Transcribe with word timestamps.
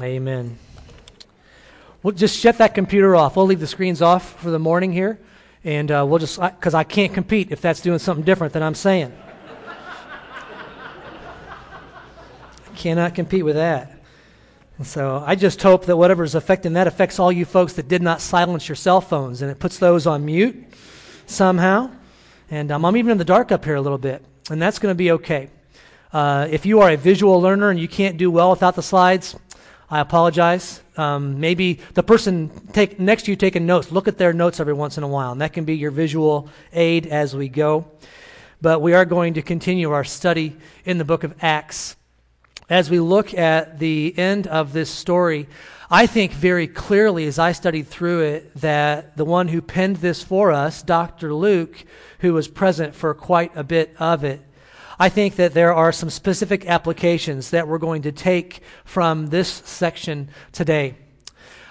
Amen. 0.00 0.56
We'll 2.02 2.14
just 2.14 2.38
shut 2.38 2.58
that 2.58 2.74
computer 2.74 3.14
off. 3.14 3.36
We'll 3.36 3.46
leave 3.46 3.60
the 3.60 3.66
screens 3.66 4.00
off 4.00 4.40
for 4.40 4.50
the 4.50 4.58
morning 4.58 4.92
here, 4.92 5.18
and 5.64 5.90
uh, 5.90 6.04
we'll 6.08 6.18
just, 6.18 6.40
because 6.40 6.74
I, 6.74 6.80
I 6.80 6.84
can't 6.84 7.12
compete 7.12 7.52
if 7.52 7.60
that's 7.60 7.80
doing 7.80 7.98
something 7.98 8.24
different 8.24 8.54
than 8.54 8.62
I'm 8.62 8.74
saying. 8.74 9.12
I 12.66 12.74
cannot 12.74 13.14
compete 13.14 13.44
with 13.44 13.56
that. 13.56 14.00
And 14.78 14.86
so 14.86 15.22
I 15.24 15.34
just 15.34 15.62
hope 15.62 15.84
that 15.86 15.96
whatever's 15.96 16.34
affecting 16.34 16.72
that 16.72 16.86
affects 16.86 17.18
all 17.18 17.30
you 17.30 17.44
folks 17.44 17.74
that 17.74 17.86
did 17.86 18.02
not 18.02 18.20
silence 18.20 18.68
your 18.68 18.76
cell 18.76 19.00
phones 19.00 19.42
and 19.42 19.50
it 19.50 19.60
puts 19.60 19.78
those 19.78 20.06
on 20.06 20.24
mute 20.24 20.56
somehow. 21.26 21.90
And 22.50 22.72
um, 22.72 22.84
I'm 22.84 22.96
even 22.96 23.12
in 23.12 23.18
the 23.18 23.24
dark 23.24 23.52
up 23.52 23.64
here 23.64 23.76
a 23.76 23.80
little 23.80 23.98
bit, 23.98 24.24
and 24.50 24.60
that's 24.60 24.78
going 24.78 24.90
to 24.90 24.96
be 24.96 25.12
okay. 25.12 25.50
Uh, 26.12 26.48
if 26.50 26.66
you 26.66 26.80
are 26.80 26.90
a 26.90 26.96
visual 26.96 27.40
learner 27.40 27.70
and 27.70 27.78
you 27.78 27.88
can't 27.88 28.16
do 28.16 28.30
well 28.30 28.50
without 28.50 28.74
the 28.74 28.82
slides, 28.82 29.36
I 29.92 30.00
apologize. 30.00 30.80
Um, 30.96 31.38
maybe 31.38 31.78
the 31.92 32.02
person 32.02 32.50
take, 32.72 32.98
next 32.98 33.24
to 33.24 33.30
you 33.30 33.36
taking 33.36 33.66
notes, 33.66 33.92
look 33.92 34.08
at 34.08 34.16
their 34.16 34.32
notes 34.32 34.58
every 34.58 34.72
once 34.72 34.96
in 34.96 35.04
a 35.04 35.06
while, 35.06 35.32
and 35.32 35.40
that 35.42 35.52
can 35.52 35.66
be 35.66 35.76
your 35.76 35.90
visual 35.90 36.48
aid 36.72 37.06
as 37.06 37.36
we 37.36 37.50
go. 37.50 37.84
But 38.62 38.80
we 38.80 38.94
are 38.94 39.04
going 39.04 39.34
to 39.34 39.42
continue 39.42 39.90
our 39.90 40.02
study 40.02 40.56
in 40.86 40.96
the 40.96 41.04
book 41.04 41.24
of 41.24 41.34
Acts. 41.42 41.96
As 42.70 42.88
we 42.88 43.00
look 43.00 43.34
at 43.34 43.80
the 43.80 44.18
end 44.18 44.46
of 44.46 44.72
this 44.72 44.88
story, 44.88 45.46
I 45.90 46.06
think 46.06 46.32
very 46.32 46.68
clearly 46.68 47.26
as 47.26 47.38
I 47.38 47.52
studied 47.52 47.86
through 47.86 48.22
it 48.22 48.54
that 48.62 49.18
the 49.18 49.26
one 49.26 49.48
who 49.48 49.60
penned 49.60 49.96
this 49.96 50.22
for 50.22 50.52
us, 50.52 50.82
Dr. 50.82 51.34
Luke, 51.34 51.84
who 52.20 52.32
was 52.32 52.48
present 52.48 52.94
for 52.94 53.12
quite 53.12 53.54
a 53.54 53.62
bit 53.62 53.94
of 53.98 54.24
it, 54.24 54.40
I 55.02 55.08
think 55.08 55.34
that 55.34 55.52
there 55.52 55.74
are 55.74 55.90
some 55.90 56.10
specific 56.10 56.64
applications 56.66 57.50
that 57.50 57.66
we're 57.66 57.78
going 57.78 58.02
to 58.02 58.12
take 58.12 58.60
from 58.84 59.30
this 59.30 59.48
section 59.48 60.28
today. 60.52 60.94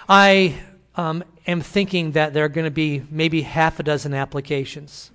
I 0.06 0.60
um, 0.96 1.24
am 1.46 1.62
thinking 1.62 2.12
that 2.12 2.34
there 2.34 2.44
are 2.44 2.50
going 2.50 2.66
to 2.66 2.70
be 2.70 3.04
maybe 3.10 3.40
half 3.40 3.80
a 3.80 3.84
dozen 3.84 4.12
applications. 4.12 5.12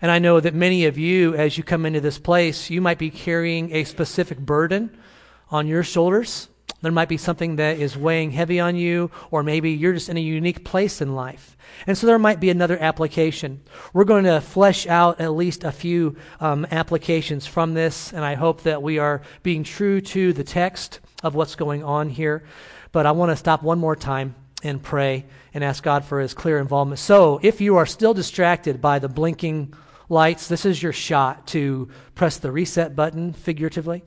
And 0.00 0.08
I 0.12 0.20
know 0.20 0.38
that 0.38 0.54
many 0.54 0.84
of 0.84 0.96
you, 0.96 1.34
as 1.34 1.58
you 1.58 1.64
come 1.64 1.84
into 1.84 2.00
this 2.00 2.16
place, 2.16 2.70
you 2.70 2.80
might 2.80 2.98
be 2.98 3.10
carrying 3.10 3.74
a 3.74 3.82
specific 3.82 4.38
burden 4.38 4.96
on 5.50 5.66
your 5.66 5.82
shoulders. 5.82 6.46
There 6.82 6.92
might 6.92 7.08
be 7.08 7.16
something 7.16 7.56
that 7.56 7.78
is 7.78 7.96
weighing 7.96 8.32
heavy 8.32 8.60
on 8.60 8.76
you, 8.76 9.10
or 9.30 9.42
maybe 9.42 9.70
you're 9.70 9.92
just 9.92 10.08
in 10.08 10.16
a 10.16 10.20
unique 10.20 10.64
place 10.64 11.00
in 11.00 11.14
life. 11.14 11.56
And 11.86 11.96
so 11.96 12.06
there 12.06 12.18
might 12.18 12.40
be 12.40 12.50
another 12.50 12.76
application. 12.78 13.62
We're 13.92 14.04
going 14.04 14.24
to 14.24 14.40
flesh 14.40 14.86
out 14.86 15.20
at 15.20 15.32
least 15.32 15.64
a 15.64 15.72
few 15.72 16.16
um, 16.40 16.66
applications 16.70 17.46
from 17.46 17.74
this, 17.74 18.12
and 18.12 18.24
I 18.24 18.34
hope 18.34 18.64
that 18.64 18.82
we 18.82 18.98
are 18.98 19.22
being 19.42 19.64
true 19.64 20.00
to 20.00 20.32
the 20.32 20.44
text 20.44 21.00
of 21.22 21.34
what's 21.34 21.54
going 21.54 21.84
on 21.84 22.08
here. 22.10 22.42
But 22.90 23.06
I 23.06 23.12
want 23.12 23.30
to 23.30 23.36
stop 23.36 23.62
one 23.62 23.78
more 23.78 23.96
time 23.96 24.34
and 24.62 24.82
pray 24.82 25.24
and 25.54 25.64
ask 25.64 25.82
God 25.82 26.04
for 26.04 26.20
his 26.20 26.34
clear 26.34 26.58
involvement. 26.58 26.98
So 26.98 27.40
if 27.42 27.60
you 27.60 27.76
are 27.76 27.86
still 27.86 28.14
distracted 28.14 28.80
by 28.80 28.98
the 28.98 29.08
blinking 29.08 29.74
lights, 30.08 30.48
this 30.48 30.64
is 30.64 30.82
your 30.82 30.92
shot 30.92 31.46
to 31.48 31.88
press 32.14 32.38
the 32.38 32.52
reset 32.52 32.94
button, 32.94 33.32
figuratively, 33.32 34.02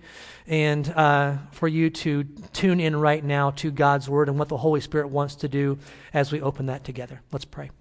and 0.48 0.88
uh, 0.90 1.38
for 1.52 1.68
you 1.68 1.90
to 1.90 2.24
tune 2.54 2.80
in 2.80 2.96
right 2.96 3.24
now 3.24 3.52
to 3.52 3.72
God's 3.72 4.10
Word 4.10 4.30
and 4.30 4.38
what 4.38 4.50
the 4.50 4.58
Holy 4.58 4.82
Spirit 4.82 5.10
wants 5.10 5.36
to 5.36 5.48
do 5.48 5.78
as 6.14 6.32
we 6.32 6.42
open 6.42 6.68
that 6.68 6.84
together. 6.84 7.22
Let's 7.32 7.46
pray. 7.46 7.72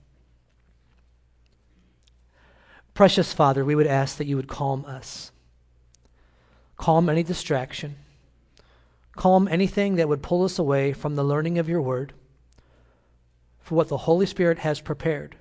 Precious 2.94 3.32
Father, 3.32 3.64
we 3.64 3.74
would 3.74 3.86
ask 3.86 4.18
that 4.18 4.26
you 4.26 4.36
would 4.36 4.48
calm 4.48 4.84
us, 4.84 5.32
calm 6.76 7.08
any 7.08 7.22
distraction, 7.22 7.96
calm 9.16 9.48
anything 9.48 9.96
that 9.96 10.08
would 10.08 10.22
pull 10.22 10.44
us 10.44 10.58
away 10.58 10.92
from 10.92 11.16
the 11.16 11.24
learning 11.24 11.58
of 11.58 11.68
your 11.68 11.82
Word 11.82 12.12
for 13.60 13.74
what 13.74 13.88
the 13.88 13.96
Holy 13.96 14.26
Spirit 14.26 14.58
has 14.58 14.80
prepared 14.80 15.36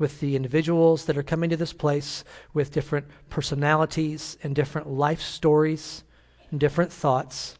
with 0.00 0.18
the 0.18 0.34
individuals 0.34 1.04
that 1.04 1.18
are 1.18 1.22
coming 1.22 1.50
to 1.50 1.56
this 1.56 1.74
place 1.74 2.24
with 2.54 2.72
different 2.72 3.06
personalities 3.28 4.38
and 4.42 4.56
different 4.56 4.88
life 4.88 5.20
stories 5.20 6.02
and 6.50 6.58
different 6.58 6.90
thoughts. 6.90 7.58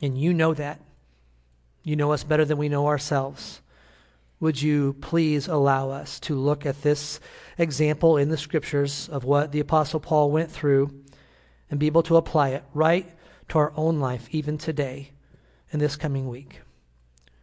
And 0.00 0.16
you 0.16 0.32
know 0.32 0.54
that. 0.54 0.80
You 1.82 1.96
know 1.96 2.12
us 2.12 2.24
better 2.24 2.44
than 2.44 2.56
we 2.56 2.68
know 2.68 2.86
ourselves. 2.86 3.60
Would 4.38 4.62
you 4.62 4.94
please 5.00 5.48
allow 5.48 5.90
us 5.90 6.20
to 6.20 6.36
look 6.36 6.64
at 6.64 6.82
this 6.82 7.18
example 7.58 8.16
in 8.16 8.28
the 8.28 8.36
scriptures 8.36 9.08
of 9.08 9.24
what 9.24 9.50
the 9.50 9.60
Apostle 9.60 9.98
Paul 9.98 10.30
went 10.30 10.50
through 10.50 11.02
and 11.68 11.80
be 11.80 11.86
able 11.86 12.02
to 12.04 12.16
apply 12.16 12.50
it 12.50 12.64
right 12.74 13.12
to 13.48 13.58
our 13.58 13.72
own 13.76 13.98
life, 13.98 14.28
even 14.30 14.56
today, 14.56 15.10
in 15.72 15.80
this 15.80 15.96
coming 15.96 16.28
week? 16.28 16.60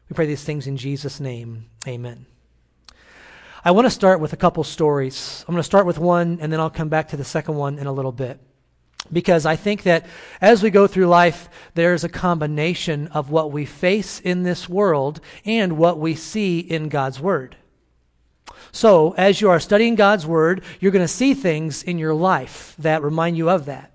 We 0.10 0.14
pray 0.14 0.28
these 0.28 0.44
things 0.44 0.66
in 0.66 0.78
Jesus' 0.78 1.20
name. 1.20 1.66
Amen. 1.86 2.33
I 3.66 3.72
want 3.72 3.86
to 3.86 3.92
start 3.92 4.20
with 4.20 4.34
a 4.34 4.38
couple 4.38 4.62
stories. 4.66 5.46
I'm 5.48 5.54
going 5.54 5.60
to 5.60 5.64
start 5.64 5.86
with 5.86 5.98
one, 5.98 6.40
and 6.42 6.52
then 6.52 6.60
I'll 6.60 6.70
come 6.70 6.90
back 6.90 7.08
to 7.10 7.18
the 7.18 7.24
second 7.24 7.56
one 7.56 7.80
in 7.80 7.88
a 7.88 7.94
little 7.94 8.12
bit. 8.12 8.38
Because 9.12 9.46
I 9.46 9.56
think 9.56 9.84
that 9.84 10.06
as 10.42 10.62
we 10.62 10.70
go 10.70 10.86
through 10.86 11.08
life, 11.08 11.48
there's 11.74 12.04
a 12.04 12.10
combination 12.10 13.08
of 13.08 13.30
what 13.30 13.54
we 13.54 13.64
face 13.64 14.20
in 14.20 14.44
this 14.44 14.68
world 14.68 15.22
and 15.46 15.78
what 15.78 15.98
we 15.98 16.14
see 16.14 16.60
in 16.60 16.90
God's 16.90 17.22
Word. 17.22 17.56
So, 18.74 19.14
as 19.14 19.40
you 19.40 19.50
are 19.50 19.62
studying 19.62 19.96
God's 19.96 20.26
Word, 20.26 20.62
you're 20.82 20.92
going 20.92 21.06
to 21.06 21.08
see 21.08 21.34
things 21.34 21.84
in 21.84 21.98
your 21.98 22.14
life 22.14 22.76
that 22.80 23.02
remind 23.02 23.38
you 23.38 23.50
of 23.50 23.64
that. 23.66 23.92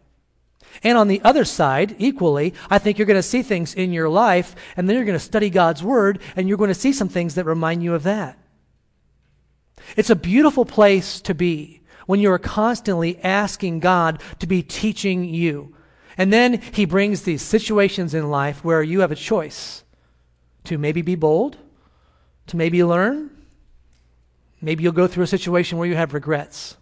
And 0.82 0.96
on 0.96 1.08
the 1.08 1.20
other 1.22 1.44
side, 1.44 1.94
equally, 1.98 2.54
I 2.70 2.78
think 2.78 2.96
you're 2.96 3.06
going 3.06 3.18
to 3.18 3.22
see 3.22 3.42
things 3.42 3.74
in 3.74 3.92
your 3.92 4.08
life, 4.08 4.56
and 4.78 4.88
then 4.88 4.96
you're 4.96 5.04
going 5.04 5.18
to 5.18 5.24
study 5.24 5.50
God's 5.50 5.82
Word, 5.82 6.20
and 6.36 6.48
you're 6.48 6.56
going 6.56 6.68
to 6.68 6.74
see 6.74 6.94
some 6.94 7.10
things 7.10 7.34
that 7.34 7.44
remind 7.44 7.82
you 7.82 7.92
of 7.92 8.04
that. 8.04 8.38
It's 9.96 10.10
a 10.10 10.16
beautiful 10.16 10.64
place 10.64 11.20
to 11.22 11.34
be 11.34 11.80
when 12.06 12.20
you 12.20 12.30
are 12.32 12.38
constantly 12.38 13.18
asking 13.22 13.80
God 13.80 14.22
to 14.38 14.46
be 14.46 14.62
teaching 14.62 15.24
you. 15.24 15.74
And 16.16 16.32
then 16.32 16.60
He 16.72 16.84
brings 16.84 17.22
these 17.22 17.42
situations 17.42 18.14
in 18.14 18.30
life 18.30 18.64
where 18.64 18.82
you 18.82 19.00
have 19.00 19.12
a 19.12 19.16
choice 19.16 19.84
to 20.64 20.78
maybe 20.78 21.02
be 21.02 21.14
bold, 21.14 21.58
to 22.48 22.56
maybe 22.56 22.82
learn. 22.82 23.30
Maybe 24.60 24.82
you'll 24.82 24.92
go 24.92 25.06
through 25.06 25.24
a 25.24 25.28
situation 25.28 25.78
where 25.78 25.88
you 25.88 25.96
have 25.96 26.14
regrets. 26.14 26.76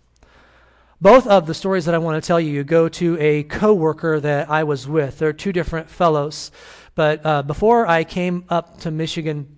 Both 1.01 1.27
of 1.27 1.47
the 1.47 1.55
stories 1.55 1.85
that 1.85 1.95
I 1.95 1.99
want 1.99 2.23
to 2.23 2.27
tell 2.27 2.41
you 2.41 2.65
go 2.65 2.89
to 2.89 3.19
a 3.21 3.43
coworker 3.43 4.19
that 4.21 4.49
I 4.49 4.65
was 4.65 4.89
with. 4.89 5.19
They're 5.19 5.35
two 5.35 5.53
different 5.53 5.91
fellows. 5.91 6.51
But 6.95 7.27
uh, 7.27 7.43
before 7.43 7.87
I 7.87 8.05
came 8.05 8.45
up 8.49 8.81
to 8.81 8.91
Michigan, 8.91 9.56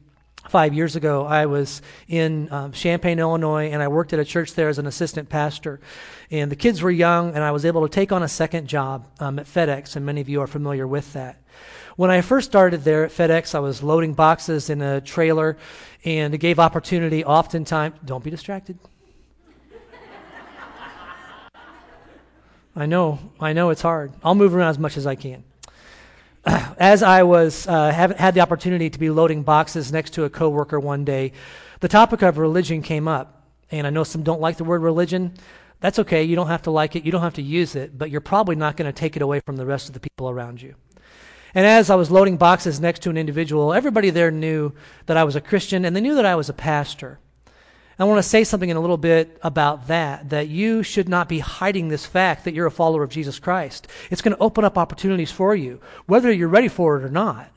five 0.50 0.74
years 0.74 0.96
ago, 0.96 1.24
I 1.24 1.46
was 1.46 1.82
in 2.08 2.50
um, 2.52 2.72
Champaign, 2.72 3.18
Illinois, 3.18 3.70
and 3.70 3.82
I 3.82 3.88
worked 3.88 4.12
at 4.12 4.18
a 4.18 4.24
church 4.24 4.54
there 4.54 4.68
as 4.68 4.78
an 4.78 4.86
assistant 4.86 5.28
pastor. 5.28 5.80
And 6.30 6.50
the 6.50 6.56
kids 6.56 6.82
were 6.82 6.90
young, 6.90 7.34
and 7.34 7.44
I 7.44 7.52
was 7.52 7.64
able 7.64 7.86
to 7.86 7.88
take 7.88 8.12
on 8.12 8.22
a 8.22 8.28
second 8.28 8.66
job 8.66 9.06
um, 9.20 9.38
at 9.38 9.46
FedEx, 9.46 9.96
and 9.96 10.04
many 10.04 10.20
of 10.20 10.28
you 10.28 10.40
are 10.40 10.46
familiar 10.46 10.86
with 10.86 11.12
that. 11.12 11.40
When 11.96 12.10
I 12.10 12.20
first 12.20 12.48
started 12.48 12.84
there 12.84 13.04
at 13.04 13.10
FedEx, 13.10 13.54
I 13.54 13.58
was 13.58 13.82
loading 13.82 14.14
boxes 14.14 14.70
in 14.70 14.82
a 14.82 15.00
trailer, 15.00 15.56
and 16.04 16.32
it 16.32 16.38
gave 16.38 16.58
opportunity 16.58 17.24
oftentimes. 17.24 17.96
Don't 18.04 18.22
be 18.22 18.30
distracted. 18.30 18.78
I 22.76 22.86
know, 22.86 23.18
I 23.40 23.52
know 23.52 23.70
it's 23.70 23.82
hard. 23.82 24.12
I'll 24.22 24.36
move 24.36 24.54
around 24.54 24.70
as 24.70 24.78
much 24.78 24.96
as 24.96 25.06
I 25.06 25.16
can. 25.16 25.42
as 26.78 27.02
I 27.02 27.22
was 27.22 27.66
uh, 27.66 27.90
have, 27.90 28.12
had 28.16 28.34
the 28.34 28.40
opportunity 28.40 28.90
to 28.90 28.98
be 28.98 29.10
loading 29.10 29.42
boxes 29.42 29.92
next 29.92 30.10
to 30.14 30.24
a 30.24 30.30
coworker 30.30 30.80
one 30.80 31.04
day, 31.04 31.32
the 31.80 31.88
topic 31.88 32.22
of 32.22 32.38
religion 32.38 32.82
came 32.82 33.06
up, 33.06 33.42
and 33.70 33.86
I 33.86 33.90
know 33.90 34.04
some 34.04 34.22
don't 34.22 34.40
like 34.40 34.56
the 34.56 34.64
word 34.64 34.82
religion. 34.82 35.34
That's 35.80 35.98
okay. 36.00 36.24
You 36.24 36.36
don't 36.36 36.48
have 36.48 36.62
to 36.62 36.70
like 36.70 36.96
it. 36.96 37.04
You 37.04 37.12
don't 37.12 37.22
have 37.22 37.34
to 37.34 37.42
use 37.42 37.76
it, 37.76 37.96
but 37.96 38.10
you're 38.10 38.20
probably 38.20 38.56
not 38.56 38.76
going 38.76 38.92
to 38.92 38.98
take 38.98 39.14
it 39.14 39.22
away 39.22 39.40
from 39.40 39.56
the 39.56 39.66
rest 39.66 39.88
of 39.88 39.94
the 39.94 40.00
people 40.00 40.28
around 40.28 40.60
you. 40.62 40.74
And 41.54 41.66
as 41.66 41.90
I 41.90 41.94
was 41.94 42.10
loading 42.10 42.36
boxes 42.36 42.80
next 42.80 43.02
to 43.02 43.10
an 43.10 43.16
individual, 43.16 43.72
everybody 43.72 44.10
there 44.10 44.30
knew 44.30 44.72
that 45.06 45.16
I 45.16 45.24
was 45.24 45.36
a 45.36 45.40
Christian, 45.40 45.84
and 45.84 45.94
they 45.94 46.00
knew 46.00 46.14
that 46.14 46.26
I 46.26 46.34
was 46.34 46.48
a 46.48 46.54
pastor. 46.54 47.18
I 47.98 48.04
want 48.04 48.18
to 48.18 48.28
say 48.28 48.44
something 48.44 48.70
in 48.70 48.76
a 48.76 48.80
little 48.80 48.96
bit 48.96 49.38
about 49.42 49.88
that, 49.88 50.30
that 50.30 50.46
you 50.46 50.84
should 50.84 51.08
not 51.08 51.28
be 51.28 51.40
hiding 51.40 51.88
this 51.88 52.06
fact 52.06 52.44
that 52.44 52.54
you're 52.54 52.66
a 52.66 52.70
follower 52.70 53.02
of 53.02 53.10
Jesus 53.10 53.40
Christ. 53.40 53.88
It's 54.08 54.22
going 54.22 54.36
to 54.36 54.42
open 54.42 54.64
up 54.64 54.78
opportunities 54.78 55.32
for 55.32 55.56
you, 55.56 55.80
whether 56.06 56.30
you're 56.30 56.48
ready 56.48 56.68
for 56.68 56.96
it 56.96 57.04
or 57.04 57.08
not. 57.08 57.50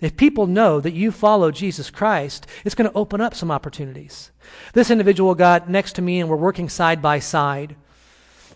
If 0.00 0.16
people 0.16 0.46
know 0.46 0.80
that 0.80 0.94
you 0.94 1.12
follow 1.12 1.50
Jesus 1.50 1.90
Christ, 1.90 2.46
it's 2.64 2.74
going 2.74 2.88
to 2.90 2.96
open 2.96 3.20
up 3.20 3.34
some 3.34 3.50
opportunities. 3.50 4.30
This 4.72 4.90
individual 4.90 5.34
got 5.34 5.68
next 5.68 5.92
to 5.96 6.02
me 6.02 6.20
and 6.20 6.30
we're 6.30 6.36
working 6.36 6.70
side 6.70 7.02
by 7.02 7.18
side 7.18 7.76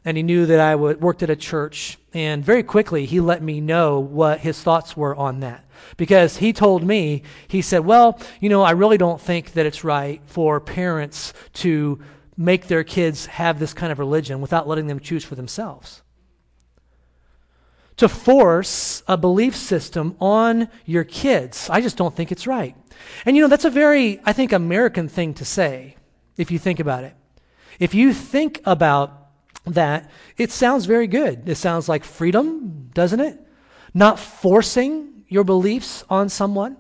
and 0.06 0.16
he 0.16 0.22
knew 0.22 0.46
that 0.46 0.60
I 0.60 0.74
worked 0.74 1.22
at 1.22 1.30
a 1.30 1.36
church. 1.36 1.98
And 2.14 2.44
very 2.44 2.62
quickly, 2.62 3.06
he 3.06 3.20
let 3.20 3.43
me 3.43 3.61
know 3.61 3.99
what 3.99 4.40
his 4.40 4.62
thoughts 4.62 4.96
were 4.96 5.14
on 5.16 5.40
that. 5.40 5.64
Because 5.96 6.37
he 6.37 6.52
told 6.52 6.84
me, 6.84 7.22
he 7.49 7.61
said, 7.61 7.81
Well, 7.81 8.19
you 8.40 8.49
know, 8.49 8.62
I 8.62 8.70
really 8.70 8.96
don't 8.96 9.20
think 9.20 9.52
that 9.52 9.66
it's 9.66 9.82
right 9.84 10.22
for 10.25 10.61
parents 10.61 11.34
to 11.55 11.99
make 12.37 12.69
their 12.69 12.84
kids 12.84 13.26
have 13.26 13.58
this 13.58 13.75
kind 13.75 13.90
of 13.93 13.99
religion 13.99 14.40
without 14.40 14.69
letting 14.69 14.87
them 14.87 15.00
choose 15.00 15.25
for 15.25 15.34
themselves. 15.34 16.02
to 17.96 18.08
force 18.08 19.02
a 19.06 19.17
belief 19.17 19.55
system 19.55 20.17
on 20.20 20.69
your 20.84 21.05
kids. 21.05 21.70
I 21.70 21.81
just 21.81 21.96
don't 21.96 22.14
think 22.14 22.32
it's 22.32 22.46
right. 22.46 22.75
And 23.25 23.37
you 23.37 23.43
know, 23.43 23.49
that's 23.49 23.64
a 23.64 23.70
very, 23.70 24.20
I 24.25 24.32
think, 24.32 24.52
American 24.52 25.08
thing 25.08 25.34
to 25.34 25.44
say, 25.44 25.96
if 26.37 26.50
you 26.50 26.58
think 26.58 26.81
about 26.81 27.05
it. 27.05 27.14
If 27.78 27.94
you 27.94 28.12
think 28.12 28.60
about 28.64 29.23
that, 29.66 30.11
it 30.37 30.50
sounds 30.50 30.87
very 30.87 31.06
good. 31.06 31.49
It 31.49 31.56
sounds 31.56 31.88
like 31.88 32.05
freedom, 32.05 32.90
doesn't 32.93 33.20
it? 33.20 33.40
Not 33.93 34.19
forcing 34.19 35.25
your 35.28 35.44
beliefs 35.44 36.05
on 36.11 36.28
someone. 36.28 36.76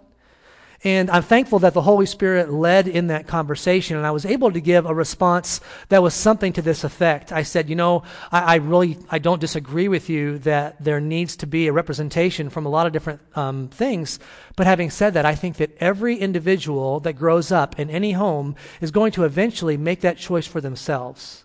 And 0.84 1.10
I'm 1.10 1.22
thankful 1.22 1.60
that 1.60 1.72
the 1.72 1.80
Holy 1.80 2.04
Spirit 2.04 2.52
led 2.52 2.86
in 2.86 3.06
that 3.06 3.26
conversation, 3.26 3.96
and 3.96 4.06
I 4.06 4.10
was 4.10 4.26
able 4.26 4.52
to 4.52 4.60
give 4.60 4.84
a 4.84 4.94
response 4.94 5.62
that 5.88 6.02
was 6.02 6.12
something 6.12 6.52
to 6.52 6.62
this 6.62 6.84
effect. 6.84 7.32
I 7.32 7.42
said, 7.42 7.70
you 7.70 7.74
know, 7.74 8.02
I, 8.30 8.40
I 8.40 8.54
really 8.56 8.98
I 9.10 9.18
don't 9.18 9.40
disagree 9.40 9.88
with 9.88 10.10
you 10.10 10.38
that 10.40 10.84
there 10.84 11.00
needs 11.00 11.36
to 11.36 11.46
be 11.46 11.68
a 11.68 11.72
representation 11.72 12.50
from 12.50 12.66
a 12.66 12.68
lot 12.68 12.86
of 12.86 12.92
different 12.92 13.22
um, 13.34 13.68
things. 13.68 14.18
But 14.56 14.66
having 14.66 14.90
said 14.90 15.14
that, 15.14 15.24
I 15.24 15.34
think 15.34 15.56
that 15.56 15.74
every 15.80 16.16
individual 16.16 17.00
that 17.00 17.14
grows 17.14 17.50
up 17.50 17.80
in 17.80 17.88
any 17.88 18.12
home 18.12 18.54
is 18.82 18.90
going 18.90 19.12
to 19.12 19.24
eventually 19.24 19.78
make 19.78 20.02
that 20.02 20.18
choice 20.18 20.46
for 20.46 20.60
themselves. 20.60 21.43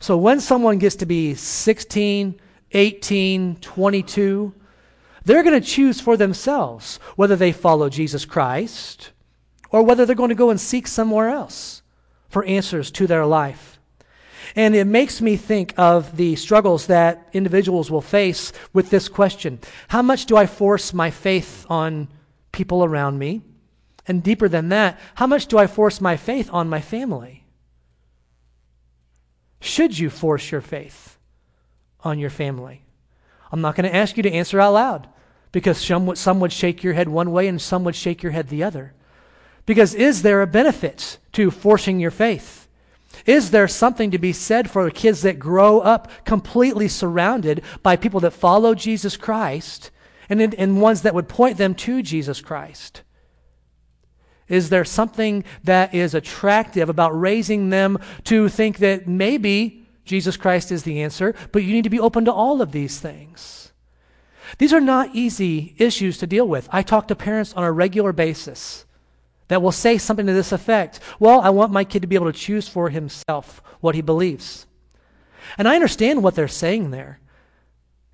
So 0.00 0.16
when 0.16 0.40
someone 0.40 0.78
gets 0.78 0.96
to 0.96 1.06
be 1.06 1.34
16, 1.34 2.40
18, 2.72 3.56
22, 3.56 4.54
they're 5.24 5.42
going 5.42 5.60
to 5.60 5.66
choose 5.66 6.00
for 6.00 6.16
themselves 6.16 6.98
whether 7.16 7.36
they 7.36 7.52
follow 7.52 7.88
Jesus 7.88 8.24
Christ 8.24 9.10
or 9.70 9.82
whether 9.82 10.06
they're 10.06 10.16
going 10.16 10.30
to 10.30 10.34
go 10.34 10.50
and 10.50 10.60
seek 10.60 10.86
somewhere 10.86 11.28
else 11.28 11.82
for 12.28 12.44
answers 12.44 12.90
to 12.92 13.06
their 13.06 13.26
life. 13.26 13.78
And 14.56 14.74
it 14.74 14.86
makes 14.86 15.20
me 15.20 15.36
think 15.36 15.74
of 15.76 16.16
the 16.16 16.36
struggles 16.36 16.86
that 16.86 17.28
individuals 17.32 17.90
will 17.90 18.00
face 18.00 18.52
with 18.72 18.90
this 18.90 19.08
question 19.08 19.58
How 19.88 20.02
much 20.02 20.26
do 20.26 20.36
I 20.36 20.46
force 20.46 20.94
my 20.94 21.10
faith 21.10 21.66
on 21.68 22.08
people 22.52 22.84
around 22.84 23.18
me? 23.18 23.42
And 24.06 24.22
deeper 24.22 24.48
than 24.48 24.70
that, 24.70 24.98
how 25.16 25.26
much 25.26 25.46
do 25.46 25.58
I 25.58 25.66
force 25.66 26.00
my 26.00 26.16
faith 26.16 26.48
on 26.50 26.68
my 26.68 26.80
family? 26.80 27.37
Should 29.60 29.98
you 29.98 30.10
force 30.10 30.50
your 30.50 30.60
faith 30.60 31.18
on 32.00 32.18
your 32.18 32.30
family? 32.30 32.84
I'm 33.50 33.60
not 33.60 33.74
going 33.74 33.90
to 33.90 33.96
ask 33.96 34.16
you 34.16 34.22
to 34.22 34.32
answer 34.32 34.60
out 34.60 34.74
loud 34.74 35.08
because 35.52 35.78
some 35.78 36.06
would, 36.06 36.18
some 36.18 36.40
would 36.40 36.52
shake 36.52 36.82
your 36.82 36.92
head 36.92 37.08
one 37.08 37.32
way 37.32 37.48
and 37.48 37.60
some 37.60 37.84
would 37.84 37.96
shake 37.96 38.22
your 38.22 38.32
head 38.32 38.48
the 38.48 38.62
other. 38.62 38.94
Because 39.66 39.94
is 39.94 40.22
there 40.22 40.42
a 40.42 40.46
benefit 40.46 41.18
to 41.32 41.50
forcing 41.50 42.00
your 42.00 42.10
faith? 42.10 42.68
Is 43.26 43.50
there 43.50 43.68
something 43.68 44.10
to 44.10 44.18
be 44.18 44.32
said 44.32 44.70
for 44.70 44.88
kids 44.90 45.22
that 45.22 45.38
grow 45.38 45.80
up 45.80 46.10
completely 46.24 46.88
surrounded 46.88 47.62
by 47.82 47.96
people 47.96 48.20
that 48.20 48.30
follow 48.32 48.74
Jesus 48.74 49.16
Christ 49.16 49.90
and, 50.28 50.54
and 50.54 50.80
ones 50.80 51.02
that 51.02 51.14
would 51.14 51.28
point 51.28 51.58
them 51.58 51.74
to 51.76 52.02
Jesus 52.02 52.40
Christ? 52.40 53.02
Is 54.48 54.70
there 54.70 54.84
something 54.84 55.44
that 55.64 55.94
is 55.94 56.14
attractive 56.14 56.88
about 56.88 57.18
raising 57.18 57.70
them 57.70 57.98
to 58.24 58.48
think 58.48 58.78
that 58.78 59.06
maybe 59.06 59.86
Jesus 60.04 60.36
Christ 60.36 60.72
is 60.72 60.84
the 60.84 61.02
answer, 61.02 61.34
but 61.52 61.62
you 61.62 61.72
need 61.72 61.84
to 61.84 61.90
be 61.90 62.00
open 62.00 62.24
to 62.24 62.32
all 62.32 62.62
of 62.62 62.72
these 62.72 62.98
things? 62.98 63.72
These 64.56 64.72
are 64.72 64.80
not 64.80 65.14
easy 65.14 65.74
issues 65.76 66.16
to 66.18 66.26
deal 66.26 66.48
with. 66.48 66.68
I 66.72 66.82
talk 66.82 67.08
to 67.08 67.14
parents 67.14 67.52
on 67.52 67.64
a 67.64 67.72
regular 67.72 68.12
basis 68.12 68.86
that 69.48 69.60
will 69.60 69.72
say 69.72 69.98
something 69.98 70.26
to 70.26 70.32
this 70.32 70.52
effect 70.52 71.00
Well, 71.18 71.40
I 71.40 71.50
want 71.50 71.72
my 71.72 71.84
kid 71.84 72.02
to 72.02 72.08
be 72.08 72.14
able 72.14 72.32
to 72.32 72.38
choose 72.38 72.68
for 72.68 72.88
himself 72.88 73.62
what 73.80 73.94
he 73.94 74.00
believes. 74.00 74.66
And 75.56 75.68
I 75.68 75.74
understand 75.74 76.22
what 76.22 76.34
they're 76.34 76.48
saying 76.48 76.90
there. 76.90 77.20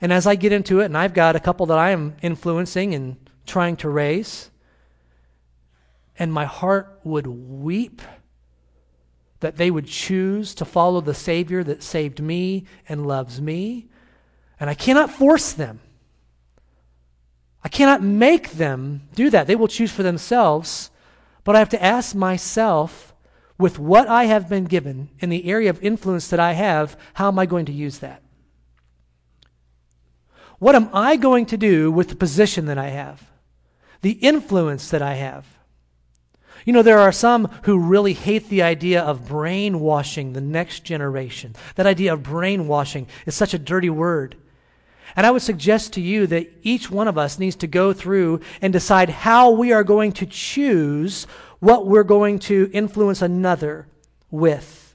And 0.00 0.12
as 0.12 0.26
I 0.26 0.34
get 0.34 0.52
into 0.52 0.80
it, 0.80 0.86
and 0.86 0.98
I've 0.98 1.14
got 1.14 1.36
a 1.36 1.40
couple 1.40 1.66
that 1.66 1.78
I 1.78 1.90
am 1.90 2.16
influencing 2.22 2.94
and 2.94 3.16
trying 3.46 3.76
to 3.76 3.88
raise, 3.88 4.50
and 6.18 6.32
my 6.32 6.44
heart 6.44 7.00
would 7.04 7.26
weep 7.26 8.02
that 9.40 9.56
they 9.56 9.70
would 9.70 9.86
choose 9.86 10.54
to 10.54 10.64
follow 10.64 11.00
the 11.00 11.14
Savior 11.14 11.62
that 11.64 11.82
saved 11.82 12.20
me 12.20 12.64
and 12.88 13.06
loves 13.06 13.40
me. 13.40 13.88
And 14.58 14.70
I 14.70 14.74
cannot 14.74 15.10
force 15.10 15.52
them. 15.52 15.80
I 17.62 17.68
cannot 17.68 18.02
make 18.02 18.52
them 18.52 19.08
do 19.14 19.30
that. 19.30 19.46
They 19.46 19.56
will 19.56 19.68
choose 19.68 19.92
for 19.92 20.02
themselves. 20.02 20.90
But 21.42 21.56
I 21.56 21.58
have 21.58 21.68
to 21.70 21.82
ask 21.82 22.14
myself, 22.14 23.14
with 23.58 23.78
what 23.78 24.08
I 24.08 24.24
have 24.24 24.48
been 24.48 24.64
given 24.64 25.10
in 25.20 25.30
the 25.30 25.44
area 25.44 25.70
of 25.70 25.82
influence 25.82 26.28
that 26.28 26.40
I 26.40 26.52
have, 26.52 26.98
how 27.14 27.28
am 27.28 27.38
I 27.38 27.46
going 27.46 27.66
to 27.66 27.72
use 27.72 27.98
that? 27.98 28.22
What 30.58 30.74
am 30.74 30.88
I 30.92 31.16
going 31.16 31.46
to 31.46 31.56
do 31.56 31.90
with 31.92 32.08
the 32.08 32.16
position 32.16 32.66
that 32.66 32.78
I 32.78 32.88
have? 32.88 33.30
The 34.02 34.12
influence 34.12 34.90
that 34.90 35.02
I 35.02 35.14
have? 35.14 35.46
You 36.64 36.72
know, 36.72 36.82
there 36.82 36.98
are 36.98 37.12
some 37.12 37.46
who 37.64 37.78
really 37.78 38.14
hate 38.14 38.48
the 38.48 38.62
idea 38.62 39.02
of 39.02 39.28
brainwashing 39.28 40.32
the 40.32 40.40
next 40.40 40.80
generation. 40.84 41.54
That 41.74 41.86
idea 41.86 42.12
of 42.12 42.22
brainwashing 42.22 43.06
is 43.26 43.34
such 43.34 43.52
a 43.52 43.58
dirty 43.58 43.90
word. 43.90 44.36
And 45.16 45.26
I 45.26 45.30
would 45.30 45.42
suggest 45.42 45.92
to 45.92 46.00
you 46.00 46.26
that 46.28 46.50
each 46.62 46.90
one 46.90 47.06
of 47.06 47.18
us 47.18 47.38
needs 47.38 47.56
to 47.56 47.66
go 47.66 47.92
through 47.92 48.40
and 48.60 48.72
decide 48.72 49.10
how 49.10 49.50
we 49.50 49.72
are 49.72 49.84
going 49.84 50.12
to 50.12 50.26
choose 50.26 51.26
what 51.60 51.86
we're 51.86 52.02
going 52.02 52.38
to 52.40 52.70
influence 52.72 53.22
another 53.22 53.86
with. 54.30 54.94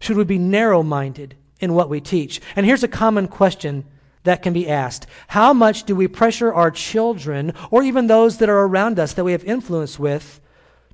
Should 0.00 0.16
we 0.16 0.24
be 0.24 0.38
narrow 0.38 0.82
minded 0.82 1.36
in 1.60 1.74
what 1.74 1.88
we 1.88 2.00
teach? 2.00 2.40
And 2.56 2.64
here's 2.64 2.82
a 2.82 2.88
common 2.88 3.28
question 3.28 3.84
that 4.24 4.42
can 4.42 4.52
be 4.52 4.68
asked 4.68 5.06
How 5.28 5.52
much 5.52 5.84
do 5.84 5.94
we 5.94 6.08
pressure 6.08 6.52
our 6.52 6.70
children, 6.70 7.52
or 7.70 7.82
even 7.82 8.06
those 8.06 8.38
that 8.38 8.48
are 8.48 8.66
around 8.66 8.98
us 8.98 9.12
that 9.14 9.24
we 9.24 9.32
have 9.32 9.44
influence 9.44 9.98
with, 9.98 10.40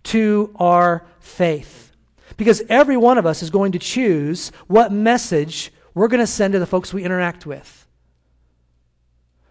to 0.04 0.54
our 0.56 1.04
faith? 1.20 1.92
Because 2.36 2.62
every 2.68 2.96
one 2.96 3.18
of 3.18 3.26
us 3.26 3.42
is 3.42 3.50
going 3.50 3.72
to 3.72 3.78
choose 3.78 4.50
what 4.66 4.92
message 4.92 5.72
we're 5.94 6.08
going 6.08 6.20
to 6.20 6.26
send 6.26 6.52
to 6.52 6.58
the 6.58 6.66
folks 6.66 6.92
we 6.92 7.04
interact 7.04 7.46
with. 7.46 7.86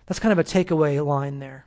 That's 0.05 0.19
kind 0.19 0.31
of 0.31 0.39
a 0.39 0.43
takeaway 0.43 1.03
line 1.05 1.39
there. 1.39 1.65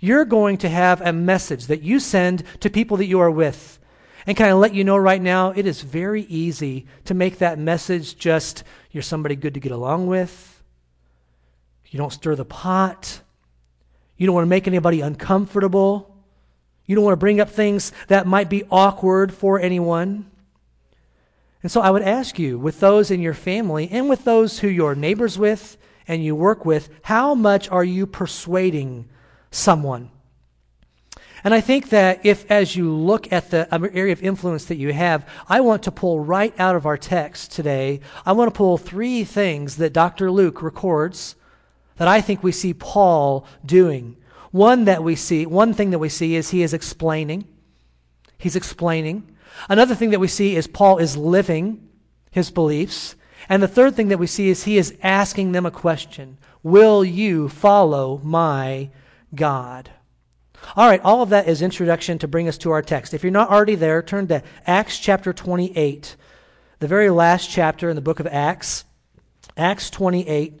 You're 0.00 0.26
going 0.26 0.58
to 0.58 0.68
have 0.68 1.00
a 1.00 1.12
message 1.12 1.66
that 1.66 1.82
you 1.82 1.98
send 1.98 2.44
to 2.60 2.70
people 2.70 2.98
that 2.98 3.06
you 3.06 3.20
are 3.20 3.30
with. 3.30 3.78
And 4.26 4.36
can 4.36 4.46
I 4.46 4.52
let 4.52 4.74
you 4.74 4.84
know 4.84 4.96
right 4.96 5.22
now, 5.22 5.50
it 5.50 5.66
is 5.66 5.80
very 5.80 6.22
easy 6.22 6.86
to 7.06 7.14
make 7.14 7.38
that 7.38 7.58
message 7.58 8.16
just 8.18 8.62
you're 8.90 9.02
somebody 9.02 9.36
good 9.36 9.54
to 9.54 9.60
get 9.60 9.72
along 9.72 10.06
with. 10.06 10.62
You 11.86 11.98
don't 11.98 12.12
stir 12.12 12.34
the 12.36 12.44
pot. 12.44 13.22
You 14.18 14.26
don't 14.26 14.34
want 14.34 14.44
to 14.44 14.50
make 14.50 14.66
anybody 14.66 15.00
uncomfortable. 15.00 16.14
You 16.88 16.94
don't 16.94 17.04
want 17.04 17.12
to 17.12 17.18
bring 17.18 17.38
up 17.38 17.50
things 17.50 17.92
that 18.08 18.26
might 18.26 18.48
be 18.48 18.64
awkward 18.70 19.32
for 19.32 19.60
anyone. 19.60 20.28
And 21.62 21.70
so 21.70 21.82
I 21.82 21.90
would 21.90 22.02
ask 22.02 22.38
you, 22.38 22.58
with 22.58 22.80
those 22.80 23.10
in 23.10 23.20
your 23.20 23.34
family 23.34 23.88
and 23.90 24.08
with 24.08 24.24
those 24.24 24.60
who 24.60 24.68
you're 24.68 24.94
neighbors 24.94 25.38
with 25.38 25.76
and 26.08 26.24
you 26.24 26.34
work 26.34 26.64
with, 26.64 26.88
how 27.02 27.34
much 27.34 27.68
are 27.68 27.84
you 27.84 28.06
persuading 28.06 29.06
someone? 29.50 30.10
And 31.44 31.52
I 31.52 31.60
think 31.60 31.90
that 31.90 32.24
if, 32.24 32.50
as 32.50 32.74
you 32.74 32.90
look 32.90 33.30
at 33.32 33.50
the 33.50 33.68
um, 33.70 33.84
area 33.92 34.12
of 34.12 34.22
influence 34.22 34.64
that 34.64 34.76
you 34.76 34.92
have, 34.94 35.28
I 35.46 35.60
want 35.60 35.82
to 35.82 35.92
pull 35.92 36.20
right 36.20 36.58
out 36.58 36.74
of 36.74 36.86
our 36.86 36.96
text 36.96 37.52
today, 37.52 38.00
I 38.24 38.32
want 38.32 38.52
to 38.52 38.56
pull 38.56 38.78
three 38.78 39.24
things 39.24 39.76
that 39.76 39.92
Dr. 39.92 40.30
Luke 40.30 40.62
records 40.62 41.36
that 41.96 42.08
I 42.08 42.22
think 42.22 42.42
we 42.42 42.50
see 42.50 42.72
Paul 42.72 43.46
doing. 43.64 44.16
One 44.50 44.84
that 44.84 45.02
we 45.02 45.14
see, 45.14 45.46
one 45.46 45.74
thing 45.74 45.90
that 45.90 45.98
we 45.98 46.08
see 46.08 46.36
is 46.36 46.50
he 46.50 46.62
is 46.62 46.72
explaining. 46.72 47.44
He's 48.38 48.56
explaining. 48.56 49.36
Another 49.68 49.94
thing 49.94 50.10
that 50.10 50.20
we 50.20 50.28
see 50.28 50.56
is 50.56 50.66
Paul 50.66 50.98
is 50.98 51.16
living 51.16 51.88
his 52.30 52.50
beliefs. 52.50 53.14
And 53.48 53.62
the 53.62 53.68
third 53.68 53.94
thing 53.94 54.08
that 54.08 54.18
we 54.18 54.26
see 54.26 54.48
is 54.48 54.64
he 54.64 54.78
is 54.78 54.96
asking 55.02 55.52
them 55.52 55.66
a 55.66 55.70
question 55.70 56.38
Will 56.62 57.04
you 57.04 57.48
follow 57.48 58.20
my 58.22 58.90
God? 59.34 59.90
All 60.76 60.88
right, 60.88 61.00
all 61.02 61.22
of 61.22 61.30
that 61.30 61.48
is 61.48 61.62
introduction 61.62 62.18
to 62.18 62.28
bring 62.28 62.48
us 62.48 62.58
to 62.58 62.72
our 62.72 62.82
text. 62.82 63.14
If 63.14 63.22
you're 63.22 63.30
not 63.30 63.50
already 63.50 63.76
there, 63.76 64.02
turn 64.02 64.26
to 64.28 64.42
Acts 64.66 64.98
chapter 64.98 65.32
28, 65.32 66.16
the 66.80 66.88
very 66.88 67.10
last 67.10 67.48
chapter 67.48 67.88
in 67.88 67.96
the 67.96 68.02
book 68.02 68.18
of 68.18 68.26
Acts. 68.26 68.84
Acts 69.56 69.88
28. 69.90 70.60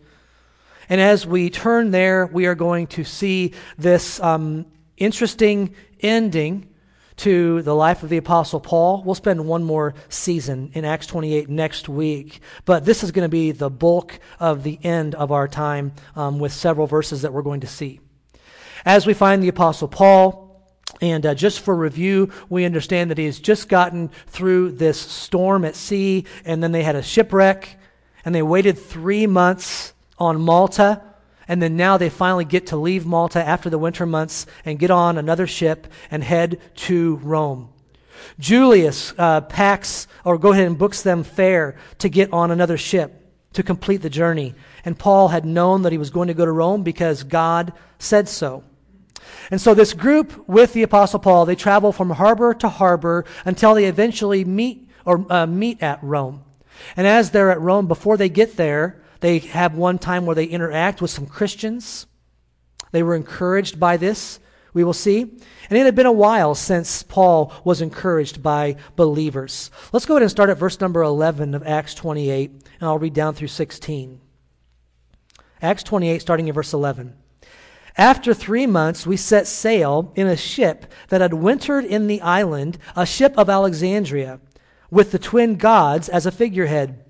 And 0.88 1.00
as 1.00 1.26
we 1.26 1.50
turn 1.50 1.90
there, 1.90 2.26
we 2.26 2.46
are 2.46 2.54
going 2.54 2.86
to 2.88 3.04
see 3.04 3.52
this 3.76 4.20
um, 4.20 4.66
interesting 4.96 5.74
ending 6.00 6.68
to 7.18 7.62
the 7.62 7.74
life 7.74 8.02
of 8.02 8.08
the 8.08 8.16
Apostle 8.16 8.60
Paul. 8.60 9.02
We'll 9.04 9.14
spend 9.14 9.44
one 9.46 9.64
more 9.64 9.94
season 10.08 10.70
in 10.74 10.84
Acts 10.84 11.06
28 11.06 11.48
next 11.48 11.88
week, 11.88 12.40
but 12.64 12.84
this 12.84 13.02
is 13.02 13.10
going 13.10 13.24
to 13.24 13.28
be 13.28 13.50
the 13.50 13.68
bulk 13.68 14.18
of 14.38 14.62
the 14.62 14.78
end 14.82 15.14
of 15.16 15.32
our 15.32 15.48
time 15.48 15.92
um, 16.16 16.38
with 16.38 16.52
several 16.52 16.86
verses 16.86 17.22
that 17.22 17.32
we're 17.32 17.42
going 17.42 17.60
to 17.60 17.66
see. 17.66 18.00
As 18.84 19.04
we 19.04 19.14
find 19.14 19.42
the 19.42 19.48
Apostle 19.48 19.88
Paul, 19.88 20.46
and 21.00 21.26
uh, 21.26 21.34
just 21.34 21.60
for 21.60 21.74
review, 21.74 22.30
we 22.48 22.64
understand 22.64 23.10
that 23.10 23.18
he 23.18 23.26
has 23.26 23.38
just 23.38 23.68
gotten 23.68 24.08
through 24.28 24.72
this 24.72 24.98
storm 24.98 25.64
at 25.64 25.76
sea, 25.76 26.24
and 26.44 26.62
then 26.62 26.72
they 26.72 26.82
had 26.84 26.96
a 26.96 27.02
shipwreck, 27.02 27.76
and 28.24 28.34
they 28.34 28.42
waited 28.42 28.78
three 28.78 29.26
months 29.26 29.92
on 30.18 30.40
Malta. 30.40 31.02
And 31.46 31.62
then 31.62 31.76
now 31.76 31.96
they 31.96 32.10
finally 32.10 32.44
get 32.44 32.66
to 32.68 32.76
leave 32.76 33.06
Malta 33.06 33.42
after 33.42 33.70
the 33.70 33.78
winter 33.78 34.04
months 34.04 34.46
and 34.64 34.78
get 34.78 34.90
on 34.90 35.16
another 35.16 35.46
ship 35.46 35.86
and 36.10 36.22
head 36.22 36.60
to 36.74 37.16
Rome. 37.16 37.70
Julius 38.38 39.14
uh, 39.16 39.40
packs 39.42 40.06
or 40.24 40.38
go 40.38 40.52
ahead 40.52 40.66
and 40.66 40.78
books 40.78 41.02
them 41.02 41.24
fare 41.24 41.76
to 41.98 42.08
get 42.08 42.32
on 42.32 42.50
another 42.50 42.76
ship 42.76 43.18
to 43.54 43.62
complete 43.62 44.02
the 44.02 44.10
journey. 44.10 44.54
And 44.84 44.98
Paul 44.98 45.28
had 45.28 45.44
known 45.44 45.82
that 45.82 45.92
he 45.92 45.98
was 45.98 46.10
going 46.10 46.28
to 46.28 46.34
go 46.34 46.44
to 46.44 46.52
Rome 46.52 46.82
because 46.82 47.22
God 47.22 47.72
said 47.98 48.28
so. 48.28 48.64
And 49.50 49.60
so 49.60 49.74
this 49.74 49.94
group 49.94 50.48
with 50.48 50.72
the 50.72 50.82
apostle 50.82 51.18
Paul, 51.18 51.46
they 51.46 51.56
travel 51.56 51.92
from 51.92 52.10
harbor 52.10 52.54
to 52.54 52.68
harbor 52.68 53.24
until 53.44 53.74
they 53.74 53.86
eventually 53.86 54.44
meet 54.44 54.88
or 55.04 55.30
uh, 55.32 55.46
meet 55.46 55.82
at 55.82 56.02
Rome. 56.02 56.44
And 56.96 57.06
as 57.06 57.30
they're 57.30 57.50
at 57.50 57.60
Rome, 57.60 57.88
before 57.88 58.16
they 58.16 58.28
get 58.28 58.56
there, 58.56 59.02
they 59.20 59.38
have 59.38 59.74
one 59.74 59.98
time 59.98 60.26
where 60.26 60.34
they 60.34 60.44
interact 60.44 61.00
with 61.02 61.10
some 61.10 61.26
Christians. 61.26 62.06
They 62.92 63.02
were 63.02 63.14
encouraged 63.14 63.78
by 63.78 63.96
this, 63.96 64.38
we 64.72 64.84
will 64.84 64.92
see. 64.92 65.22
And 65.22 65.78
it 65.78 65.84
had 65.84 65.94
been 65.94 66.06
a 66.06 66.12
while 66.12 66.54
since 66.54 67.02
Paul 67.02 67.52
was 67.64 67.80
encouraged 67.80 68.42
by 68.42 68.76
believers. 68.96 69.70
Let's 69.92 70.06
go 70.06 70.14
ahead 70.14 70.22
and 70.22 70.30
start 70.30 70.50
at 70.50 70.58
verse 70.58 70.80
number 70.80 71.02
11 71.02 71.54
of 71.54 71.66
Acts 71.66 71.94
28, 71.94 72.50
and 72.50 72.62
I'll 72.82 72.98
read 72.98 73.14
down 73.14 73.34
through 73.34 73.48
16. 73.48 74.20
Acts 75.60 75.82
28, 75.82 76.20
starting 76.20 76.48
in 76.48 76.54
verse 76.54 76.72
11. 76.72 77.14
After 77.96 78.32
three 78.32 78.66
months, 78.66 79.04
we 79.04 79.16
set 79.16 79.48
sail 79.48 80.12
in 80.14 80.28
a 80.28 80.36
ship 80.36 80.86
that 81.08 81.20
had 81.20 81.34
wintered 81.34 81.84
in 81.84 82.06
the 82.06 82.20
island, 82.20 82.78
a 82.94 83.04
ship 83.04 83.36
of 83.36 83.50
Alexandria, 83.50 84.38
with 84.88 85.10
the 85.10 85.18
twin 85.18 85.56
gods 85.56 86.08
as 86.08 86.24
a 86.24 86.30
figurehead. 86.30 87.04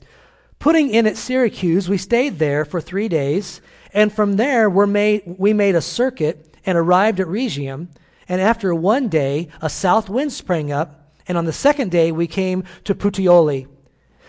Putting 0.58 0.90
in 0.90 1.06
at 1.06 1.16
Syracuse, 1.16 1.88
we 1.88 1.98
stayed 1.98 2.38
there 2.38 2.64
for 2.64 2.80
three 2.80 3.08
days, 3.08 3.60
and 3.92 4.12
from 4.12 4.36
there 4.36 4.68
made, 4.68 5.22
we 5.38 5.52
made 5.52 5.76
a 5.76 5.80
circuit 5.80 6.56
and 6.66 6.76
arrived 6.76 7.20
at 7.20 7.28
Rhegium. 7.28 7.88
And 8.28 8.40
after 8.40 8.74
one 8.74 9.08
day, 9.08 9.48
a 9.62 9.70
south 9.70 10.08
wind 10.08 10.32
sprang 10.32 10.72
up, 10.72 11.12
and 11.28 11.38
on 11.38 11.44
the 11.44 11.52
second 11.52 11.90
day, 11.90 12.10
we 12.10 12.26
came 12.26 12.64
to 12.84 12.94
Puteoli. 12.94 13.68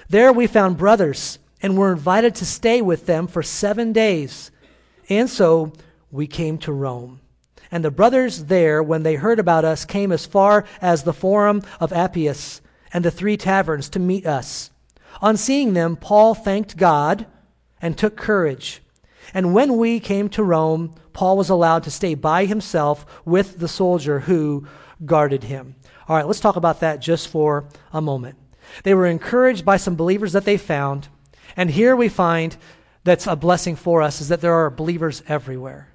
There 0.08 0.32
we 0.32 0.48
found 0.48 0.78
brothers, 0.78 1.40
and 1.62 1.78
were 1.78 1.92
invited 1.92 2.36
to 2.36 2.46
stay 2.46 2.82
with 2.82 3.06
them 3.06 3.28
for 3.28 3.44
seven 3.44 3.92
days. 3.92 4.52
And 5.10 5.30
so 5.30 5.74
we 6.12 6.28
came 6.28 6.58
to 6.60 6.72
Rome. 6.72 7.22
And 7.72 7.84
the 7.84 7.92
brothers 7.92 8.46
there, 8.46 8.82
when 8.82 9.04
they 9.04 9.16
heard 9.16 9.40
about 9.40 9.66
us, 9.66 9.84
came 9.84 10.12
as 10.12 10.26
far 10.26 10.66
as 10.82 11.04
the 11.04 11.14
Forum 11.14 11.62
of 11.80 11.92
Appius 11.92 12.62
and 12.94 13.04
the 13.04 13.12
three 13.12 13.38
taverns 13.38 13.90
to 13.90 14.00
meet 14.00 14.26
us. 14.26 14.72
On 15.22 15.36
seeing 15.36 15.74
them, 15.74 15.96
Paul 15.96 16.34
thanked 16.34 16.78
God 16.78 17.26
and 17.82 17.98
took 17.98 18.16
courage. 18.16 18.82
And 19.34 19.54
when 19.54 19.78
we 19.78 20.00
came 20.00 20.30
to 20.30 20.44
Rome, 20.44 20.96
Paul 21.14 21.38
was 21.38 21.50
allowed 21.50 21.84
to 21.84 21.92
stay 21.92 22.16
by 22.16 22.46
himself 22.46 23.06
with 23.26 23.60
the 23.60 23.68
soldier 23.68 24.22
who 24.22 24.68
guarded 25.06 25.44
him. 25.44 25.76
All 26.08 26.16
right, 26.16 26.26
let's 26.26 26.40
talk 26.40 26.56
about 26.56 26.80
that 26.80 27.02
just 27.02 27.28
for 27.28 27.68
a 27.94 28.02
moment. 28.02 28.38
They 28.84 28.94
were 28.94 29.06
encouraged 29.06 29.66
by 29.66 29.78
some 29.78 29.96
believers 29.96 30.34
that 30.34 30.46
they 30.46 30.58
found. 30.58 31.08
And 31.56 31.72
here 31.72 31.96
we 31.96 32.10
find 32.10 32.56
that's 33.04 33.28
a 33.28 33.36
blessing 33.36 33.76
for 33.76 34.02
us 34.02 34.22
is 34.22 34.30
that 34.30 34.42
there 34.42 34.54
are 34.54 34.70
believers 34.70 35.24
everywhere. 35.28 35.90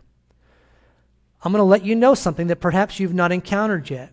I'm 1.43 1.53
going 1.53 1.61
to 1.61 1.65
let 1.65 1.85
you 1.85 1.95
know 1.95 2.15
something 2.15 2.47
that 2.49 2.57
perhaps 2.61 2.99
you've 2.99 3.15
not 3.15 3.33
encountered 3.33 3.91
yet. 3.91 4.13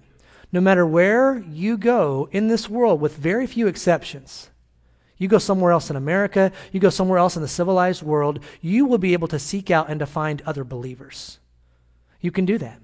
No 0.51 0.59
matter 0.59 0.85
where 0.85 1.39
you 1.49 1.77
go 1.77 2.27
in 2.31 2.49
this 2.49 2.69
world, 2.69 2.99
with 2.99 3.15
very 3.15 3.47
few 3.47 3.67
exceptions, 3.67 4.50
you 5.21 5.27
go 5.27 5.37
somewhere 5.37 5.71
else 5.71 5.91
in 5.91 5.95
America, 5.95 6.51
you 6.71 6.79
go 6.79 6.89
somewhere 6.89 7.19
else 7.19 7.35
in 7.35 7.43
the 7.43 7.47
civilized 7.47 8.01
world, 8.01 8.39
you 8.59 8.87
will 8.87 8.97
be 8.97 9.13
able 9.13 9.27
to 9.27 9.37
seek 9.37 9.69
out 9.69 9.87
and 9.87 9.99
to 9.99 10.07
find 10.07 10.41
other 10.47 10.63
believers. 10.63 11.37
You 12.21 12.31
can 12.31 12.43
do 12.43 12.57
that. 12.57 12.81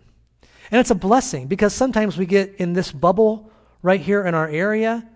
And 0.69 0.79
it's 0.79 0.91
a 0.91 0.95
blessing 0.95 1.47
because 1.47 1.73
sometimes 1.73 2.15
we 2.15 2.27
get 2.27 2.53
in 2.57 2.73
this 2.73 2.91
bubble 2.91 3.51
right 3.81 3.99
here 3.99 4.23
in 4.23 4.35
our 4.35 4.47
area 4.47 5.09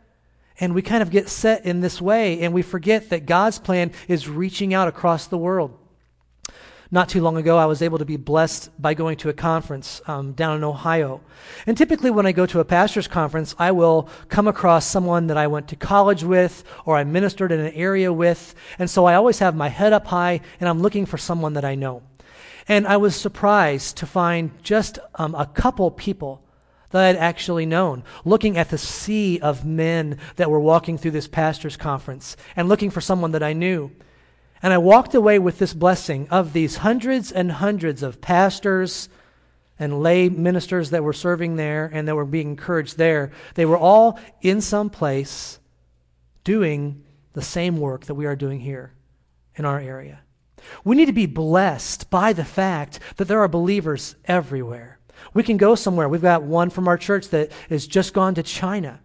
and 0.60 0.74
we 0.74 0.82
kind 0.82 1.04
of 1.04 1.12
get 1.12 1.30
set 1.30 1.64
in 1.64 1.82
this 1.82 2.02
way 2.02 2.42
and 2.42 2.56
we 2.56 2.64
forget 2.64 3.12
that 3.12 3.28
God's 3.28 3.60
plan 3.60 3.92
is 4.08 4.28
reaching 4.28 4.74
out 4.74 4.88
across 4.88 5.28
the 5.28 5.38
world. 5.38 5.78
Not 6.94 7.08
too 7.08 7.22
long 7.22 7.38
ago, 7.38 7.58
I 7.58 7.68
was 7.68 7.82
able 7.82 8.00
to 8.00 8.06
be 8.06 8.18
blessed 8.18 8.70
by 8.78 8.94
going 8.94 9.16
to 9.18 9.30
a 9.30 9.34
conference 9.34 10.02
um, 10.08 10.34
down 10.34 10.58
in 10.58 10.64
Ohio. 10.66 11.22
And 11.66 11.78
typically, 11.78 12.12
when 12.12 12.26
I 12.26 12.34
go 12.34 12.46
to 12.46 12.60
a 12.60 12.66
pastor's 12.66 13.08
conference, 13.08 13.56
I 13.58 13.72
will 13.72 14.10
come 14.28 14.46
across 14.46 14.86
someone 14.86 15.28
that 15.28 15.38
I 15.38 15.48
went 15.48 15.70
to 15.70 15.78
college 15.78 16.26
with 16.26 16.66
or 16.84 16.98
I 16.98 17.06
ministered 17.06 17.54
in 17.54 17.62
an 17.62 17.74
area 17.76 18.12
with. 18.12 18.56
And 18.78 18.90
so 18.90 19.06
I 19.06 19.16
always 19.16 19.40
have 19.40 19.56
my 19.56 19.70
head 19.70 19.94
up 19.94 20.08
high 20.08 20.42
and 20.60 20.68
I'm 20.68 20.82
looking 20.82 21.06
for 21.06 21.18
someone 21.18 21.54
that 21.54 21.64
I 21.64 21.76
know. 21.76 22.04
And 22.68 22.86
I 22.86 22.98
was 22.98 23.16
surprised 23.16 23.96
to 23.98 24.06
find 24.06 24.52
just 24.62 25.00
um, 25.16 25.34
a 25.34 25.46
couple 25.46 25.90
people 25.92 26.44
that 26.90 27.06
I'd 27.06 27.16
actually 27.16 27.66
known, 27.66 28.04
looking 28.26 28.58
at 28.58 28.70
the 28.70 28.78
sea 28.78 29.40
of 29.40 29.66
men 29.66 30.18
that 30.36 30.52
were 30.52 30.60
walking 30.60 30.98
through 30.98 31.12
this 31.12 31.30
pastor's 31.30 31.78
conference 31.78 32.36
and 32.58 32.68
looking 32.68 32.90
for 32.90 33.00
someone 33.00 33.32
that 33.32 33.44
I 33.44 33.54
knew. 33.54 33.92
And 34.64 34.74
I 34.74 34.78
walked 34.78 35.16
away 35.16 35.40
with 35.40 35.58
this 35.58 35.74
blessing 35.74 36.28
of 36.30 36.54
these 36.54 36.78
hundreds 36.78 37.32
and 37.32 37.52
hundreds 37.52 38.04
of 38.04 38.22
pastors 38.22 39.10
and 39.80 40.02
lay 40.02 40.30
ministers 40.30 40.92
that 40.92 41.04
were 41.04 41.14
serving 41.14 41.56
there 41.56 41.90
and 41.92 42.08
that 42.08 42.16
were 42.16 42.26
being 42.26 42.50
encouraged 42.50 42.98
there. 42.98 43.32
They 43.56 43.66
were 43.66 43.78
all 43.78 44.20
in 44.42 44.62
some 44.62 44.92
place 44.92 45.60
doing 46.44 47.04
the 47.34 47.42
same 47.42 47.78
work 47.78 48.06
that 48.06 48.16
we 48.16 48.26
are 48.26 48.36
doing 48.36 48.60
here 48.60 48.94
in 49.56 49.66
our 49.66 49.80
area. 49.80 50.20
We 50.84 50.96
need 50.96 51.08
to 51.08 51.14
be 51.14 51.26
blessed 51.26 52.12
by 52.12 52.34
the 52.34 52.46
fact 52.46 53.00
that 53.18 53.28
there 53.28 53.42
are 53.42 53.48
believers 53.48 54.16
everywhere. 54.26 55.00
We 55.34 55.44
can 55.44 55.58
go 55.58 55.74
somewhere. 55.76 56.08
We've 56.08 56.22
got 56.22 56.44
one 56.44 56.70
from 56.70 56.88
our 56.88 56.98
church 56.98 57.30
that 57.30 57.52
has 57.70 57.88
just 57.88 58.14
gone 58.14 58.36
to 58.36 58.44
China. 58.44 59.00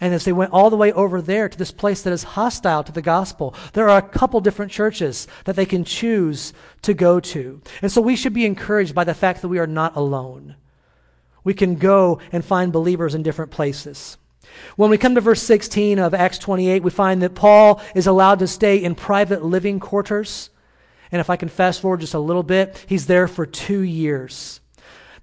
And 0.00 0.14
as 0.14 0.24
they 0.24 0.32
went 0.32 0.52
all 0.52 0.70
the 0.70 0.76
way 0.76 0.92
over 0.92 1.20
there 1.20 1.48
to 1.48 1.58
this 1.58 1.72
place 1.72 2.02
that 2.02 2.12
is 2.12 2.22
hostile 2.22 2.84
to 2.84 2.92
the 2.92 3.02
gospel, 3.02 3.54
there 3.72 3.88
are 3.88 3.98
a 3.98 4.02
couple 4.02 4.40
different 4.40 4.70
churches 4.70 5.26
that 5.44 5.56
they 5.56 5.66
can 5.66 5.84
choose 5.84 6.52
to 6.82 6.94
go 6.94 7.18
to. 7.18 7.60
And 7.82 7.90
so 7.90 8.00
we 8.00 8.14
should 8.14 8.32
be 8.32 8.46
encouraged 8.46 8.94
by 8.94 9.04
the 9.04 9.14
fact 9.14 9.42
that 9.42 9.48
we 9.48 9.58
are 9.58 9.66
not 9.66 9.96
alone. 9.96 10.54
We 11.42 11.52
can 11.52 11.74
go 11.74 12.20
and 12.30 12.44
find 12.44 12.72
believers 12.72 13.14
in 13.14 13.24
different 13.24 13.50
places. 13.50 14.18
When 14.76 14.90
we 14.90 14.98
come 14.98 15.14
to 15.16 15.20
verse 15.20 15.42
16 15.42 15.98
of 15.98 16.14
Acts 16.14 16.38
28, 16.38 16.82
we 16.82 16.90
find 16.90 17.20
that 17.22 17.34
Paul 17.34 17.82
is 17.94 18.06
allowed 18.06 18.38
to 18.38 18.46
stay 18.46 18.76
in 18.76 18.94
private 18.94 19.44
living 19.44 19.80
quarters. 19.80 20.50
And 21.10 21.20
if 21.20 21.28
I 21.28 21.36
can 21.36 21.48
fast 21.48 21.80
forward 21.80 22.00
just 22.00 22.14
a 22.14 22.18
little 22.20 22.42
bit, 22.42 22.84
he's 22.86 23.06
there 23.06 23.26
for 23.26 23.46
two 23.46 23.80
years. 23.80 24.60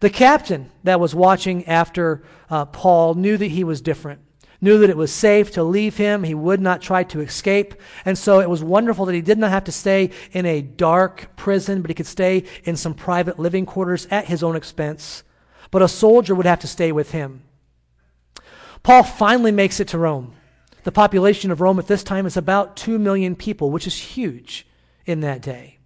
The 0.01 0.09
captain 0.09 0.71
that 0.83 0.99
was 0.99 1.15
watching 1.15 1.65
after 1.65 2.23
uh, 2.49 2.65
Paul 2.65 3.13
knew 3.15 3.37
that 3.37 3.47
he 3.47 3.63
was 3.63 3.81
different 3.81 4.21
knew 4.65 4.79
that 4.79 4.89
it 4.89 4.97
was 4.97 5.13
safe 5.13 5.51
to 5.51 5.63
leave 5.63 5.95
him. 5.95 6.23
He 6.23 6.33
would 6.33 6.59
not 6.59 6.81
try 6.81 7.03
to 7.03 7.21
escape. 7.21 7.75
And 8.03 8.17
so 8.17 8.41
it 8.41 8.49
was 8.49 8.63
wonderful 8.63 9.05
that 9.05 9.15
he 9.15 9.21
did 9.21 9.37
not 9.37 9.51
have 9.51 9.63
to 9.65 9.71
stay 9.71 10.09
in 10.33 10.45
a 10.45 10.61
dark 10.61 11.37
prison, 11.37 11.81
but 11.81 11.89
he 11.89 11.95
could 11.95 12.07
stay 12.07 12.43
in 12.65 12.75
some 12.75 12.95
private 12.95 13.39
living 13.39 13.65
quarters 13.65 14.07
at 14.11 14.25
his 14.25 14.43
own 14.43 14.55
expense. 14.57 15.23
But 15.71 15.83
a 15.83 15.87
soldier 15.87 16.35
would 16.35 16.47
have 16.47 16.59
to 16.59 16.67
stay 16.67 16.91
with 16.91 17.11
him. 17.11 17.43
Paul 18.83 19.03
finally 19.03 19.51
makes 19.51 19.79
it 19.79 19.87
to 19.89 19.99
Rome. 19.99 20.33
The 20.83 20.91
population 20.91 21.51
of 21.51 21.61
Rome 21.61 21.79
at 21.79 21.87
this 21.87 22.03
time 22.03 22.25
is 22.25 22.35
about 22.35 22.75
2 22.75 22.99
million 22.99 23.35
people, 23.35 23.71
which 23.71 23.87
is 23.87 23.97
huge 23.97 24.67
in 25.05 25.21
that 25.21 25.41
day. 25.41 25.77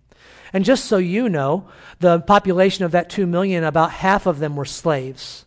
And 0.51 0.65
just 0.65 0.85
so 0.85 0.97
you 0.97 1.29
know, 1.29 1.69
the 1.99 2.19
population 2.21 2.85
of 2.85 2.91
that 2.91 3.09
2 3.09 3.27
million, 3.27 3.63
about 3.63 3.91
half 3.91 4.25
of 4.25 4.39
them 4.39 4.55
were 4.55 4.65
slaves. 4.65 5.45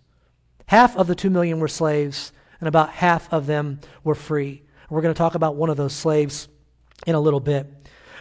Half 0.67 0.97
of 0.97 1.07
the 1.07 1.15
2 1.15 1.29
million 1.29 1.59
were 1.59 1.69
slaves, 1.69 2.33
and 2.63 2.69
about 2.69 2.91
half 2.91 3.31
of 3.33 3.47
them 3.47 3.81
were 4.05 4.15
free. 4.15 4.63
We're 4.89 5.03
going 5.03 5.13
to 5.13 5.19
talk 5.19 5.35
about 5.35 5.57
one 5.57 5.69
of 5.69 5.77
those 5.77 5.93
slaves 5.93 6.47
in 7.09 7.17
a 7.17 7.21
little 7.21 7.41
bit. 7.41 7.67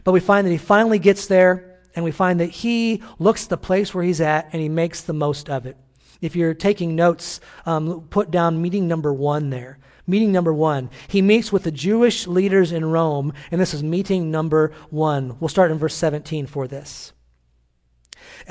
But 0.03 0.13
we 0.13 0.19
find 0.19 0.47
that 0.47 0.51
he 0.51 0.57
finally 0.57 0.97
gets 0.97 1.27
there, 1.27 1.79
and 1.95 2.03
we 2.03 2.09
find 2.09 2.39
that 2.39 2.49
he 2.49 3.03
looks 3.19 3.45
the 3.45 3.55
place 3.55 3.93
where 3.93 4.03
he's 4.03 4.19
at 4.19 4.49
and 4.51 4.59
he 4.59 4.67
makes 4.67 5.01
the 5.01 5.13
most 5.13 5.47
of 5.47 5.67
it. 5.67 5.77
If 6.21 6.35
you're 6.35 6.55
taking 6.55 6.95
notes, 6.95 7.39
um, 7.67 8.07
put 8.09 8.31
down 8.31 8.63
meeting 8.63 8.87
number 8.87 9.13
one 9.13 9.51
there. 9.51 9.77
Meeting 10.07 10.31
number 10.31 10.51
one. 10.51 10.89
He 11.07 11.21
meets 11.21 11.51
with 11.51 11.61
the 11.61 11.71
Jewish 11.71 12.25
leaders 12.25 12.71
in 12.71 12.85
Rome, 12.85 13.33
and 13.51 13.61
this 13.61 13.75
is 13.75 13.83
meeting 13.83 14.31
number 14.31 14.71
one. 14.89 15.37
We'll 15.39 15.49
start 15.49 15.69
in 15.69 15.77
verse 15.77 15.93
17 15.93 16.47
for 16.47 16.67
this. 16.67 17.13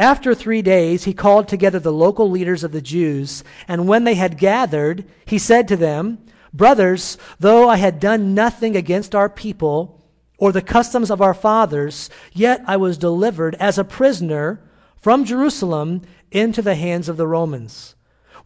After 0.00 0.34
three 0.34 0.62
days, 0.62 1.04
he 1.04 1.12
called 1.12 1.46
together 1.46 1.78
the 1.78 1.92
local 1.92 2.30
leaders 2.30 2.64
of 2.64 2.72
the 2.72 2.80
Jews, 2.80 3.44
and 3.68 3.86
when 3.86 4.04
they 4.04 4.14
had 4.14 4.38
gathered, 4.38 5.04
he 5.26 5.36
said 5.36 5.68
to 5.68 5.76
them, 5.76 6.24
Brothers, 6.54 7.18
though 7.38 7.68
I 7.68 7.76
had 7.76 8.00
done 8.00 8.34
nothing 8.34 8.76
against 8.76 9.14
our 9.14 9.28
people 9.28 10.02
or 10.38 10.52
the 10.52 10.62
customs 10.62 11.10
of 11.10 11.20
our 11.20 11.34
fathers, 11.34 12.08
yet 12.32 12.64
I 12.66 12.78
was 12.78 12.96
delivered 12.96 13.56
as 13.56 13.76
a 13.76 13.84
prisoner 13.84 14.62
from 14.96 15.26
Jerusalem 15.26 16.00
into 16.30 16.62
the 16.62 16.76
hands 16.76 17.10
of 17.10 17.18
the 17.18 17.26
Romans. 17.26 17.94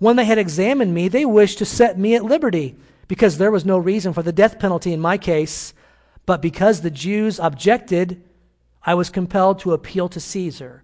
When 0.00 0.16
they 0.16 0.24
had 0.24 0.38
examined 0.38 0.92
me, 0.92 1.06
they 1.06 1.24
wished 1.24 1.58
to 1.58 1.64
set 1.64 1.96
me 1.96 2.16
at 2.16 2.24
liberty, 2.24 2.74
because 3.06 3.38
there 3.38 3.52
was 3.52 3.64
no 3.64 3.78
reason 3.78 4.12
for 4.12 4.24
the 4.24 4.32
death 4.32 4.58
penalty 4.58 4.92
in 4.92 4.98
my 4.98 5.16
case. 5.16 5.72
But 6.26 6.42
because 6.42 6.80
the 6.80 6.90
Jews 6.90 7.38
objected, 7.38 8.24
I 8.82 8.94
was 8.94 9.08
compelled 9.08 9.60
to 9.60 9.72
appeal 9.72 10.08
to 10.08 10.18
Caesar, 10.18 10.83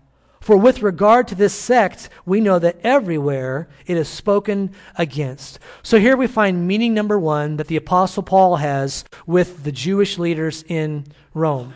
For 0.41 0.57
with 0.57 0.81
regard 0.81 1.27
to 1.27 1.35
this 1.35 1.53
sect, 1.53 2.09
we 2.25 2.41
know 2.41 2.57
that 2.57 2.79
everywhere 2.83 3.69
it 3.85 3.95
is 3.95 4.09
spoken 4.09 4.71
against. 4.97 5.59
So 5.83 5.99
here 5.99 6.17
we 6.17 6.25
find 6.25 6.67
meaning 6.67 6.95
number 6.95 7.19
one 7.19 7.57
that 7.57 7.67
the 7.67 7.75
Apostle 7.75 8.23
Paul 8.23 8.55
has 8.55 9.05
with 9.27 9.63
the 9.63 9.71
Jewish 9.71 10.17
leaders 10.17 10.63
in 10.67 11.05
Rome. 11.35 11.75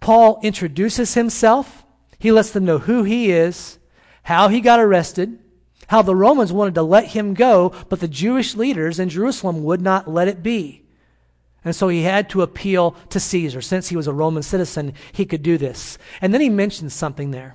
Paul 0.00 0.40
introduces 0.42 1.14
himself, 1.14 1.84
he 2.18 2.32
lets 2.32 2.50
them 2.50 2.64
know 2.64 2.78
who 2.78 3.04
he 3.04 3.30
is, 3.30 3.78
how 4.24 4.48
he 4.48 4.60
got 4.60 4.80
arrested, 4.80 5.38
how 5.86 6.02
the 6.02 6.16
Romans 6.16 6.52
wanted 6.52 6.74
to 6.74 6.82
let 6.82 7.06
him 7.06 7.32
go, 7.32 7.72
but 7.88 8.00
the 8.00 8.08
Jewish 8.08 8.56
leaders 8.56 8.98
in 8.98 9.08
Jerusalem 9.08 9.62
would 9.62 9.80
not 9.80 10.10
let 10.10 10.26
it 10.26 10.42
be. 10.42 10.84
And 11.64 11.76
so 11.76 11.88
he 11.88 12.02
had 12.02 12.28
to 12.30 12.42
appeal 12.42 12.96
to 13.10 13.20
Caesar. 13.20 13.60
Since 13.60 13.88
he 13.88 13.96
was 13.96 14.08
a 14.08 14.12
Roman 14.12 14.42
citizen, 14.42 14.94
he 15.12 15.24
could 15.24 15.42
do 15.42 15.56
this. 15.58 15.96
And 16.20 16.34
then 16.34 16.40
he 16.40 16.48
mentions 16.48 16.92
something 16.92 17.30
there. 17.30 17.54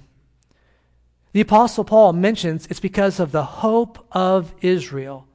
The 1.33 1.41
Apostle 1.41 1.83
Paul 1.83 2.13
mentions 2.13 2.67
it's 2.67 2.79
because 2.79 3.19
of 3.19 3.31
the 3.31 3.43
hope 3.43 4.05
of 4.11 4.53
Israel 4.61 5.27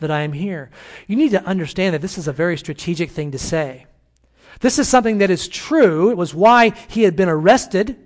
that 0.00 0.12
I 0.12 0.20
am 0.20 0.32
here. 0.32 0.70
You 1.08 1.16
need 1.16 1.32
to 1.32 1.44
understand 1.44 1.94
that 1.94 2.02
this 2.02 2.16
is 2.16 2.28
a 2.28 2.32
very 2.32 2.56
strategic 2.56 3.10
thing 3.10 3.32
to 3.32 3.38
say. 3.38 3.86
This 4.60 4.78
is 4.78 4.88
something 4.88 5.18
that 5.18 5.30
is 5.30 5.48
true. 5.48 6.10
It 6.10 6.16
was 6.16 6.34
why 6.34 6.70
he 6.88 7.02
had 7.02 7.16
been 7.16 7.28
arrested 7.28 7.96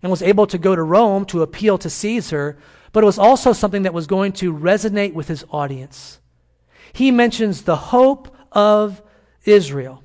and 0.00 0.10
was 0.10 0.22
able 0.22 0.46
to 0.46 0.58
go 0.58 0.76
to 0.76 0.82
Rome 0.82 1.24
to 1.26 1.42
appeal 1.42 1.76
to 1.78 1.90
Caesar, 1.90 2.56
but 2.92 3.02
it 3.02 3.06
was 3.06 3.18
also 3.18 3.52
something 3.52 3.82
that 3.82 3.94
was 3.94 4.06
going 4.06 4.32
to 4.34 4.54
resonate 4.54 5.12
with 5.12 5.26
his 5.26 5.44
audience. 5.50 6.20
He 6.92 7.10
mentions 7.10 7.62
the 7.62 7.76
hope 7.76 8.34
of 8.52 9.02
Israel. 9.44 10.04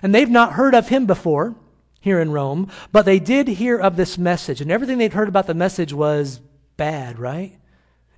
And 0.00 0.14
they've 0.14 0.30
not 0.30 0.52
heard 0.52 0.74
of 0.74 0.88
him 0.88 1.06
before 1.06 1.56
here 2.00 2.20
in 2.20 2.30
Rome, 2.30 2.70
but 2.92 3.04
they 3.04 3.18
did 3.18 3.48
hear 3.48 3.76
of 3.78 3.96
this 3.96 4.16
message. 4.16 4.60
And 4.60 4.70
everything 4.70 4.98
they'd 4.98 5.12
heard 5.12 5.28
about 5.28 5.46
the 5.46 5.54
message 5.54 5.92
was 5.92 6.40
bad, 6.76 7.18
right? 7.18 7.58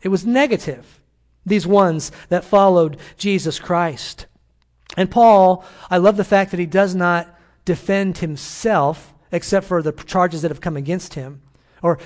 It 0.02 0.08
was 0.08 0.26
negative. 0.26 1.00
These 1.46 1.66
ones 1.66 2.12
that 2.28 2.44
followed 2.44 2.98
Jesus 3.16 3.58
Christ. 3.58 4.26
And 4.96 5.10
Paul, 5.10 5.64
I 5.90 5.98
love 5.98 6.16
the 6.16 6.24
fact 6.24 6.50
that 6.50 6.60
he 6.60 6.66
does 6.66 6.94
not 6.94 7.34
defend 7.64 8.18
himself 8.18 9.14
except 9.30 9.66
for 9.66 9.82
the 9.82 9.92
charges 9.92 10.42
that 10.42 10.50
have 10.50 10.60
come 10.60 10.76
against 10.76 11.14
him. 11.14 11.42
Or 11.82 11.98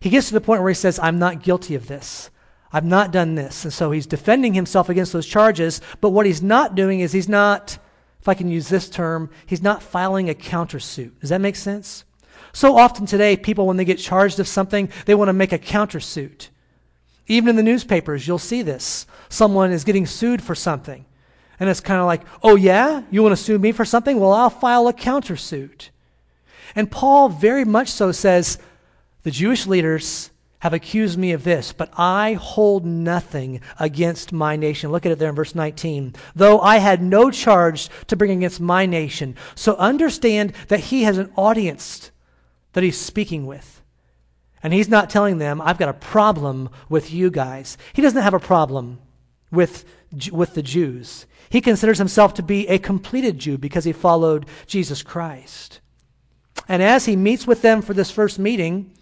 he 0.00 0.10
gets 0.10 0.28
to 0.28 0.34
the 0.34 0.40
point 0.40 0.62
where 0.62 0.70
he 0.70 0.74
says, 0.74 0.98
I'm 0.98 1.18
not 1.18 1.42
guilty 1.42 1.74
of 1.74 1.88
this. 1.88 2.30
I've 2.72 2.84
not 2.84 3.12
done 3.12 3.34
this. 3.34 3.64
And 3.64 3.72
so 3.72 3.90
he's 3.90 4.06
defending 4.06 4.54
himself 4.54 4.88
against 4.88 5.12
those 5.12 5.26
charges, 5.26 5.80
but 6.00 6.10
what 6.10 6.26
he's 6.26 6.42
not 6.42 6.74
doing 6.74 7.00
is 7.00 7.12
he's 7.12 7.28
not, 7.28 7.78
I 8.28 8.34
can 8.34 8.48
use 8.48 8.68
this 8.68 8.88
term, 8.88 9.30
he's 9.46 9.62
not 9.62 9.82
filing 9.82 10.28
a 10.28 10.34
countersuit. 10.34 11.20
Does 11.20 11.30
that 11.30 11.40
make 11.40 11.56
sense? 11.56 12.04
So 12.52 12.76
often 12.76 13.06
today, 13.06 13.36
people, 13.36 13.66
when 13.66 13.76
they 13.76 13.84
get 13.84 13.98
charged 13.98 14.40
of 14.40 14.48
something, 14.48 14.90
they 15.06 15.14
want 15.14 15.28
to 15.28 15.32
make 15.32 15.52
a 15.52 15.58
countersuit. 15.58 16.48
Even 17.26 17.50
in 17.50 17.56
the 17.56 17.62
newspapers, 17.62 18.26
you'll 18.26 18.38
see 18.38 18.62
this. 18.62 19.06
Someone 19.28 19.70
is 19.70 19.84
getting 19.84 20.06
sued 20.06 20.42
for 20.42 20.54
something. 20.54 21.04
And 21.60 21.68
it's 21.68 21.80
kind 21.80 22.00
of 22.00 22.06
like, 22.06 22.22
oh, 22.42 22.56
yeah? 22.56 23.02
You 23.10 23.22
want 23.22 23.36
to 23.36 23.42
sue 23.42 23.58
me 23.58 23.72
for 23.72 23.84
something? 23.84 24.18
Well, 24.18 24.32
I'll 24.32 24.50
file 24.50 24.88
a 24.88 24.92
countersuit. 24.92 25.90
And 26.74 26.90
Paul 26.90 27.28
very 27.28 27.64
much 27.64 27.88
so 27.88 28.12
says 28.12 28.58
the 29.24 29.30
Jewish 29.30 29.66
leaders 29.66 30.30
have 30.60 30.72
accused 30.72 31.18
me 31.18 31.32
of 31.32 31.44
this, 31.44 31.72
but 31.72 31.90
I 31.96 32.32
hold 32.32 32.84
nothing 32.84 33.60
against 33.78 34.32
my 34.32 34.56
nation. 34.56 34.90
Look 34.90 35.06
at 35.06 35.12
it 35.12 35.18
there 35.18 35.28
in 35.28 35.34
verse 35.34 35.54
19. 35.54 36.14
Though 36.34 36.60
I 36.60 36.78
had 36.78 37.00
no 37.00 37.30
charge 37.30 37.88
to 38.08 38.16
bring 38.16 38.30
against 38.30 38.60
my 38.60 38.84
nation. 38.84 39.36
So 39.54 39.76
understand 39.76 40.52
that 40.66 40.80
he 40.80 41.04
has 41.04 41.18
an 41.18 41.32
audience 41.36 42.10
that 42.72 42.82
he's 42.82 42.98
speaking 42.98 43.46
with. 43.46 43.82
And 44.62 44.72
he's 44.72 44.88
not 44.88 45.10
telling 45.10 45.38
them, 45.38 45.60
I've 45.60 45.78
got 45.78 45.88
a 45.88 45.94
problem 45.94 46.70
with 46.88 47.12
you 47.12 47.30
guys. 47.30 47.78
He 47.92 48.02
doesn't 48.02 48.22
have 48.22 48.34
a 48.34 48.40
problem 48.40 48.98
with, 49.52 49.84
with 50.32 50.54
the 50.54 50.62
Jews. 50.62 51.26
He 51.50 51.60
considers 51.60 51.98
himself 51.98 52.34
to 52.34 52.42
be 52.42 52.66
a 52.68 52.78
completed 52.78 53.38
Jew 53.38 53.58
because 53.58 53.84
he 53.84 53.92
followed 53.92 54.46
Jesus 54.66 55.04
Christ. 55.04 55.80
And 56.66 56.82
as 56.82 57.06
he 57.06 57.14
meets 57.14 57.46
with 57.46 57.62
them 57.62 57.80
for 57.80 57.94
this 57.94 58.10
first 58.10 58.40
meeting, 58.40 58.92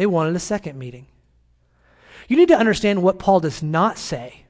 they 0.00 0.06
wanted 0.06 0.34
a 0.34 0.38
second 0.38 0.78
meeting. 0.78 1.04
You 2.26 2.38
need 2.38 2.48
to 2.48 2.56
understand 2.56 3.02
what 3.02 3.18
Paul 3.18 3.40
does 3.40 3.62
not 3.62 3.98
say 3.98 4.46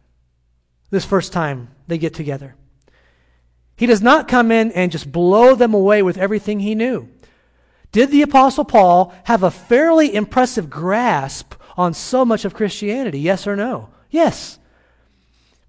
this 0.90 1.04
first 1.04 1.32
time 1.32 1.74
they 1.88 1.98
get 1.98 2.14
together. 2.14 2.54
He 3.74 3.86
does 3.86 4.00
not 4.00 4.28
come 4.28 4.52
in 4.52 4.70
and 4.70 4.92
just 4.92 5.10
blow 5.10 5.56
them 5.56 5.74
away 5.74 6.04
with 6.04 6.16
everything 6.18 6.60
he 6.60 6.76
knew. 6.76 7.08
Did 7.90 8.12
the 8.12 8.22
Apostle 8.22 8.64
Paul 8.64 9.12
have 9.24 9.42
a 9.42 9.50
fairly 9.50 10.14
impressive 10.14 10.70
grasp 10.70 11.54
on 11.76 11.94
so 11.94 12.24
much 12.24 12.44
of 12.44 12.54
Christianity? 12.54 13.18
Yes 13.18 13.44
or 13.44 13.56
no? 13.56 13.88
Yes. 14.08 14.60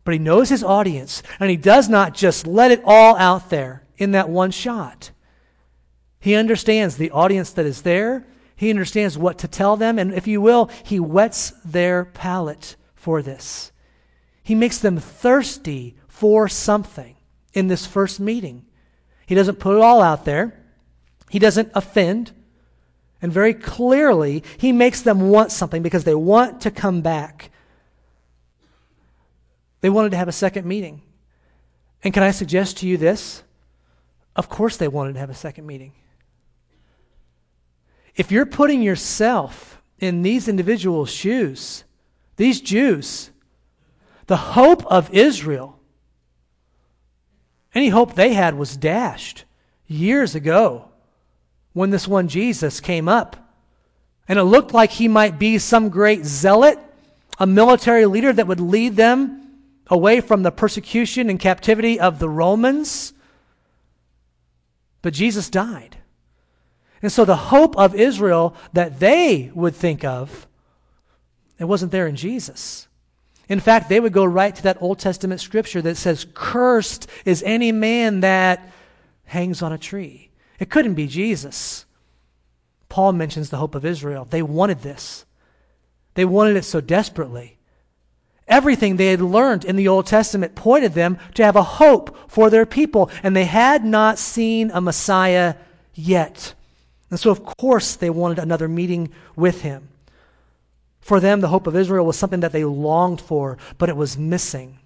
But 0.04 0.13
he 0.13 0.20
knows 0.20 0.50
his 0.50 0.63
audience, 0.63 1.24
and 1.39 1.50
he 1.50 1.58
does 1.58 1.89
not 1.89 2.13
just 2.13 2.46
let 2.46 2.70
it 2.70 2.84
all 2.86 3.15
out 3.15 3.50
there 3.50 3.82
in 3.98 4.12
that 4.12 4.30
one 4.30 4.52
shot. 4.52 5.10
He 6.20 6.36
understands 6.36 6.98
the 6.98 7.10
audience 7.10 7.50
that 7.54 7.65
is 7.65 7.82
there, 7.82 8.28
he 8.62 8.69
understands 8.69 9.17
what 9.17 9.39
to 9.39 9.47
tell 9.47 9.76
them, 9.76 9.97
and 9.97 10.13
if 10.13 10.28
you 10.28 10.39
will, 10.39 10.69
he 10.84 11.00
whets 11.00 11.52
their 11.65 12.06
palate 12.06 12.76
for 12.93 13.24
this. 13.24 13.71
He 14.43 14.54
makes 14.54 14.78
them 14.78 15.00
thirsty 15.00 15.95
for 16.08 16.47
something 16.47 17.15
in 17.56 17.69
this 17.69 17.88
first 17.88 18.19
meeting. 18.19 18.67
He 19.26 19.34
doesn't 19.34 19.58
put 19.58 19.78
it 19.78 19.82
all 19.82 20.00
out 20.00 20.26
there, 20.26 20.63
he 21.28 21.39
doesn't 21.39 21.71
offend. 21.74 22.34
And 23.19 23.34
very 23.34 23.56
clearly, 23.56 24.43
he 24.60 24.71
makes 24.71 25.02
them 25.02 25.32
want 25.32 25.52
something 25.52 25.82
because 25.82 26.04
they 26.04 26.13
want 26.13 26.62
to 26.62 26.69
come 26.69 27.02
back. 27.02 27.50
They 29.80 29.89
wanted 29.89 30.12
to 30.12 30.17
have 30.17 30.28
a 30.28 30.32
second 30.32 30.67
meeting. 30.67 31.02
And 32.04 32.13
can 32.13 32.21
I 32.21 32.30
suggest 32.30 32.78
to 32.78 32.88
you 32.88 32.97
this? 32.97 33.41
Of 34.36 34.50
course, 34.50 34.78
they 34.78 34.88
wanted 34.88 35.13
to 35.13 35.19
have 35.19 35.32
a 35.32 35.34
second 35.34 35.65
meeting. 35.65 35.93
If 38.15 38.32
you're 38.32 38.45
putting 38.45 38.82
yourself 38.82 39.82
in 40.00 40.21
these 40.21 40.47
individuals' 40.47 41.12
shoes, 41.12 41.84
these 42.36 42.62
Jews, 42.62 43.32
the 44.28 44.38
hope 44.38 44.86
of 44.88 45.13
Israel, 45.13 45.80
any 47.74 47.89
hope 47.89 48.15
they 48.15 48.34
had 48.34 48.56
was 48.56 48.76
dashed 48.76 49.45
years 49.88 50.36
ago 50.36 50.89
when 51.74 51.89
this 51.89 52.08
one 52.08 52.28
Jesus 52.28 52.80
came 52.80 53.08
up. 53.08 53.38
And 54.28 54.38
it 54.38 54.43
looked 54.43 54.74
like 54.74 54.91
he 54.91 55.08
might 55.08 55.39
be 55.39 55.58
some 55.58 55.89
great 55.89 56.26
zealot, 56.26 56.80
a 57.39 57.47
military 57.47 58.06
leader 58.06 58.32
that 58.34 58.47
would 58.47 58.60
lead 58.60 58.95
them 58.95 59.38
away 59.88 60.21
from 60.21 60.43
the 60.43 60.52
persecution 60.52 61.30
and 61.30 61.39
captivity 61.39 62.00
of 62.00 62.19
the 62.19 62.30
Romans. 62.30 63.13
But 65.02 65.13
Jesus 65.13 65.50
died. 65.50 65.97
And 67.01 67.11
so 67.11 67.25
the 67.25 67.35
hope 67.35 67.77
of 67.77 67.95
Israel 67.95 68.55
that 68.73 68.99
they 68.99 69.51
would 69.53 69.75
think 69.75 70.03
of, 70.03 70.47
it 71.57 71.65
wasn't 71.65 71.91
there 71.91 72.07
in 72.07 72.15
Jesus. 72.15 72.87
In 73.49 73.59
fact, 73.59 73.89
they 73.89 73.99
would 73.99 74.13
go 74.13 74.23
right 74.23 74.55
to 74.55 74.63
that 74.63 74.81
Old 74.81 74.99
Testament 74.99 75.41
scripture 75.41 75.81
that 75.81 75.97
says, 75.97 76.25
Cursed 76.33 77.07
is 77.25 77.43
any 77.43 77.71
man 77.71 78.21
that 78.21 78.71
hangs 79.25 79.61
on 79.61 79.73
a 79.73 79.77
tree. 79.77 80.29
It 80.59 80.69
couldn't 80.69 80.93
be 80.93 81.07
Jesus. 81.07 81.85
Paul 82.87 83.13
mentions 83.13 83.49
the 83.49 83.57
hope 83.57 83.75
of 83.75 83.85
Israel. 83.85 84.25
They 84.29 84.41
wanted 84.41 84.81
this, 84.81 85.25
they 86.13 86.25
wanted 86.25 86.57
it 86.57 86.65
so 86.65 86.81
desperately. 86.81 87.57
Everything 88.47 88.97
they 88.97 89.07
had 89.07 89.21
learned 89.21 89.63
in 89.63 89.77
the 89.77 89.87
Old 89.87 90.07
Testament 90.07 90.55
pointed 90.55 90.93
them 90.93 91.17
to 91.35 91.43
have 91.45 91.55
a 91.55 91.63
hope 91.63 92.29
for 92.29 92.49
their 92.49 92.65
people, 92.65 93.09
and 93.23 93.33
they 93.33 93.45
had 93.45 93.85
not 93.85 94.19
seen 94.19 94.71
a 94.71 94.81
Messiah 94.81 95.55
yet. 95.93 96.53
And 97.12 97.19
so, 97.19 97.30
of 97.30 97.43
course, 97.43 97.95
they 97.95 98.10
wanted 98.10 98.39
another 98.39 98.67
meeting 98.67 99.12
with 99.36 99.62
him. 99.62 99.89
For 101.02 101.19
them, 101.19 101.41
the 101.41 101.50
hope 101.50 101.67
of 101.67 101.76
Israel 101.76 102.06
was 102.06 102.17
something 102.17 102.39
that 102.39 102.54
they 102.54 102.63
longed 102.63 103.21
for, 103.21 103.58
but 103.78 103.89
it 103.89 103.97
was 103.97 104.17
missing. 104.17 104.80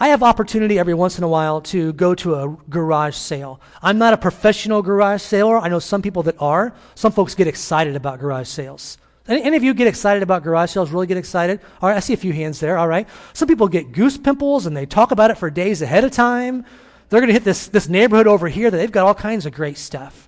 I 0.00 0.08
have 0.08 0.22
opportunity 0.22 0.78
every 0.78 0.94
once 0.94 1.18
in 1.18 1.24
a 1.24 1.28
while 1.28 1.60
to 1.62 1.92
go 1.94 2.14
to 2.14 2.36
a 2.36 2.56
garage 2.70 3.16
sale. 3.16 3.60
I'm 3.82 3.98
not 3.98 4.14
a 4.14 4.16
professional 4.16 4.80
garage 4.80 5.22
sailor. 5.22 5.58
I 5.58 5.68
know 5.68 5.78
some 5.78 6.02
people 6.02 6.22
that 6.24 6.40
are. 6.40 6.72
Some 6.94 7.12
folks 7.12 7.34
get 7.34 7.46
excited 7.46 7.96
about 7.96 8.20
garage 8.20 8.48
sales. 8.48 8.96
Any, 9.26 9.42
any, 9.42 9.56
of 9.56 9.62
you 9.62 9.74
get 9.74 9.86
excited 9.86 10.22
about 10.22 10.42
garage 10.42 10.70
sales? 10.70 10.90
Really 10.90 11.06
get 11.06 11.18
excited? 11.18 11.60
All 11.82 11.88
right, 11.88 11.96
I 11.96 12.00
see 12.00 12.14
a 12.14 12.18
few 12.18 12.32
hands 12.32 12.60
there. 12.60 12.78
All 12.78 12.88
right. 12.88 13.06
Some 13.34 13.48
people 13.48 13.68
get 13.68 13.92
goose 13.92 14.16
pimples 14.16 14.64
and 14.64 14.74
they 14.74 14.86
talk 14.86 15.10
about 15.10 15.30
it 15.30 15.36
for 15.36 15.50
days 15.50 15.82
ahead 15.82 16.04
of 16.04 16.12
time. 16.12 16.64
They're 17.08 17.20
going 17.20 17.28
to 17.28 17.34
hit 17.34 17.44
this, 17.44 17.66
this 17.68 17.88
neighborhood 17.88 18.26
over 18.26 18.48
here 18.48 18.70
that 18.70 18.76
they've 18.76 18.92
got 18.92 19.06
all 19.06 19.14
kinds 19.14 19.44
of 19.44 19.52
great 19.52 19.76
stuff. 19.76 20.27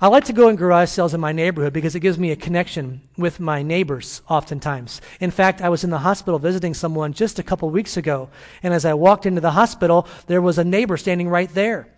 I 0.00 0.06
like 0.06 0.24
to 0.26 0.32
go 0.32 0.48
in 0.48 0.54
garage 0.54 0.90
sales 0.90 1.12
in 1.12 1.20
my 1.20 1.32
neighborhood 1.32 1.72
because 1.72 1.96
it 1.96 2.00
gives 2.00 2.20
me 2.20 2.30
a 2.30 2.36
connection 2.36 3.00
with 3.16 3.40
my 3.40 3.64
neighbors 3.64 4.22
oftentimes. 4.28 5.00
In 5.18 5.32
fact, 5.32 5.60
I 5.60 5.70
was 5.70 5.82
in 5.82 5.90
the 5.90 5.98
hospital 5.98 6.38
visiting 6.38 6.72
someone 6.72 7.12
just 7.12 7.40
a 7.40 7.42
couple 7.42 7.68
weeks 7.68 7.96
ago, 7.96 8.28
and 8.62 8.72
as 8.72 8.84
I 8.84 8.94
walked 8.94 9.26
into 9.26 9.40
the 9.40 9.50
hospital, 9.50 10.06
there 10.28 10.40
was 10.40 10.56
a 10.56 10.62
neighbor 10.62 10.96
standing 10.96 11.28
right 11.28 11.52
there. 11.52 11.88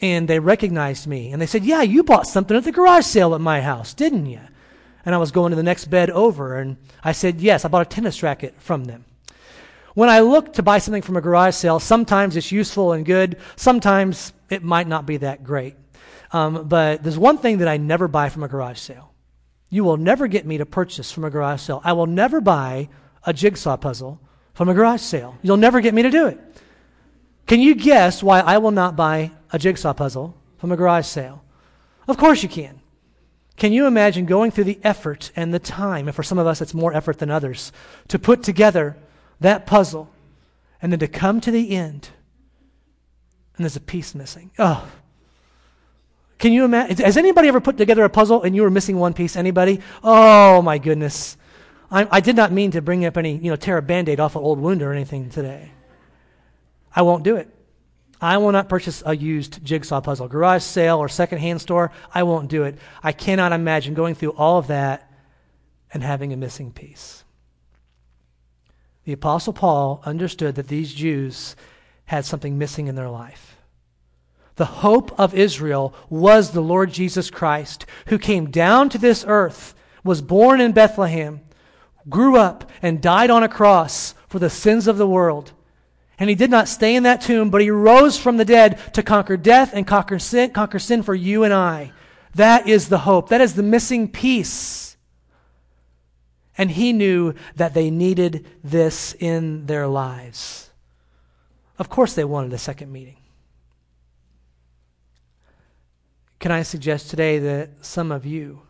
And 0.00 0.26
they 0.28 0.38
recognized 0.38 1.06
me, 1.06 1.30
and 1.30 1.40
they 1.40 1.46
said, 1.46 1.64
Yeah, 1.64 1.82
you 1.82 2.02
bought 2.02 2.26
something 2.26 2.56
at 2.56 2.64
the 2.64 2.72
garage 2.72 3.04
sale 3.04 3.34
at 3.34 3.40
my 3.42 3.60
house, 3.60 3.92
didn't 3.92 4.26
you? 4.26 4.40
And 5.04 5.14
I 5.14 5.18
was 5.18 5.30
going 5.30 5.50
to 5.50 5.56
the 5.56 5.62
next 5.62 5.86
bed 5.86 6.08
over, 6.08 6.56
and 6.56 6.78
I 7.04 7.12
said, 7.12 7.42
Yes, 7.42 7.66
I 7.66 7.68
bought 7.68 7.86
a 7.86 7.90
tennis 7.90 8.22
racket 8.22 8.54
from 8.58 8.84
them. 8.84 9.04
When 9.92 10.08
I 10.08 10.20
look 10.20 10.54
to 10.54 10.62
buy 10.62 10.78
something 10.78 11.02
from 11.02 11.16
a 11.18 11.22
garage 11.22 11.54
sale, 11.54 11.80
sometimes 11.80 12.34
it's 12.34 12.52
useful 12.52 12.92
and 12.92 13.04
good, 13.04 13.36
sometimes 13.56 14.32
it 14.48 14.62
might 14.62 14.88
not 14.88 15.04
be 15.04 15.18
that 15.18 15.44
great. 15.44 15.74
Um, 16.32 16.68
but 16.68 17.02
there's 17.02 17.18
one 17.18 17.38
thing 17.38 17.58
that 17.58 17.68
I 17.68 17.76
never 17.76 18.08
buy 18.08 18.28
from 18.28 18.42
a 18.42 18.48
garage 18.48 18.78
sale. 18.78 19.12
You 19.68 19.84
will 19.84 19.96
never 19.96 20.26
get 20.26 20.46
me 20.46 20.58
to 20.58 20.66
purchase 20.66 21.10
from 21.10 21.24
a 21.24 21.30
garage 21.30 21.60
sale. 21.60 21.80
I 21.84 21.92
will 21.92 22.06
never 22.06 22.40
buy 22.40 22.88
a 23.24 23.32
jigsaw 23.32 23.76
puzzle 23.76 24.20
from 24.54 24.68
a 24.68 24.74
garage 24.74 25.00
sale. 25.00 25.36
You'll 25.42 25.56
never 25.56 25.80
get 25.80 25.94
me 25.94 26.02
to 26.02 26.10
do 26.10 26.26
it. 26.26 26.40
Can 27.46 27.60
you 27.60 27.74
guess 27.74 28.22
why 28.22 28.40
I 28.40 28.58
will 28.58 28.70
not 28.70 28.96
buy 28.96 29.32
a 29.52 29.58
jigsaw 29.58 29.92
puzzle 29.92 30.36
from 30.58 30.72
a 30.72 30.76
garage 30.76 31.06
sale? 31.06 31.44
Of 32.08 32.16
course 32.16 32.42
you 32.42 32.48
can. 32.48 32.80
Can 33.56 33.72
you 33.72 33.86
imagine 33.86 34.26
going 34.26 34.50
through 34.50 34.64
the 34.64 34.78
effort 34.84 35.30
and 35.34 35.52
the 35.52 35.58
time, 35.58 36.08
and 36.08 36.14
for 36.14 36.22
some 36.22 36.38
of 36.38 36.46
us 36.46 36.60
it's 36.60 36.74
more 36.74 36.92
effort 36.92 37.18
than 37.18 37.30
others, 37.30 37.72
to 38.08 38.18
put 38.18 38.42
together 38.42 38.96
that 39.40 39.66
puzzle 39.66 40.10
and 40.82 40.92
then 40.92 40.98
to 40.98 41.08
come 41.08 41.40
to 41.40 41.50
the 41.50 41.70
end 41.70 42.10
and 43.56 43.64
there's 43.64 43.76
a 43.76 43.80
piece 43.80 44.14
missing? 44.14 44.50
Oh, 44.58 44.86
can 46.38 46.52
you 46.52 46.64
imagine? 46.64 47.04
Has 47.04 47.16
anybody 47.16 47.48
ever 47.48 47.60
put 47.60 47.78
together 47.78 48.04
a 48.04 48.10
puzzle 48.10 48.42
and 48.42 48.54
you 48.54 48.62
were 48.62 48.70
missing 48.70 48.98
one 48.98 49.14
piece? 49.14 49.36
Anybody? 49.36 49.80
Oh 50.04 50.60
my 50.62 50.78
goodness. 50.78 51.36
I, 51.90 52.06
I 52.10 52.20
did 52.20 52.36
not 52.36 52.52
mean 52.52 52.72
to 52.72 52.82
bring 52.82 53.04
up 53.04 53.16
any, 53.16 53.36
you 53.36 53.50
know, 53.50 53.56
tear 53.56 53.78
a 53.78 53.82
band 53.82 54.08
aid 54.08 54.20
off 54.20 54.36
an 54.36 54.42
old 54.42 54.58
wound 54.58 54.82
or 54.82 54.92
anything 54.92 55.30
today. 55.30 55.70
I 56.94 57.02
won't 57.02 57.22
do 57.22 57.36
it. 57.36 57.48
I 58.20 58.38
will 58.38 58.52
not 58.52 58.68
purchase 58.68 59.02
a 59.04 59.14
used 59.14 59.62
jigsaw 59.64 60.00
puzzle, 60.00 60.28
garage 60.28 60.62
sale 60.62 60.98
or 60.98 61.08
secondhand 61.08 61.60
store. 61.60 61.92
I 62.14 62.22
won't 62.22 62.48
do 62.48 62.64
it. 62.64 62.78
I 63.02 63.12
cannot 63.12 63.52
imagine 63.52 63.94
going 63.94 64.14
through 64.14 64.32
all 64.32 64.58
of 64.58 64.68
that 64.68 65.10
and 65.92 66.02
having 66.02 66.32
a 66.32 66.36
missing 66.36 66.72
piece. 66.72 67.24
The 69.04 69.12
Apostle 69.12 69.52
Paul 69.52 70.02
understood 70.04 70.56
that 70.56 70.68
these 70.68 70.92
Jews 70.92 71.56
had 72.06 72.24
something 72.24 72.58
missing 72.58 72.86
in 72.86 72.94
their 72.94 73.10
life. 73.10 73.55
The 74.56 74.64
hope 74.64 75.18
of 75.18 75.34
Israel 75.34 75.94
was 76.08 76.50
the 76.50 76.62
Lord 76.62 76.90
Jesus 76.90 77.30
Christ, 77.30 77.86
who 78.06 78.18
came 78.18 78.50
down 78.50 78.88
to 78.90 78.98
this 78.98 79.24
earth, 79.26 79.74
was 80.02 80.22
born 80.22 80.60
in 80.60 80.72
Bethlehem, 80.72 81.40
grew 82.08 82.36
up, 82.36 82.70
and 82.80 83.02
died 83.02 83.30
on 83.30 83.42
a 83.42 83.48
cross 83.48 84.14
for 84.28 84.38
the 84.38 84.50
sins 84.50 84.86
of 84.86 84.96
the 84.98 85.08
world. 85.08 85.52
And 86.18 86.30
he 86.30 86.36
did 86.36 86.50
not 86.50 86.68
stay 86.68 86.96
in 86.96 87.02
that 87.02 87.20
tomb, 87.20 87.50
but 87.50 87.60
he 87.60 87.70
rose 87.70 88.18
from 88.18 88.38
the 88.38 88.44
dead 88.44 88.78
to 88.94 89.02
conquer 89.02 89.36
death 89.36 89.72
and 89.74 89.86
conquer 89.86 90.18
sin, 90.18 90.50
conquer 90.50 90.78
sin 90.78 91.02
for 91.02 91.14
you 91.14 91.44
and 91.44 91.52
I. 91.52 91.92
That 92.34 92.66
is 92.66 92.88
the 92.88 92.98
hope. 92.98 93.28
That 93.28 93.42
is 93.42 93.54
the 93.54 93.62
missing 93.62 94.08
piece. 94.08 94.96
And 96.56 96.70
he 96.70 96.94
knew 96.94 97.34
that 97.56 97.74
they 97.74 97.90
needed 97.90 98.46
this 98.64 99.14
in 99.14 99.66
their 99.66 99.86
lives. 99.86 100.70
Of 101.78 101.90
course, 101.90 102.14
they 102.14 102.24
wanted 102.24 102.54
a 102.54 102.58
second 102.58 102.90
meeting. 102.90 103.18
Can 106.38 106.52
I 106.52 106.62
suggest 106.62 107.10
today 107.10 107.38
that 107.38 107.84
some 107.84 108.12
of 108.12 108.26
you 108.26 108.62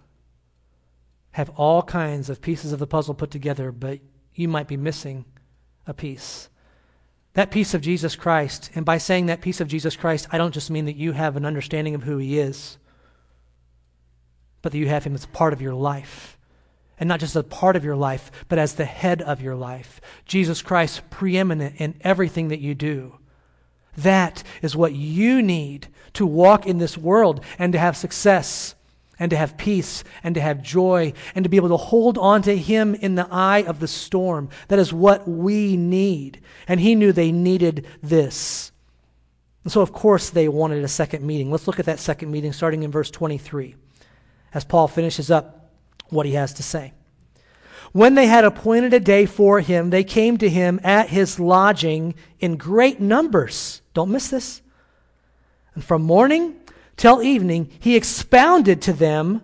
have 1.32 1.50
all 1.50 1.82
kinds 1.82 2.30
of 2.30 2.40
pieces 2.40 2.72
of 2.72 2.78
the 2.78 2.86
puzzle 2.86 3.14
put 3.14 3.30
together, 3.30 3.72
but 3.72 4.00
you 4.34 4.48
might 4.48 4.68
be 4.68 4.76
missing 4.76 5.24
a 5.86 5.92
piece? 5.92 6.48
That 7.34 7.50
piece 7.50 7.74
of 7.74 7.82
Jesus 7.82 8.16
Christ, 8.16 8.70
and 8.74 8.86
by 8.86 8.98
saying 8.98 9.26
that 9.26 9.42
piece 9.42 9.60
of 9.60 9.68
Jesus 9.68 9.96
Christ, 9.96 10.26
I 10.32 10.38
don't 10.38 10.54
just 10.54 10.70
mean 10.70 10.86
that 10.86 10.96
you 10.96 11.12
have 11.12 11.36
an 11.36 11.44
understanding 11.44 11.94
of 11.94 12.04
who 12.04 12.16
he 12.16 12.38
is, 12.38 12.78
but 14.62 14.72
that 14.72 14.78
you 14.78 14.88
have 14.88 15.04
him 15.04 15.14
as 15.14 15.26
part 15.26 15.52
of 15.52 15.60
your 15.60 15.74
life. 15.74 16.38
And 16.98 17.08
not 17.08 17.20
just 17.20 17.36
a 17.36 17.42
part 17.42 17.76
of 17.76 17.84
your 17.84 17.94
life, 17.94 18.30
but 18.48 18.58
as 18.58 18.74
the 18.74 18.86
head 18.86 19.20
of 19.20 19.42
your 19.42 19.54
life. 19.54 20.00
Jesus 20.24 20.62
Christ 20.62 21.10
preeminent 21.10 21.78
in 21.78 22.00
everything 22.00 22.48
that 22.48 22.60
you 22.60 22.74
do. 22.74 23.18
That 23.96 24.42
is 24.62 24.76
what 24.76 24.94
you 24.94 25.42
need 25.42 25.88
to 26.14 26.26
walk 26.26 26.66
in 26.66 26.78
this 26.78 26.96
world 26.96 27.42
and 27.58 27.72
to 27.72 27.78
have 27.78 27.96
success 27.96 28.74
and 29.18 29.30
to 29.30 29.36
have 29.36 29.56
peace 29.56 30.04
and 30.22 30.34
to 30.34 30.40
have 30.40 30.62
joy 30.62 31.12
and 31.34 31.44
to 31.44 31.48
be 31.48 31.56
able 31.56 31.70
to 31.70 31.76
hold 31.76 32.18
on 32.18 32.42
to 32.42 32.56
Him 32.56 32.94
in 32.94 33.14
the 33.14 33.28
eye 33.30 33.62
of 33.62 33.80
the 33.80 33.88
storm. 33.88 34.48
That 34.68 34.78
is 34.78 34.92
what 34.92 35.26
we 35.26 35.76
need. 35.76 36.40
And 36.68 36.80
He 36.80 36.94
knew 36.94 37.12
they 37.12 37.32
needed 37.32 37.86
this. 38.02 38.72
And 39.64 39.72
so, 39.72 39.80
of 39.80 39.92
course, 39.92 40.30
they 40.30 40.48
wanted 40.48 40.84
a 40.84 40.88
second 40.88 41.26
meeting. 41.26 41.50
Let's 41.50 41.66
look 41.66 41.80
at 41.80 41.86
that 41.86 41.98
second 41.98 42.30
meeting 42.30 42.52
starting 42.52 42.82
in 42.82 42.90
verse 42.90 43.10
23 43.10 43.74
as 44.54 44.64
Paul 44.64 44.88
finishes 44.88 45.30
up 45.30 45.72
what 46.08 46.24
he 46.24 46.32
has 46.32 46.54
to 46.54 46.62
say. 46.62 46.92
When 47.92 48.14
they 48.14 48.26
had 48.26 48.44
appointed 48.44 48.94
a 48.94 49.00
day 49.00 49.26
for 49.26 49.60
him, 49.60 49.90
they 49.90 50.04
came 50.04 50.38
to 50.38 50.48
him 50.48 50.80
at 50.84 51.08
his 51.08 51.40
lodging 51.40 52.14
in 52.40 52.56
great 52.56 53.00
numbers. 53.00 53.82
Don't 53.96 54.10
miss 54.10 54.28
this. 54.28 54.60
And 55.74 55.82
from 55.82 56.02
morning 56.02 56.56
till 56.98 57.22
evening, 57.22 57.70
he 57.80 57.96
expounded 57.96 58.82
to 58.82 58.92
them, 58.92 59.40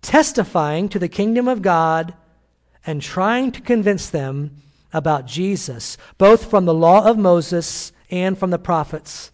testifying 0.00 0.88
to 0.88 0.98
the 0.98 1.08
kingdom 1.08 1.46
of 1.46 1.62
God 1.62 2.12
and 2.84 3.00
trying 3.00 3.52
to 3.52 3.60
convince 3.60 4.10
them 4.10 4.56
about 4.92 5.26
Jesus, 5.26 5.96
both 6.18 6.50
from 6.50 6.64
the 6.64 6.74
law 6.74 7.08
of 7.08 7.16
Moses 7.16 7.92
and 8.10 8.36
from 8.36 8.50
the 8.50 8.58
prophets. 8.58 9.30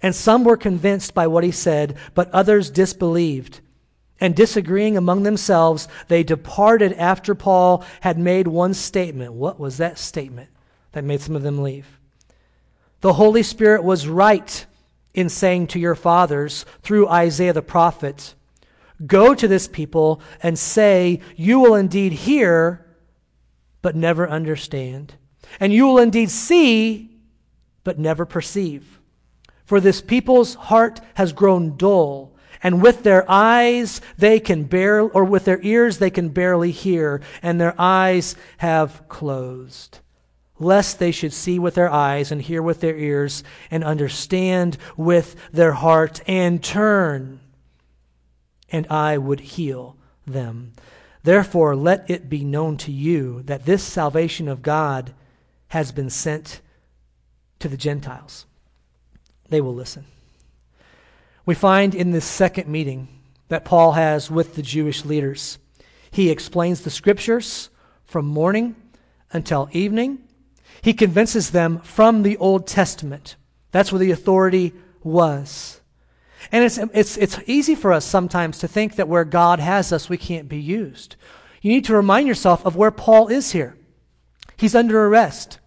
And 0.00 0.14
some 0.14 0.44
were 0.44 0.56
convinced 0.56 1.12
by 1.12 1.26
what 1.26 1.42
he 1.42 1.50
said, 1.50 1.96
but 2.14 2.30
others 2.30 2.70
disbelieved. 2.70 3.58
And 4.20 4.36
disagreeing 4.36 4.96
among 4.96 5.24
themselves, 5.24 5.88
they 6.06 6.22
departed 6.22 6.92
after 6.92 7.34
Paul 7.34 7.84
had 8.02 8.20
made 8.20 8.46
one 8.46 8.72
statement. 8.72 9.32
What 9.32 9.58
was 9.58 9.78
that 9.78 9.98
statement 9.98 10.48
that 10.92 11.02
made 11.02 11.22
some 11.22 11.34
of 11.34 11.42
them 11.42 11.60
leave? 11.60 11.97
The 13.00 13.14
Holy 13.14 13.42
Spirit 13.42 13.84
was 13.84 14.08
right 14.08 14.66
in 15.14 15.28
saying 15.28 15.68
to 15.68 15.78
your 15.78 15.94
fathers 15.94 16.64
through 16.82 17.08
Isaiah 17.08 17.52
the 17.52 17.62
prophet, 17.62 18.34
Go 19.06 19.34
to 19.34 19.46
this 19.46 19.68
people 19.68 20.20
and 20.42 20.58
say, 20.58 21.20
You 21.36 21.60
will 21.60 21.74
indeed 21.76 22.12
hear, 22.12 22.84
but 23.80 23.94
never 23.94 24.28
understand. 24.28 25.14
And 25.60 25.72
you 25.72 25.86
will 25.86 25.98
indeed 25.98 26.30
see, 26.30 27.10
but 27.84 27.98
never 27.98 28.26
perceive. 28.26 28.98
For 29.64 29.80
this 29.80 30.00
people's 30.00 30.54
heart 30.54 31.00
has 31.14 31.32
grown 31.32 31.76
dull 31.76 32.34
and 32.62 32.82
with 32.82 33.02
their 33.02 33.24
eyes 33.28 34.00
they 34.16 34.40
can 34.40 34.64
barely, 34.64 35.10
or 35.10 35.24
with 35.24 35.44
their 35.44 35.60
ears 35.62 35.98
they 35.98 36.10
can 36.10 36.30
barely 36.30 36.70
hear, 36.70 37.20
and 37.42 37.60
their 37.60 37.74
eyes 37.78 38.34
have 38.58 39.08
closed. 39.08 40.00
Lest 40.58 40.98
they 40.98 41.12
should 41.12 41.32
see 41.32 41.58
with 41.58 41.74
their 41.74 41.90
eyes 41.90 42.32
and 42.32 42.42
hear 42.42 42.62
with 42.62 42.80
their 42.80 42.96
ears 42.96 43.44
and 43.70 43.84
understand 43.84 44.76
with 44.96 45.36
their 45.52 45.72
heart 45.72 46.20
and 46.26 46.62
turn, 46.62 47.40
and 48.70 48.86
I 48.88 49.18
would 49.18 49.40
heal 49.40 49.96
them. 50.26 50.72
Therefore, 51.22 51.76
let 51.76 52.10
it 52.10 52.28
be 52.28 52.44
known 52.44 52.76
to 52.78 52.92
you 52.92 53.42
that 53.44 53.66
this 53.66 53.84
salvation 53.84 54.48
of 54.48 54.62
God 54.62 55.14
has 55.68 55.92
been 55.92 56.10
sent 56.10 56.60
to 57.58 57.68
the 57.68 57.76
Gentiles. 57.76 58.46
They 59.48 59.60
will 59.60 59.74
listen. 59.74 60.06
We 61.46 61.54
find 61.54 61.94
in 61.94 62.10
this 62.10 62.24
second 62.24 62.68
meeting 62.68 63.08
that 63.48 63.64
Paul 63.64 63.92
has 63.92 64.30
with 64.30 64.54
the 64.54 64.62
Jewish 64.62 65.04
leaders, 65.04 65.58
he 66.10 66.30
explains 66.30 66.82
the 66.82 66.90
scriptures 66.90 67.70
from 68.04 68.26
morning 68.26 68.76
until 69.32 69.68
evening. 69.72 70.18
He 70.88 70.94
convinces 70.94 71.50
them 71.50 71.80
from 71.80 72.22
the 72.22 72.38
Old 72.38 72.66
Testament. 72.66 73.36
That's 73.72 73.92
where 73.92 73.98
the 73.98 74.10
authority 74.10 74.72
was. 75.02 75.82
And 76.50 76.64
it's, 76.64 76.78
it's, 76.78 77.18
it's 77.18 77.38
easy 77.46 77.74
for 77.74 77.92
us 77.92 78.06
sometimes 78.06 78.58
to 78.60 78.68
think 78.68 78.96
that 78.96 79.06
where 79.06 79.26
God 79.26 79.60
has 79.60 79.92
us, 79.92 80.08
we 80.08 80.16
can't 80.16 80.48
be 80.48 80.58
used. 80.58 81.16
You 81.60 81.70
need 81.70 81.84
to 81.84 81.94
remind 81.94 82.26
yourself 82.26 82.64
of 82.64 82.74
where 82.74 82.90
Paul 82.90 83.28
is 83.28 83.52
here. 83.52 83.76
He's 84.56 84.74
under 84.74 85.04
arrest. 85.04 85.58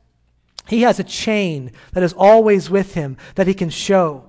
He 0.68 0.82
has 0.82 1.00
a 1.00 1.04
chain 1.04 1.72
that 1.94 2.02
is 2.02 2.14
always 2.14 2.72
with 2.72 2.96
him 2.96 3.16
that 3.36 3.46
he 3.46 3.54
can 3.54 3.70
show. 3.70 4.26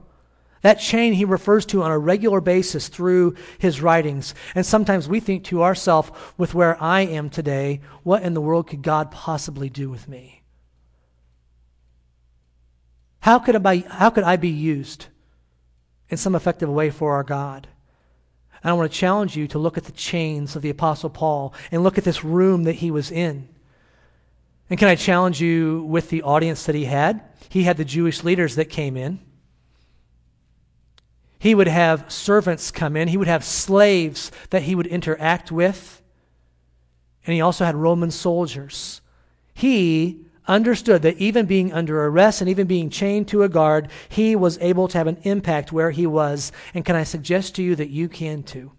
That 0.61 0.75
chain 0.75 1.15
he 1.15 1.25
refers 1.25 1.65
to 1.69 1.83
on 1.83 1.91
a 1.91 1.99
regular 1.99 2.43
basis 2.43 2.89
through 2.89 3.37
his 3.59 3.81
writings. 3.81 4.35
And 4.55 4.67
sometimes 4.67 5.09
we 5.09 5.21
think 5.21 5.45
to 5.45 5.63
ourselves, 5.63 6.11
with 6.37 6.53
where 6.53 6.77
I 6.83 7.01
am 7.01 7.31
today, 7.31 7.81
what 8.03 8.25
in 8.25 8.35
the 8.35 8.43
world 8.43 8.69
could 8.69 8.83
God 8.83 9.11
possibly 9.11 9.71
do 9.71 9.89
with 9.89 10.07
me? 10.07 10.42
How 13.23 13.39
could 13.39 13.65
I, 13.65 13.85
how 13.89 14.11
could 14.11 14.25
I 14.25 14.37
be 14.37 14.49
used 14.49 15.07
in 16.09 16.17
some 16.17 16.35
effective 16.35 16.69
way 16.69 16.91
for 16.91 17.15
our 17.15 17.23
God? 17.23 17.69
And 18.63 18.71
I 18.71 18.75
want 18.75 18.91
to 18.91 18.99
challenge 18.99 19.37
you 19.37 19.47
to 19.49 19.61
look 19.61 19.79
at 19.79 19.85
the 19.85 19.93
chains 19.93 20.57
of 20.57 20.63
the 20.63 20.71
Apostle 20.71 21.09
Paul 21.09 21.55
and 21.71 21.85
look 21.85 21.99
at 21.99 22.05
this 22.05 22.25
room 22.25 22.65
that 22.65 22.75
he 22.75 22.91
was 22.91 23.13
in. 23.13 23.49
And 24.69 24.77
can 24.77 24.89
I 24.89 24.97
challenge 24.97 25.41
you 25.41 25.85
with 25.85 26.11
the 26.11 26.23
audience 26.23 26.67
that 26.67 26.75
he 26.75 26.87
had? 26.87 27.23
He 27.49 27.63
had 27.63 27.77
the 27.77 27.85
Jewish 27.85 28.25
leaders 28.25 28.57
that 28.57 28.67
came 28.67 28.97
in. 28.97 29.21
He 31.39 31.55
would 31.55 31.69
have 31.69 32.11
servants 32.11 32.73
come 32.73 32.97
in. 32.97 33.07
He 33.07 33.17
would 33.17 33.29
have 33.29 33.45
slaves 33.45 34.33
that 34.51 34.63
he 34.63 34.75
would 34.75 34.87
interact 34.89 35.53
with. 35.53 36.03
And 37.25 37.35
he 37.35 37.41
also 37.41 37.65
had 37.65 37.77
Roman 37.77 38.11
soldiers. 38.11 39.01
He 39.55 40.27
understood 40.47 41.03
that 41.03 41.19
even 41.19 41.47
being 41.47 41.73
under 41.73 42.05
arrest 42.05 42.41
and 42.41 42.51
even 42.51 42.67
being 42.67 42.91
chained 42.91 43.29
to 43.29 43.43
a 43.43 43.49
guard, 43.49 43.89
he 44.09 44.35
was 44.35 44.59
able 44.59 44.89
to 44.89 44.99
have 44.99 45.07
an 45.07 45.19
impact 45.23 45.73
where 45.73 45.91
he 45.91 46.07
was. 46.07 46.53
And 46.75 46.85
can 46.85 46.97
I 46.97 47.05
suggest 47.05 47.55
to 47.57 47.63
you 47.63 47.77
that 47.77 47.91
you 47.91 48.09
can 48.09 48.43
too? 48.43 48.73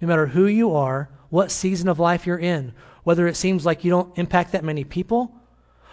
No 0.00 0.08
matter 0.08 0.26
who 0.26 0.46
you 0.46 0.74
are, 0.74 1.10
what 1.28 1.50
season 1.50 1.88
of 1.88 1.98
life 1.98 2.26
you're 2.26 2.38
in, 2.38 2.72
whether 3.04 3.26
it 3.26 3.36
seems 3.36 3.64
like 3.64 3.84
you 3.84 3.90
don't 3.90 4.16
impact 4.18 4.52
that 4.52 4.64
many 4.64 4.84
people, 4.84 5.34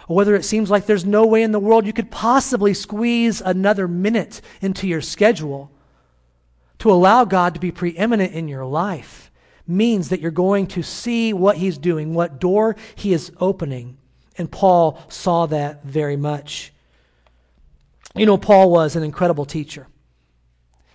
or 0.08 0.16
whether 0.16 0.34
it 0.34 0.44
seems 0.44 0.70
like 0.70 0.86
there's 0.86 1.04
no 1.04 1.26
way 1.26 1.42
in 1.42 1.52
the 1.52 1.60
world 1.60 1.86
you 1.86 1.92
could 1.92 2.10
possibly 2.10 2.74
squeeze 2.74 3.40
another 3.40 3.86
minute 3.86 4.40
into 4.60 4.88
your 4.88 5.00
schedule, 5.00 5.70
to 6.78 6.90
allow 6.90 7.24
God 7.24 7.54
to 7.54 7.60
be 7.60 7.70
preeminent 7.70 8.32
in 8.32 8.48
your 8.48 8.64
life 8.64 9.30
means 9.66 10.08
that 10.08 10.20
you're 10.20 10.30
going 10.30 10.66
to 10.66 10.82
see 10.82 11.32
what 11.32 11.58
He's 11.58 11.76
doing, 11.76 12.14
what 12.14 12.40
door 12.40 12.76
He 12.94 13.12
is 13.12 13.30
opening. 13.38 13.98
And 14.38 14.50
Paul 14.50 14.98
saw 15.08 15.46
that 15.46 15.84
very 15.84 16.16
much. 16.16 16.72
You 18.14 18.24
know, 18.24 18.38
Paul 18.38 18.70
was 18.70 18.96
an 18.96 19.02
incredible 19.02 19.44
teacher. 19.44 19.88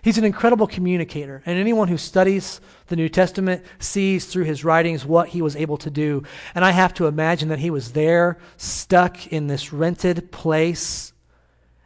He's 0.02 0.18
an 0.18 0.24
incredible 0.24 0.66
communicator, 0.66 1.42
and 1.46 1.58
anyone 1.58 1.88
who 1.88 1.96
studies 1.96 2.60
the 2.88 2.96
New 2.96 3.08
Testament 3.08 3.64
sees 3.78 4.26
through 4.26 4.44
his 4.44 4.62
writings 4.62 5.06
what 5.06 5.28
he 5.28 5.40
was 5.40 5.56
able 5.56 5.78
to 5.78 5.88
do. 5.88 6.22
And 6.54 6.62
I 6.62 6.72
have 6.72 6.92
to 6.94 7.06
imagine 7.06 7.48
that 7.48 7.58
he 7.58 7.70
was 7.70 7.92
there, 7.92 8.36
stuck 8.58 9.26
in 9.28 9.46
this 9.46 9.72
rented 9.72 10.30
place, 10.30 11.14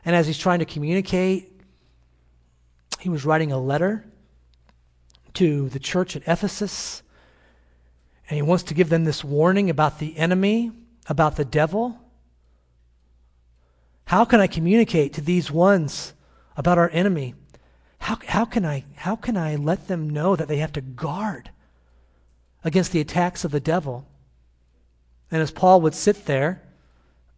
and 0.04 0.16
as 0.16 0.26
he's 0.26 0.36
trying 0.36 0.58
to 0.58 0.64
communicate, 0.64 1.62
he 2.98 3.08
was 3.08 3.24
writing 3.24 3.52
a 3.52 3.60
letter 3.60 4.04
to 5.34 5.68
the 5.68 5.78
church 5.78 6.16
at 6.16 6.26
Ephesus, 6.26 7.04
and 8.28 8.34
he 8.34 8.42
wants 8.42 8.64
to 8.64 8.74
give 8.74 8.88
them 8.88 9.04
this 9.04 9.22
warning 9.22 9.70
about 9.70 10.00
the 10.00 10.16
enemy, 10.16 10.72
about 11.08 11.36
the 11.36 11.44
devil. 11.44 11.98
How 14.06 14.24
can 14.24 14.40
I 14.40 14.46
communicate 14.46 15.12
to 15.14 15.20
these 15.20 15.50
ones 15.50 16.14
about 16.56 16.78
our 16.78 16.90
enemy? 16.90 17.34
How, 17.98 18.18
how, 18.26 18.44
can 18.44 18.64
I, 18.64 18.84
how 18.96 19.16
can 19.16 19.36
I 19.36 19.56
let 19.56 19.88
them 19.88 20.08
know 20.08 20.36
that 20.36 20.48
they 20.48 20.58
have 20.58 20.72
to 20.74 20.80
guard 20.80 21.50
against 22.64 22.92
the 22.92 23.00
attacks 23.00 23.44
of 23.44 23.50
the 23.50 23.60
devil? 23.60 24.06
And 25.30 25.42
as 25.42 25.50
Paul 25.50 25.80
would 25.82 25.94
sit 25.94 26.26
there 26.26 26.62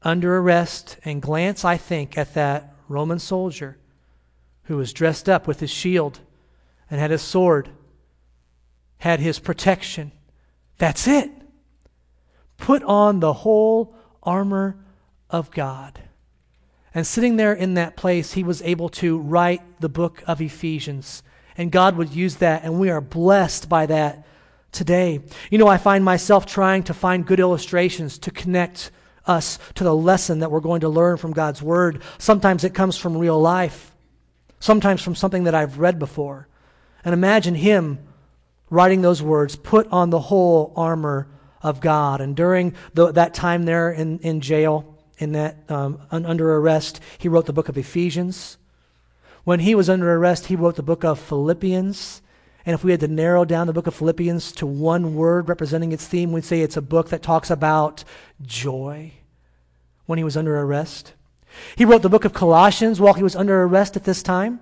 under 0.03 0.37
arrest 0.39 0.99
and 1.05 1.23
glance, 1.23 1.65
I 1.65 1.77
think, 1.77 2.17
at 2.17 2.35
that 2.35 2.75
Roman 2.89 3.19
soldier 3.19 3.79
who 4.65 4.77
was 4.77 4.93
dressed 4.93 5.29
up 5.29 5.47
with 5.47 5.61
his 5.61 5.71
shield 5.71 6.21
and 6.91 7.01
had 7.01 7.11
his 7.11 7.23
sword, 7.23 7.71
had 8.99 9.21
his 9.21 9.39
protection. 9.39 10.13
That's 10.79 11.09
it. 11.09 11.31
Put 12.61 12.83
on 12.85 13.21
the 13.21 13.33
whole 13.33 13.95
armor 14.23 14.77
of 15.29 15.51
God. 15.51 16.01
And 16.95 17.07
sitting 17.07 17.37
there 17.37 17.53
in 17.53 17.75
that 17.75 17.97
place, 17.97 18.33
he 18.33 18.43
was 18.45 18.63
able 18.63 18.89
to 18.91 19.19
write 19.19 19.81
the 19.81 19.89
book 19.89 20.23
of 20.27 20.41
Ephesians. 20.41 21.23
And 21.57 21.71
God 21.71 21.97
would 21.97 22.15
use 22.15 22.37
that, 22.37 22.65
and 22.65 22.79
we 22.79 22.91
are 22.91 23.01
blessed 23.01 23.69
by 23.69 23.87
that 23.87 24.27
today. 24.73 25.21
You 25.51 25.59
know, 25.59 25.69
I 25.69 25.79
find 25.79 26.05
myself 26.05 26.47
trying 26.47 26.85
to 26.85 26.95
find 26.95 27.27
good 27.27 27.41
illustrations 27.41 28.19
to 28.19 28.31
connect 28.31 28.91
us 29.27 29.59
to 29.75 29.85
the 29.85 29.95
lesson 29.95 30.41
that 30.41 30.51
we're 30.51 30.61
going 30.61 30.81
to 30.81 30.89
learn 30.89 31.17
from 31.17 31.33
God's 31.33 31.63
Word. 31.63 32.03
Sometimes 32.19 32.65
it 32.65 32.75
comes 32.75 32.97
from 32.97 33.17
real 33.17 33.41
life, 33.41 33.95
sometimes 34.59 35.03
from 35.03 35.15
something 35.15 35.45
that 35.45 35.55
I've 35.55 35.79
read 35.79 35.99
before. 35.99 36.49
And 37.05 37.13
imagine 37.13 37.55
him 37.55 37.99
writing 38.69 39.03
those 39.03 39.23
words 39.23 39.57
put 39.57 39.87
on 39.89 40.11
the 40.11 40.21
whole 40.21 40.73
armor 40.77 41.29
of 41.63 41.81
God. 41.81 42.21
And 42.21 42.35
during 42.35 42.75
the, 42.95 43.13
that 43.13 43.35
time 43.35 43.65
there 43.65 43.91
in, 43.91 44.19
in 44.21 44.41
jail, 44.41 44.99
in 45.19 45.33
that 45.33 45.57
um, 45.69 46.01
under 46.11 46.55
arrest, 46.55 47.01
he 47.19 47.29
wrote 47.29 47.47
the 47.47 47.53
book 47.53 47.69
of 47.69 47.77
Ephesians. 47.77 48.57
When 49.45 49.61
he 49.61 49.75
was 49.75 49.91
under 49.91 50.13
arrest, 50.13 50.47
he 50.47 50.57
wrote 50.57 50.77
the 50.77 50.83
book 50.83 51.05
of 51.05 51.19
Philippians. 51.19 52.23
And 52.67 52.75
if 52.75 52.85
we 52.85 52.91
had 52.91 53.01
to 53.01 53.09
narrow 53.09 53.45
down 53.45 53.67
the 53.67 53.73
book 53.73 53.87
of 53.87 53.95
Philippians 53.95 54.53
to 54.53 54.67
one 54.67 55.15
word 55.15 55.49
representing 55.49 55.93
its 55.93 56.07
theme, 56.07 56.33
we'd 56.33 56.45
say 56.45 56.61
it's 56.61 56.77
a 56.77 56.83
book 56.83 57.09
that 57.09 57.23
talks 57.23 57.51
about 57.51 58.05
joy 58.43 59.13
when 60.07 60.19
he 60.19 60.25
was 60.25 60.37
under 60.37 60.59
arrest. 60.59 61.15
He 61.77 61.85
wrote 61.85 62.03
the 62.03 62.09
book 62.09 62.25
of 62.25 62.33
Colossians 62.33 63.01
while 63.01 63.15
he 63.15 63.23
was 63.23 63.37
under 63.37 63.63
arrest 63.63 63.97
at 63.97 64.05
this 64.05 64.23
time, 64.23 64.61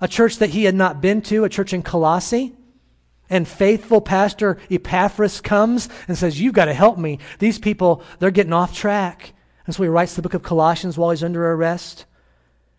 a 0.00 0.08
church 0.08 0.38
that 0.38 0.50
he 0.50 0.64
had 0.64 0.74
not 0.74 1.00
been 1.00 1.22
to, 1.22 1.44
a 1.44 1.48
church 1.48 1.72
in 1.72 1.82
Colossae. 1.82 2.54
And 3.30 3.46
faithful 3.46 4.00
pastor 4.00 4.58
Epaphras 4.70 5.40
comes 5.40 5.88
and 6.08 6.18
says, 6.18 6.40
You've 6.40 6.54
got 6.54 6.64
to 6.64 6.74
help 6.74 6.98
me. 6.98 7.20
These 7.38 7.60
people, 7.60 8.02
they're 8.18 8.32
getting 8.32 8.52
off 8.52 8.74
track. 8.74 9.32
And 9.66 9.74
so 9.74 9.84
he 9.84 9.88
writes 9.88 10.14
the 10.14 10.22
book 10.22 10.34
of 10.34 10.42
Colossians 10.42 10.98
while 10.98 11.10
he's 11.10 11.22
under 11.22 11.52
arrest. 11.52 12.06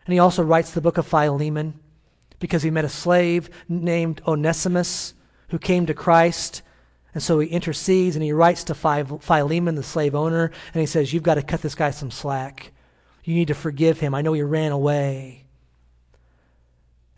And 0.06 0.14
he 0.14 0.20
also 0.20 0.44
writes 0.44 0.72
the 0.72 0.82
book 0.82 0.98
of 0.98 1.08
Philemon 1.08 1.80
because 2.40 2.64
he 2.64 2.70
met 2.70 2.84
a 2.84 2.90
slave 2.90 3.50
named 3.70 4.22
Onesimus 4.28 5.14
who 5.50 5.58
came 5.58 5.86
to 5.86 5.94
Christ. 5.94 6.64
And 7.14 7.24
so 7.24 7.40
he 7.40 7.48
intercedes 7.48 8.18
and 8.18 8.24
he 8.24 8.34
writes 8.34 8.66
to 8.66 8.76
Philemon, 8.76 9.76
the 9.76 9.84
slave 9.84 10.16
owner, 10.16 10.52
and 10.74 10.82
he 10.82 10.86
says, 10.86 11.14
You've 11.14 11.24
got 11.24 11.36
to 11.36 11.42
cut 11.42 11.62
this 11.62 11.76
guy 11.76 11.92
some 11.92 12.12
slack. 12.12 12.74
You 13.24 13.36
need 13.36 13.50
to 13.50 13.54
forgive 13.54 14.00
him. 14.00 14.14
I 14.14 14.22
know 14.22 14.34
he 14.34 14.42
ran 14.42 14.72
away. 14.72 15.46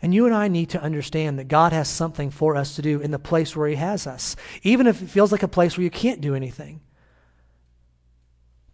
And 0.02 0.14
you 0.14 0.26
and 0.26 0.34
I 0.34 0.48
need 0.48 0.70
to 0.70 0.82
understand 0.82 1.38
that 1.38 1.48
God 1.48 1.72
has 1.72 1.88
something 1.88 2.30
for 2.30 2.56
us 2.56 2.76
to 2.76 2.82
do 2.82 3.00
in 3.00 3.10
the 3.10 3.18
place 3.18 3.56
where 3.56 3.68
He 3.68 3.76
has 3.76 4.06
us, 4.06 4.36
even 4.62 4.86
if 4.86 5.00
it 5.00 5.08
feels 5.08 5.32
like 5.32 5.42
a 5.42 5.48
place 5.48 5.76
where 5.76 5.84
you 5.84 5.90
can't 5.90 6.20
do 6.20 6.34
anything. 6.34 6.80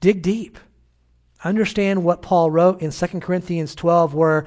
Dig 0.01 0.23
deep. 0.23 0.59
Understand 1.43 2.05
what 2.05 2.21
Paul 2.21 2.51
wrote 2.51 2.83
in 2.83 2.91
2 2.91 3.07
Corinthians 3.21 3.75
12, 3.75 4.13
where 4.13 4.45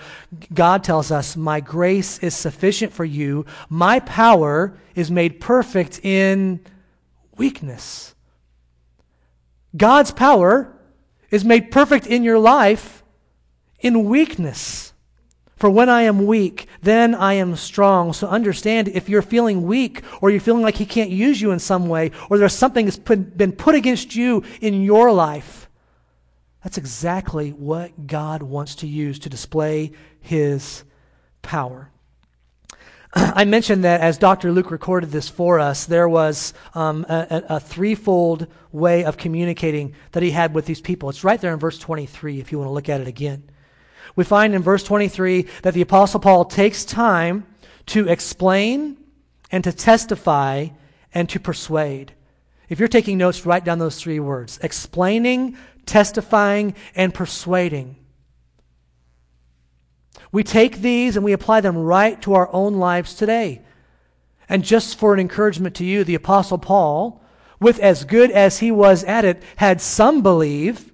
God 0.53 0.83
tells 0.83 1.09
us, 1.09 1.35
My 1.35 1.59
grace 1.59 2.19
is 2.19 2.35
sufficient 2.35 2.93
for 2.93 3.05
you. 3.05 3.45
My 3.67 3.99
power 3.99 4.77
is 4.93 5.09
made 5.09 5.39
perfect 5.39 5.99
in 6.03 6.59
weakness. 7.35 8.13
God's 9.75 10.11
power 10.11 10.71
is 11.31 11.43
made 11.43 11.71
perfect 11.71 12.05
in 12.05 12.23
your 12.23 12.37
life 12.37 13.03
in 13.79 14.05
weakness. 14.05 14.92
For 15.63 15.69
when 15.69 15.87
I 15.87 16.01
am 16.01 16.25
weak, 16.25 16.67
then 16.81 17.15
I 17.15 17.35
am 17.35 17.55
strong. 17.55 18.11
So 18.11 18.27
understand 18.27 18.89
if 18.89 19.07
you're 19.07 19.21
feeling 19.21 19.63
weak 19.63 20.01
or 20.19 20.29
you're 20.29 20.41
feeling 20.41 20.61
like 20.61 20.75
He 20.75 20.85
can't 20.85 21.09
use 21.09 21.41
you 21.41 21.51
in 21.51 21.59
some 21.59 21.87
way 21.87 22.11
or 22.29 22.37
there's 22.37 22.51
something 22.51 22.83
that's 22.83 22.97
put, 22.99 23.37
been 23.37 23.53
put 23.53 23.73
against 23.73 24.13
you 24.13 24.43
in 24.59 24.83
your 24.83 25.09
life 25.13 25.69
that's 26.65 26.77
exactly 26.77 27.51
what 27.51 28.07
God 28.07 28.43
wants 28.43 28.75
to 28.75 28.87
use 28.87 29.19
to 29.19 29.29
display 29.29 29.93
his 30.19 30.83
power. 31.41 31.89
I 33.13 33.45
mentioned 33.45 33.85
that 33.85 34.01
as 34.01 34.17
Dr. 34.17 34.51
Luke 34.51 34.69
recorded 34.69 35.11
this 35.11 35.29
for 35.29 35.61
us, 35.61 35.85
there 35.85 36.09
was 36.09 36.53
um, 36.73 37.05
a, 37.07 37.43
a, 37.47 37.59
threefold 37.61 38.47
way 38.73 39.05
of 39.05 39.15
communicating 39.15 39.95
that 40.11 40.23
he 40.23 40.31
had 40.31 40.53
with 40.53 40.65
these 40.65 40.81
people. 40.81 41.09
It's 41.09 41.23
right 41.23 41.39
there 41.39 41.53
in 41.53 41.59
verse 41.59 41.79
23 41.79 42.41
if 42.41 42.51
you 42.51 42.59
want 42.59 42.67
to 42.67 42.73
look 42.73 42.89
at 42.89 42.99
it 42.99 43.07
again. 43.07 43.43
We 44.15 44.23
find 44.23 44.53
in 44.53 44.61
verse 44.61 44.83
23 44.83 45.47
that 45.63 45.73
the 45.73 45.81
Apostle 45.81 46.19
Paul 46.19 46.45
takes 46.45 46.85
time 46.85 47.45
to 47.87 48.07
explain 48.07 48.97
and 49.51 49.63
to 49.63 49.71
testify 49.71 50.67
and 51.13 51.29
to 51.29 51.39
persuade. 51.39 52.13
If 52.69 52.79
you're 52.79 52.87
taking 52.87 53.17
notes, 53.17 53.45
write 53.45 53.65
down 53.65 53.79
those 53.79 53.99
three 53.99 54.19
words 54.19 54.59
explaining, 54.63 55.57
testifying, 55.85 56.75
and 56.95 57.13
persuading. 57.13 57.97
We 60.31 60.43
take 60.43 60.77
these 60.77 61.15
and 61.15 61.23
we 61.23 61.33
apply 61.33 61.61
them 61.61 61.77
right 61.77 62.19
to 62.23 62.33
our 62.33 62.51
own 62.51 62.75
lives 62.75 63.13
today. 63.13 63.61
And 64.49 64.63
just 64.63 64.97
for 64.97 65.13
an 65.13 65.19
encouragement 65.19 65.75
to 65.75 65.85
you, 65.85 66.03
the 66.03 66.15
Apostle 66.15 66.57
Paul, 66.57 67.23
with 67.59 67.79
as 67.79 68.03
good 68.03 68.31
as 68.31 68.59
he 68.59 68.71
was 68.71 69.03
at 69.03 69.25
it, 69.25 69.41
had 69.57 69.79
some 69.79 70.21
believe 70.21 70.91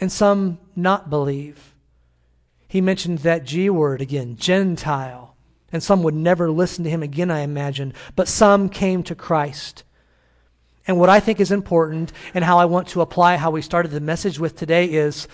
and 0.00 0.10
some 0.10 0.58
not 0.74 1.10
believe. 1.10 1.71
He 2.72 2.80
mentioned 2.80 3.18
that 3.18 3.44
G 3.44 3.68
word 3.68 4.00
again, 4.00 4.36
Gentile, 4.36 5.36
and 5.70 5.82
some 5.82 6.02
would 6.04 6.14
never 6.14 6.50
listen 6.50 6.84
to 6.84 6.90
him 6.90 7.02
again, 7.02 7.30
I 7.30 7.40
imagine, 7.40 7.92
but 8.16 8.28
some 8.28 8.70
came 8.70 9.02
to 9.02 9.14
Christ. 9.14 9.84
And 10.86 10.98
what 10.98 11.10
I 11.10 11.20
think 11.20 11.38
is 11.38 11.52
important 11.52 12.14
and 12.32 12.42
how 12.42 12.56
I 12.56 12.64
want 12.64 12.88
to 12.88 13.02
apply 13.02 13.36
how 13.36 13.50
we 13.50 13.60
started 13.60 13.90
the 13.90 14.00
message 14.00 14.38
with 14.38 14.56
today 14.56 14.86
is 14.86 15.28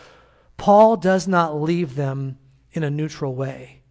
Paul 0.57 0.97
does 0.97 1.29
not 1.29 1.55
leave 1.55 1.95
them 1.95 2.39
in 2.73 2.83
a 2.83 2.91
neutral 2.91 3.37
way. 3.37 3.83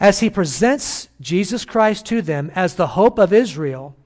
As 0.00 0.20
he 0.20 0.30
presents 0.30 1.10
Jesus 1.20 1.66
Christ 1.66 2.06
to 2.06 2.22
them 2.22 2.50
as 2.54 2.76
the 2.76 2.86
hope 2.86 3.18
of 3.18 3.34
Israel, 3.34 3.98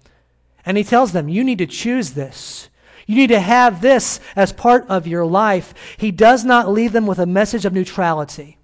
and 0.67 0.77
he 0.77 0.83
tells 0.83 1.13
them, 1.13 1.29
You 1.29 1.45
need 1.45 1.59
to 1.59 1.67
choose 1.67 2.15
this. 2.15 2.69
You 3.07 3.17
need 3.17 3.29
to 3.29 3.41
have 3.41 3.81
this 3.81 4.21
as 4.35 4.53
part 4.53 4.87
of 4.89 5.07
your 5.07 5.27
life. 5.27 5.75
He 5.99 6.11
does 6.11 6.45
not 6.45 6.71
leave 6.71 6.93
them 6.93 7.07
with 7.07 7.19
a 7.19 7.27
message 7.27 7.65
of 7.65 7.73
neutrality. 7.73 8.59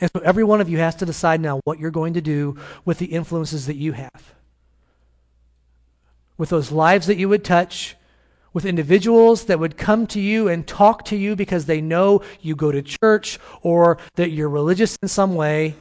And 0.00 0.10
so 0.14 0.20
every 0.20 0.44
one 0.44 0.60
of 0.60 0.68
you 0.68 0.78
has 0.78 0.96
to 0.96 1.06
decide 1.06 1.40
now 1.40 1.60
what 1.64 1.78
you're 1.78 1.90
going 1.90 2.14
to 2.14 2.20
do 2.20 2.56
with 2.84 2.98
the 2.98 3.06
influences 3.06 3.66
that 3.66 3.76
you 3.76 3.92
have. 3.92 4.34
With 6.36 6.48
those 6.48 6.72
lives 6.72 7.06
that 7.06 7.16
you 7.16 7.28
would 7.28 7.44
touch, 7.44 7.96
with 8.52 8.64
individuals 8.64 9.44
that 9.46 9.58
would 9.58 9.76
come 9.76 10.06
to 10.06 10.20
you 10.20 10.48
and 10.48 10.66
talk 10.66 11.04
to 11.06 11.16
you 11.16 11.36
because 11.36 11.66
they 11.66 11.80
know 11.80 12.22
you 12.40 12.56
go 12.56 12.72
to 12.72 12.82
church 12.82 13.38
or 13.62 13.98
that 14.14 14.30
you're 14.30 14.48
religious 14.48 14.96
in 15.02 15.08
some 15.08 15.34
way. 15.34 15.74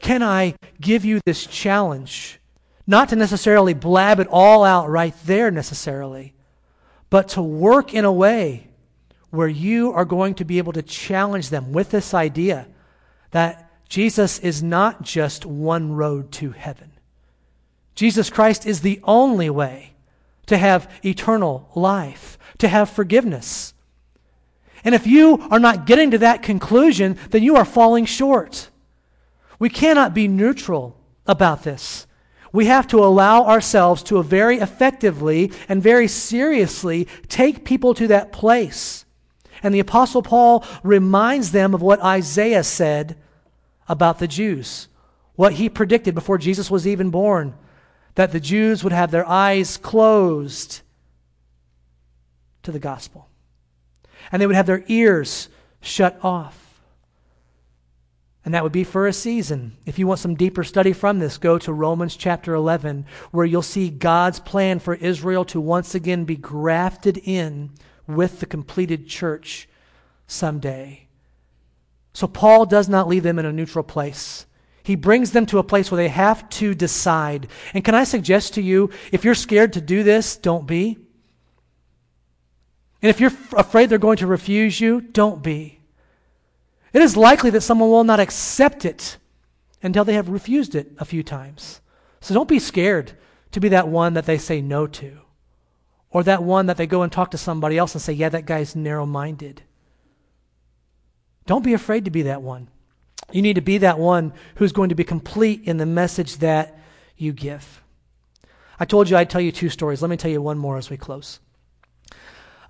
Can 0.00 0.22
I 0.22 0.54
give 0.80 1.04
you 1.04 1.20
this 1.26 1.46
challenge? 1.46 2.40
Not 2.86 3.08
to 3.10 3.16
necessarily 3.16 3.74
blab 3.74 4.20
it 4.20 4.28
all 4.30 4.64
out 4.64 4.90
right 4.90 5.14
there 5.24 5.50
necessarily, 5.50 6.34
but 7.10 7.28
to 7.30 7.42
work 7.42 7.94
in 7.94 8.04
a 8.04 8.12
way 8.12 8.68
where 9.30 9.48
you 9.48 9.92
are 9.92 10.04
going 10.04 10.34
to 10.34 10.44
be 10.44 10.58
able 10.58 10.72
to 10.72 10.82
challenge 10.82 11.48
them 11.48 11.72
with 11.72 11.90
this 11.90 12.14
idea 12.14 12.68
that 13.30 13.70
Jesus 13.88 14.38
is 14.38 14.62
not 14.62 15.02
just 15.02 15.44
one 15.44 15.92
road 15.92 16.30
to 16.32 16.50
heaven. 16.52 16.92
Jesus 17.94 18.30
Christ 18.30 18.66
is 18.66 18.80
the 18.80 19.00
only 19.04 19.50
way 19.50 19.94
to 20.46 20.56
have 20.56 20.90
eternal 21.04 21.68
life, 21.74 22.38
to 22.58 22.68
have 22.68 22.90
forgiveness. 22.90 23.74
And 24.84 24.94
if 24.94 25.06
you 25.06 25.46
are 25.50 25.58
not 25.58 25.86
getting 25.86 26.10
to 26.10 26.18
that 26.18 26.42
conclusion, 26.42 27.18
then 27.30 27.42
you 27.42 27.56
are 27.56 27.64
falling 27.64 28.04
short. 28.04 28.68
We 29.58 29.70
cannot 29.70 30.14
be 30.14 30.28
neutral 30.28 30.98
about 31.26 31.62
this. 31.62 32.06
We 32.54 32.66
have 32.66 32.86
to 32.88 33.04
allow 33.04 33.46
ourselves 33.46 34.04
to 34.04 34.22
very 34.22 34.58
effectively 34.58 35.50
and 35.68 35.82
very 35.82 36.06
seriously 36.06 37.08
take 37.26 37.64
people 37.64 37.94
to 37.94 38.06
that 38.06 38.30
place. 38.30 39.04
And 39.64 39.74
the 39.74 39.80
Apostle 39.80 40.22
Paul 40.22 40.64
reminds 40.84 41.50
them 41.50 41.74
of 41.74 41.82
what 41.82 42.00
Isaiah 42.00 42.62
said 42.62 43.16
about 43.88 44.20
the 44.20 44.28
Jews, 44.28 44.86
what 45.34 45.54
he 45.54 45.68
predicted 45.68 46.14
before 46.14 46.38
Jesus 46.38 46.70
was 46.70 46.86
even 46.86 47.10
born 47.10 47.54
that 48.14 48.30
the 48.30 48.38
Jews 48.38 48.84
would 48.84 48.92
have 48.92 49.10
their 49.10 49.28
eyes 49.28 49.76
closed 49.76 50.82
to 52.62 52.70
the 52.70 52.78
gospel, 52.78 53.28
and 54.30 54.40
they 54.40 54.46
would 54.46 54.54
have 54.54 54.66
their 54.66 54.84
ears 54.86 55.48
shut 55.80 56.20
off. 56.22 56.63
And 58.44 58.52
that 58.52 58.62
would 58.62 58.72
be 58.72 58.84
for 58.84 59.06
a 59.06 59.12
season. 59.12 59.76
If 59.86 59.98
you 59.98 60.06
want 60.06 60.20
some 60.20 60.34
deeper 60.34 60.64
study 60.64 60.92
from 60.92 61.18
this, 61.18 61.38
go 61.38 61.56
to 61.58 61.72
Romans 61.72 62.14
chapter 62.14 62.54
11, 62.54 63.06
where 63.30 63.46
you'll 63.46 63.62
see 63.62 63.88
God's 63.88 64.38
plan 64.38 64.80
for 64.80 64.94
Israel 64.94 65.46
to 65.46 65.60
once 65.60 65.94
again 65.94 66.24
be 66.24 66.36
grafted 66.36 67.16
in 67.16 67.70
with 68.06 68.40
the 68.40 68.46
completed 68.46 69.06
church 69.08 69.66
someday. 70.26 71.08
So 72.12 72.26
Paul 72.26 72.66
does 72.66 72.88
not 72.88 73.08
leave 73.08 73.22
them 73.22 73.38
in 73.38 73.46
a 73.46 73.52
neutral 73.52 73.82
place. 73.82 74.44
He 74.82 74.94
brings 74.94 75.30
them 75.30 75.46
to 75.46 75.58
a 75.58 75.64
place 75.64 75.90
where 75.90 75.96
they 75.96 76.08
have 76.08 76.46
to 76.50 76.74
decide. 76.74 77.48
And 77.72 77.82
can 77.82 77.94
I 77.94 78.04
suggest 78.04 78.54
to 78.54 78.62
you, 78.62 78.90
if 79.10 79.24
you're 79.24 79.34
scared 79.34 79.72
to 79.72 79.80
do 79.80 80.02
this, 80.02 80.36
don't 80.36 80.66
be. 80.66 80.98
And 83.00 83.08
if 83.08 83.20
you're 83.20 83.32
afraid 83.54 83.88
they're 83.88 83.98
going 83.98 84.18
to 84.18 84.26
refuse 84.26 84.78
you, 84.78 85.00
don't 85.00 85.42
be. 85.42 85.80
It 86.94 87.02
is 87.02 87.16
likely 87.16 87.50
that 87.50 87.60
someone 87.60 87.90
will 87.90 88.04
not 88.04 88.20
accept 88.20 88.84
it 88.84 89.18
until 89.82 90.04
they 90.04 90.14
have 90.14 90.28
refused 90.28 90.76
it 90.76 90.92
a 90.98 91.04
few 91.04 91.24
times. 91.24 91.80
So 92.20 92.32
don't 92.32 92.48
be 92.48 92.60
scared 92.60 93.12
to 93.50 93.60
be 93.60 93.68
that 93.70 93.88
one 93.88 94.14
that 94.14 94.26
they 94.26 94.38
say 94.38 94.62
no 94.62 94.86
to, 94.86 95.18
or 96.10 96.22
that 96.22 96.44
one 96.44 96.66
that 96.66 96.76
they 96.76 96.86
go 96.86 97.02
and 97.02 97.12
talk 97.12 97.32
to 97.32 97.38
somebody 97.38 97.76
else 97.76 97.94
and 97.94 98.00
say, 98.00 98.12
yeah, 98.12 98.28
that 98.28 98.46
guy's 98.46 98.76
narrow 98.76 99.04
minded. 99.04 99.62
Don't 101.46 101.64
be 101.64 101.74
afraid 101.74 102.04
to 102.04 102.10
be 102.10 102.22
that 102.22 102.42
one. 102.42 102.68
You 103.32 103.42
need 103.42 103.54
to 103.54 103.60
be 103.60 103.78
that 103.78 103.98
one 103.98 104.32
who's 104.54 104.72
going 104.72 104.90
to 104.90 104.94
be 104.94 105.04
complete 105.04 105.64
in 105.64 105.78
the 105.78 105.86
message 105.86 106.38
that 106.38 106.78
you 107.16 107.32
give. 107.32 107.82
I 108.78 108.84
told 108.84 109.10
you 109.10 109.16
I'd 109.16 109.30
tell 109.30 109.40
you 109.40 109.52
two 109.52 109.68
stories. 109.68 110.00
Let 110.00 110.10
me 110.10 110.16
tell 110.16 110.30
you 110.30 110.40
one 110.40 110.58
more 110.58 110.78
as 110.78 110.90
we 110.90 110.96
close. 110.96 111.40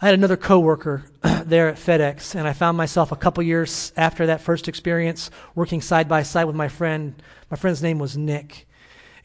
I 0.05 0.09
had 0.09 0.19
another 0.19 0.37
coworker 0.37 1.03
there 1.47 1.71
at 1.71 1.77
FedEx, 1.77 2.35
and 2.35 2.47
I 2.47 2.53
found 2.53 2.77
myself 2.77 3.11
a 3.11 3.17
couple 3.17 3.43
years 3.43 3.91
after 3.97 4.27
that 4.27 4.43
first 4.43 4.69
experience 4.69 5.31
working 5.55 5.81
side 5.81 6.11
by 6.11 6.25
side 6.25 6.45
with 6.45 6.55
my 6.55 6.69
friend. 6.69 7.15
My 7.51 7.57
friend's 7.57 7.83
name 7.83 7.99
was 7.99 8.15
Nick. 8.15 8.67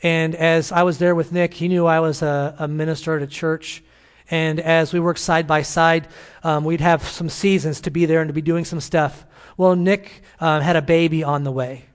And 0.01 0.33
as 0.35 0.71
I 0.71 0.83
was 0.83 0.97
there 0.97 1.15
with 1.15 1.33
Nick, 1.33 1.53
he 1.53 1.67
knew 1.67 1.85
I 1.85 1.99
was 1.99 2.21
a, 2.21 2.55
a 2.57 2.69
minister 2.69 3.17
at 3.17 3.21
a 3.21 3.27
church. 3.27 3.83
And 4.31 4.61
as 4.61 4.93
we 4.93 5.01
worked 5.01 5.19
side 5.19 5.47
by 5.47 5.63
side, 5.63 6.07
um, 6.45 6.63
we'd 6.63 6.79
have 6.79 7.05
some 7.05 7.27
seasons 7.27 7.81
to 7.81 7.91
be 7.91 8.05
there 8.05 8.21
and 8.21 8.29
to 8.29 8.33
be 8.33 8.41
doing 8.41 8.63
some 8.63 8.79
stuff. 8.79 9.25
Well, 9.57 9.75
Nick 9.75 10.21
uh, 10.39 10.61
had 10.61 10.77
a 10.77 10.81
baby 10.81 11.25
on 11.25 11.43
the 11.43 11.51
way, 11.51 11.87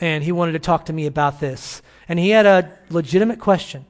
and 0.00 0.24
he 0.24 0.32
wanted 0.32 0.54
to 0.54 0.58
talk 0.58 0.86
to 0.86 0.92
me 0.92 1.06
about 1.06 1.38
this. 1.38 1.82
And 2.08 2.18
he 2.18 2.30
had 2.30 2.46
a 2.46 2.76
legitimate 2.90 3.38
question. 3.38 3.86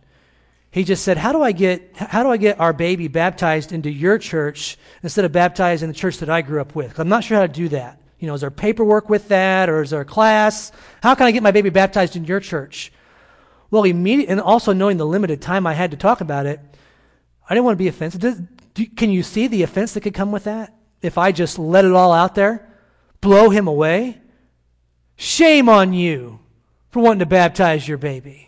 He 0.75 0.83
just 0.83 1.05
said, 1.05 1.19
"How 1.19 1.31
do 1.31 1.41
I 1.41 1.53
get 1.53 1.97
how 1.97 2.25
do 2.25 2.31
I 2.31 2.37
get 2.37 2.59
our 2.59 2.73
baby 2.73 3.07
baptized 3.07 3.71
into 3.71 3.89
your 3.89 4.19
church 4.19 4.77
instead 5.05 5.25
of 5.25 5.31
baptized 5.31 5.85
in 5.85 5.89
the 5.89 5.95
church 5.95 6.19
that 6.19 6.29
I 6.29 6.43
grew 6.43 6.61
up 6.61 6.75
with? 6.75 6.99
I'm 6.99 7.09
not 7.09 7.23
sure 7.23 7.37
how 7.37 7.47
to 7.47 7.53
do 7.53 7.69
that. 7.69 8.01
You 8.19 8.27
know, 8.27 8.35
is 8.35 8.41
there 8.41 8.51
paperwork 8.51 9.09
with 9.09 9.29
that, 9.29 9.69
or 9.69 9.83
is 9.83 9.91
there 9.91 10.01
a 10.01 10.05
class? 10.05 10.73
How 11.01 11.15
can 11.15 11.27
I 11.27 11.31
get 11.31 11.45
my 11.45 11.53
baby 11.53 11.71
baptized 11.71 12.17
in 12.17 12.25
your 12.25 12.41
church?" 12.41 12.93
Well, 13.71 13.85
immediately, 13.85 14.33
and 14.33 14.41
also 14.41 14.73
knowing 14.73 14.97
the 14.97 15.07
limited 15.07 15.41
time 15.41 15.65
I 15.65 15.75
had 15.75 15.93
to 15.93 15.97
talk 15.97 16.21
about 16.21 16.45
it, 16.45 16.59
I 17.49 17.55
didn't 17.55 17.67
want 17.67 17.79
to 17.79 17.85
be 17.85 17.89
offensive. 17.89 18.21
do, 18.75 18.87
can 18.97 19.11
you 19.11 19.23
see 19.23 19.47
the 19.47 19.63
offense 19.63 19.93
that 19.93 20.01
could 20.01 20.15
come 20.15 20.33
with 20.33 20.45
that 20.45 20.75
if 21.03 21.19
I 21.19 21.31
just 21.31 21.57
let 21.57 21.85
it 21.85 21.93
all 21.93 22.13
out 22.13 22.35
there? 22.35 22.69
blow 23.25 23.49
him 23.49 23.67
away? 23.67 24.21
Shame 25.17 25.69
on 25.69 25.93
you 25.93 26.41
for 26.91 27.03
wanting 27.03 27.21
to 27.21 27.27
baptize 27.27 27.89
your 27.89 27.97
baby. 27.97 28.44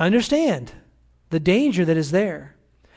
Understand 0.00 0.72
the 1.28 1.38
danger 1.38 1.84
that 1.84 1.98
is 1.98 2.10
there 2.10 2.56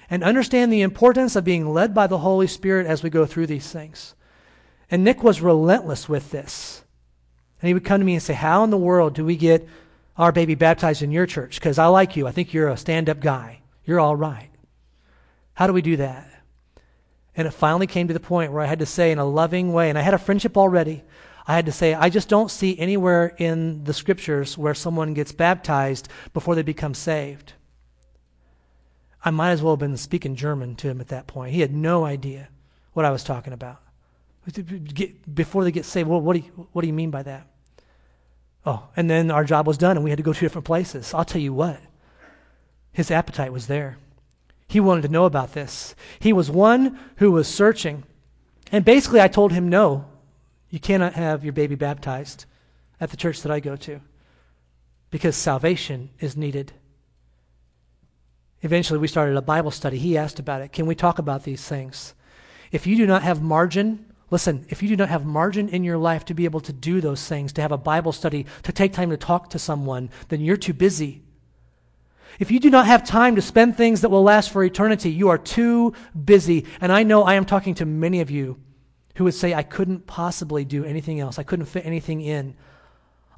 and 0.09 0.23
understand 0.23 0.71
the 0.71 0.81
importance 0.81 1.35
of 1.35 1.43
being 1.43 1.73
led 1.73 1.93
by 1.93 2.07
the 2.07 2.19
Holy 2.19 2.47
Spirit 2.47 2.87
as 2.87 3.03
we 3.03 3.09
go 3.09 3.25
through 3.25 3.47
these 3.47 3.69
things. 3.69 4.15
And 4.89 5.03
Nick 5.03 5.21
was 5.21 5.41
relentless 5.41 6.07
with 6.07 6.31
this. 6.31 6.83
And 7.61 7.67
he 7.67 7.73
would 7.73 7.83
come 7.83 7.99
to 7.99 8.05
me 8.05 8.13
and 8.13 8.23
say, 8.23 8.33
How 8.33 8.63
in 8.63 8.69
the 8.69 8.77
world 8.77 9.15
do 9.15 9.25
we 9.25 9.35
get 9.35 9.67
our 10.17 10.31
baby 10.31 10.55
baptized 10.55 11.01
in 11.01 11.11
your 11.11 11.25
church? 11.25 11.55
Because 11.55 11.77
I 11.77 11.87
like 11.87 12.15
you. 12.15 12.25
I 12.25 12.31
think 12.31 12.53
you're 12.53 12.69
a 12.69 12.77
stand 12.77 13.09
up 13.09 13.19
guy. 13.19 13.61
You're 13.83 13.99
all 13.99 14.15
right. 14.15 14.49
How 15.55 15.67
do 15.67 15.73
we 15.73 15.81
do 15.81 15.97
that? 15.97 16.29
And 17.35 17.47
it 17.47 17.51
finally 17.51 17.87
came 17.87 18.07
to 18.07 18.13
the 18.13 18.19
point 18.19 18.51
where 18.51 18.61
I 18.61 18.67
had 18.67 18.79
to 18.79 18.85
say, 18.85 19.11
in 19.11 19.17
a 19.17 19.25
loving 19.25 19.73
way, 19.73 19.89
and 19.89 19.97
I 19.97 20.01
had 20.01 20.13
a 20.13 20.19
friendship 20.19 20.55
already, 20.57 21.03
I 21.45 21.55
had 21.55 21.65
to 21.65 21.71
say, 21.71 21.93
I 21.93 22.09
just 22.09 22.29
don't 22.29 22.49
see 22.49 22.77
anywhere 22.79 23.35
in 23.37 23.83
the 23.83 23.93
scriptures 23.93 24.57
where 24.57 24.73
someone 24.73 25.13
gets 25.13 25.31
baptized 25.31 26.07
before 26.33 26.55
they 26.55 26.61
become 26.61 26.93
saved. 26.93 27.53
I 29.25 29.31
might 29.31 29.51
as 29.51 29.61
well 29.61 29.73
have 29.73 29.79
been 29.79 29.97
speaking 29.97 30.35
German 30.35 30.75
to 30.75 30.89
him 30.89 31.01
at 31.01 31.09
that 31.09 31.27
point. 31.27 31.53
He 31.53 31.61
had 31.61 31.73
no 31.73 32.05
idea 32.05 32.49
what 32.93 33.05
I 33.05 33.11
was 33.11 33.23
talking 33.23 33.53
about. 33.53 33.81
Before 35.33 35.63
they 35.63 35.71
get 35.71 35.85
saved, 35.85 36.09
well, 36.09 36.21
what, 36.21 36.33
do 36.33 36.39
you, 36.39 36.67
what 36.71 36.81
do 36.81 36.87
you 36.87 36.93
mean 36.93 37.11
by 37.11 37.23
that? 37.23 37.47
Oh, 38.65 38.87
and 38.95 39.09
then 39.09 39.31
our 39.31 39.43
job 39.43 39.67
was 39.67 39.77
done 39.77 39.97
and 39.97 40.03
we 40.03 40.09
had 40.09 40.17
to 40.17 40.23
go 40.23 40.33
to 40.33 40.39
different 40.39 40.65
places. 40.65 41.13
I'll 41.13 41.25
tell 41.25 41.41
you 41.41 41.53
what, 41.53 41.79
his 42.91 43.11
appetite 43.11 43.51
was 43.51 43.67
there. 43.67 43.97
He 44.67 44.79
wanted 44.79 45.01
to 45.03 45.09
know 45.09 45.25
about 45.25 45.53
this. 45.53 45.95
He 46.19 46.33
was 46.33 46.49
one 46.49 46.97
who 47.17 47.31
was 47.31 47.47
searching. 47.47 48.03
And 48.71 48.83
basically, 48.83 49.21
I 49.21 49.27
told 49.27 49.51
him, 49.51 49.69
no, 49.69 50.05
you 50.73 50.79
cannot 50.79 51.13
have 51.13 51.43
your 51.43 51.53
baby 51.53 51.75
baptized 51.75 52.45
at 52.99 53.11
the 53.11 53.15
church 53.15 53.43
that 53.43 53.51
I 53.51 53.59
go 53.59 53.75
to 53.75 54.01
because 55.11 55.35
salvation 55.35 56.09
is 56.19 56.35
needed. 56.35 56.73
Eventually, 58.63 58.97
we 58.97 59.07
started 59.07 59.37
a 59.37 59.41
Bible 59.43 59.69
study. 59.69 59.99
He 59.99 60.17
asked 60.17 60.39
about 60.39 60.61
it. 60.61 60.71
Can 60.71 60.87
we 60.87 60.95
talk 60.95 61.19
about 61.19 61.43
these 61.43 61.63
things? 61.63 62.15
If 62.71 62.87
you 62.87 62.95
do 62.95 63.05
not 63.05 63.21
have 63.21 63.39
margin, 63.39 64.03
listen, 64.31 64.65
if 64.67 64.81
you 64.81 64.89
do 64.89 64.95
not 64.95 65.09
have 65.09 65.27
margin 65.27 65.69
in 65.69 65.83
your 65.83 65.99
life 65.99 66.25
to 66.25 66.33
be 66.33 66.45
able 66.45 66.61
to 66.61 66.73
do 66.73 67.01
those 67.01 67.27
things, 67.27 67.53
to 67.53 67.61
have 67.61 67.71
a 67.71 67.77
Bible 67.77 68.11
study, 68.11 68.47
to 68.63 68.71
take 68.71 68.93
time 68.93 69.11
to 69.11 69.17
talk 69.17 69.51
to 69.51 69.59
someone, 69.59 70.09
then 70.29 70.41
you're 70.41 70.57
too 70.57 70.73
busy 70.73 71.21
If 72.39 72.49
you 72.49 72.59
do 72.59 72.69
not 72.69 72.87
have 72.87 73.03
time 73.03 73.35
to 73.35 73.41
spend 73.41 73.77
things 73.77 74.01
that 74.01 74.09
will 74.09 74.23
last 74.23 74.49
for 74.49 74.63
eternity, 74.63 75.11
you 75.11 75.29
are 75.29 75.37
too 75.37 75.93
busy. 76.25 76.65
And 76.81 76.91
I 76.91 77.03
know 77.03 77.23
I 77.23 77.35
am 77.35 77.45
talking 77.45 77.75
to 77.75 77.85
many 77.85 78.21
of 78.21 78.31
you 78.31 78.57
who 79.15 79.25
would 79.25 79.33
say, 79.33 79.53
I 79.53 79.63
couldn't 79.63 80.07
possibly 80.07 80.65
do 80.65 80.83
anything 80.83 81.19
else. 81.19 81.37
I 81.37 81.43
couldn't 81.43 81.65
fit 81.65 81.85
anything 81.85 82.21
in. 82.21 82.55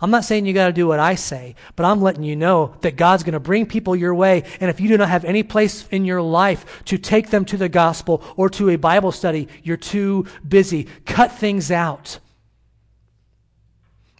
I'm 0.01 0.11
not 0.11 0.25
saying 0.25 0.45
you 0.45 0.53
got 0.53 0.67
to 0.67 0.73
do 0.73 0.87
what 0.87 0.99
I 0.99 1.15
say, 1.15 1.55
but 1.75 1.85
I'm 1.85 2.01
letting 2.01 2.23
you 2.23 2.35
know 2.35 2.75
that 2.81 2.97
God's 2.97 3.23
going 3.23 3.33
to 3.33 3.39
bring 3.39 3.65
people 3.65 3.95
your 3.95 4.13
way. 4.13 4.43
And 4.59 4.69
if 4.69 4.79
you 4.79 4.89
do 4.89 4.97
not 4.97 5.09
have 5.09 5.23
any 5.23 5.41
place 5.41 5.87
in 5.87 6.03
your 6.03 6.21
life 6.21 6.83
to 6.85 6.97
take 6.97 7.29
them 7.29 7.45
to 7.45 7.57
the 7.57 7.69
gospel 7.69 8.21
or 8.35 8.49
to 8.51 8.69
a 8.69 8.75
Bible 8.75 9.11
study, 9.11 9.47
you're 9.63 9.77
too 9.77 10.25
busy. 10.47 10.87
Cut 11.05 11.31
things 11.31 11.71
out. 11.71 12.19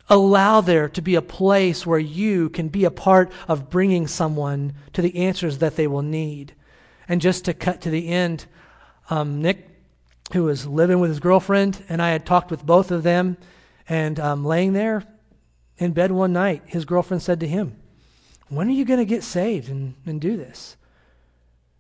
Allow 0.08 0.62
there 0.62 0.88
to 0.90 1.02
be 1.02 1.16
a 1.16 1.22
place 1.22 1.86
where 1.86 2.00
you 2.00 2.50
can 2.50 2.70
be 2.70 2.86
a 2.86 2.92
part 2.92 3.32
of 3.48 3.70
bringing 3.70 4.08
someone 4.08 4.74
to 4.94 5.02
the 5.02 5.16
answers 5.18 5.58
that 5.58 5.76
they 5.76 5.88
will 5.88 6.04
need. 6.04 6.54
And 7.08 7.20
just 7.20 7.46
to 7.46 7.54
cut 7.54 7.82
to 7.82 7.90
the 7.90 8.08
end, 8.08 8.46
um, 9.10 9.42
Nick, 9.42 9.75
who 10.34 10.44
was 10.44 10.66
living 10.66 11.00
with 11.00 11.10
his 11.10 11.20
girlfriend, 11.20 11.84
and 11.88 12.02
I 12.02 12.10
had 12.10 12.26
talked 12.26 12.52
with 12.52 12.66
both 12.66 12.92
of 12.92 13.04
them, 13.04 13.38
and 13.88 14.20
um, 14.20 14.44
laying 14.44 14.74
there 14.74 15.04
in 15.78 15.92
bed 15.92 16.12
one 16.12 16.34
night, 16.34 16.64
his 16.66 16.86
girlfriend 16.86 17.22
said 17.22 17.40
to 17.42 17.48
him, 17.48 17.76
When 18.50 18.68
are 18.68 18.72
you 18.72 18.86
going 18.86 19.00
to 19.00 19.06
get 19.06 19.24
saved 19.24 19.70
and, 19.70 19.96
and 20.06 20.20
do 20.22 20.38
this? 20.38 20.78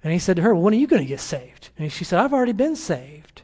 And 0.04 0.14
he 0.14 0.20
said 0.20 0.36
to 0.36 0.42
her, 0.44 0.54
well, 0.54 0.64
When 0.64 0.74
are 0.74 0.78
you 0.78 0.88
going 0.88 1.02
to 1.02 1.08
get 1.08 1.20
saved? 1.20 1.70
And 1.78 1.92
she 1.92 2.04
said, 2.04 2.20
I've 2.20 2.34
already 2.34 2.52
been 2.52 2.76
saved. 2.76 3.42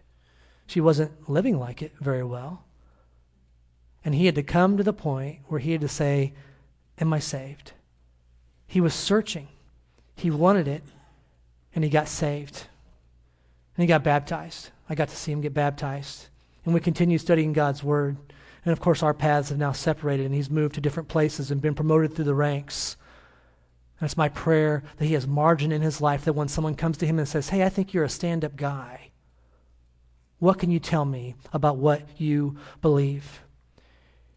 She 0.68 0.82
wasn't 0.82 1.30
living 1.30 1.60
like 1.60 1.82
it 1.82 1.94
very 2.00 2.24
well. 2.24 2.66
And 4.06 4.16
he 4.16 4.26
had 4.26 4.36
to 4.36 4.44
come 4.44 4.78
to 4.78 4.84
the 4.84 4.94
point 4.94 5.40
where 5.48 5.60
he 5.60 5.72
had 5.72 5.82
to 5.82 5.88
say, 5.88 6.34
Am 7.00 7.12
I 7.14 7.20
saved? 7.20 7.74
He 8.68 8.80
was 8.80 8.94
searching. 8.94 9.48
He 10.16 10.30
wanted 10.30 10.68
it, 10.68 10.84
and 11.74 11.84
he 11.84 11.90
got 11.90 12.08
saved. 12.08 12.68
And 13.76 13.84
he 13.84 13.88
got 13.88 14.04
baptized. 14.04 14.70
I 14.92 14.94
got 14.94 15.08
to 15.08 15.16
see 15.16 15.32
him 15.32 15.40
get 15.40 15.54
baptized. 15.54 16.28
And 16.66 16.74
we 16.74 16.82
continued 16.82 17.22
studying 17.22 17.54
God's 17.54 17.82
Word. 17.82 18.18
And 18.66 18.74
of 18.74 18.82
course, 18.82 19.02
our 19.02 19.14
paths 19.14 19.48
have 19.48 19.58
now 19.58 19.72
separated, 19.72 20.26
and 20.26 20.36
he's 20.36 20.50
moved 20.50 20.76
to 20.76 20.82
different 20.82 21.08
places 21.08 21.50
and 21.50 21.62
been 21.62 21.76
promoted 21.76 22.14
through 22.14 22.26
the 22.26 22.36
ranks. 22.36 22.98
And 23.98 24.06
it's 24.06 24.18
my 24.18 24.28
prayer 24.28 24.84
that 24.98 25.06
he 25.06 25.14
has 25.14 25.26
margin 25.26 25.72
in 25.72 25.82
his 25.82 26.02
life 26.02 26.26
that 26.26 26.34
when 26.34 26.50
someone 26.50 26.76
comes 26.76 26.98
to 26.98 27.06
him 27.06 27.20
and 27.20 27.28
says, 27.28 27.48
Hey, 27.48 27.64
I 27.64 27.70
think 27.70 27.94
you're 27.94 28.04
a 28.04 28.10
stand 28.10 28.44
up 28.44 28.58
guy, 28.58 29.12
what 30.40 30.60
can 30.60 30.72
you 30.72 30.80
tell 30.80 31.06
me 31.06 31.36
about 31.54 31.78
what 31.78 32.02
you 32.20 32.58
believe? 32.82 33.44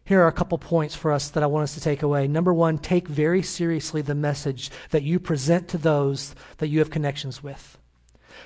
Here 0.05 0.21
are 0.21 0.27
a 0.27 0.31
couple 0.31 0.57
points 0.57 0.95
for 0.95 1.11
us 1.11 1.27
that 1.31 1.43
I 1.43 1.47
want 1.47 1.63
us 1.63 1.73
to 1.73 1.81
take 1.81 2.01
away. 2.01 2.29
Number 2.29 2.53
one, 2.53 2.77
take 2.77 3.09
very 3.09 3.41
seriously 3.41 4.01
the 4.01 4.15
message 4.15 4.71
that 4.91 5.03
you 5.03 5.19
present 5.19 5.67
to 5.67 5.77
those 5.77 6.33
that 6.59 6.69
you 6.69 6.79
have 6.79 6.89
connections 6.89 7.43
with. 7.43 7.77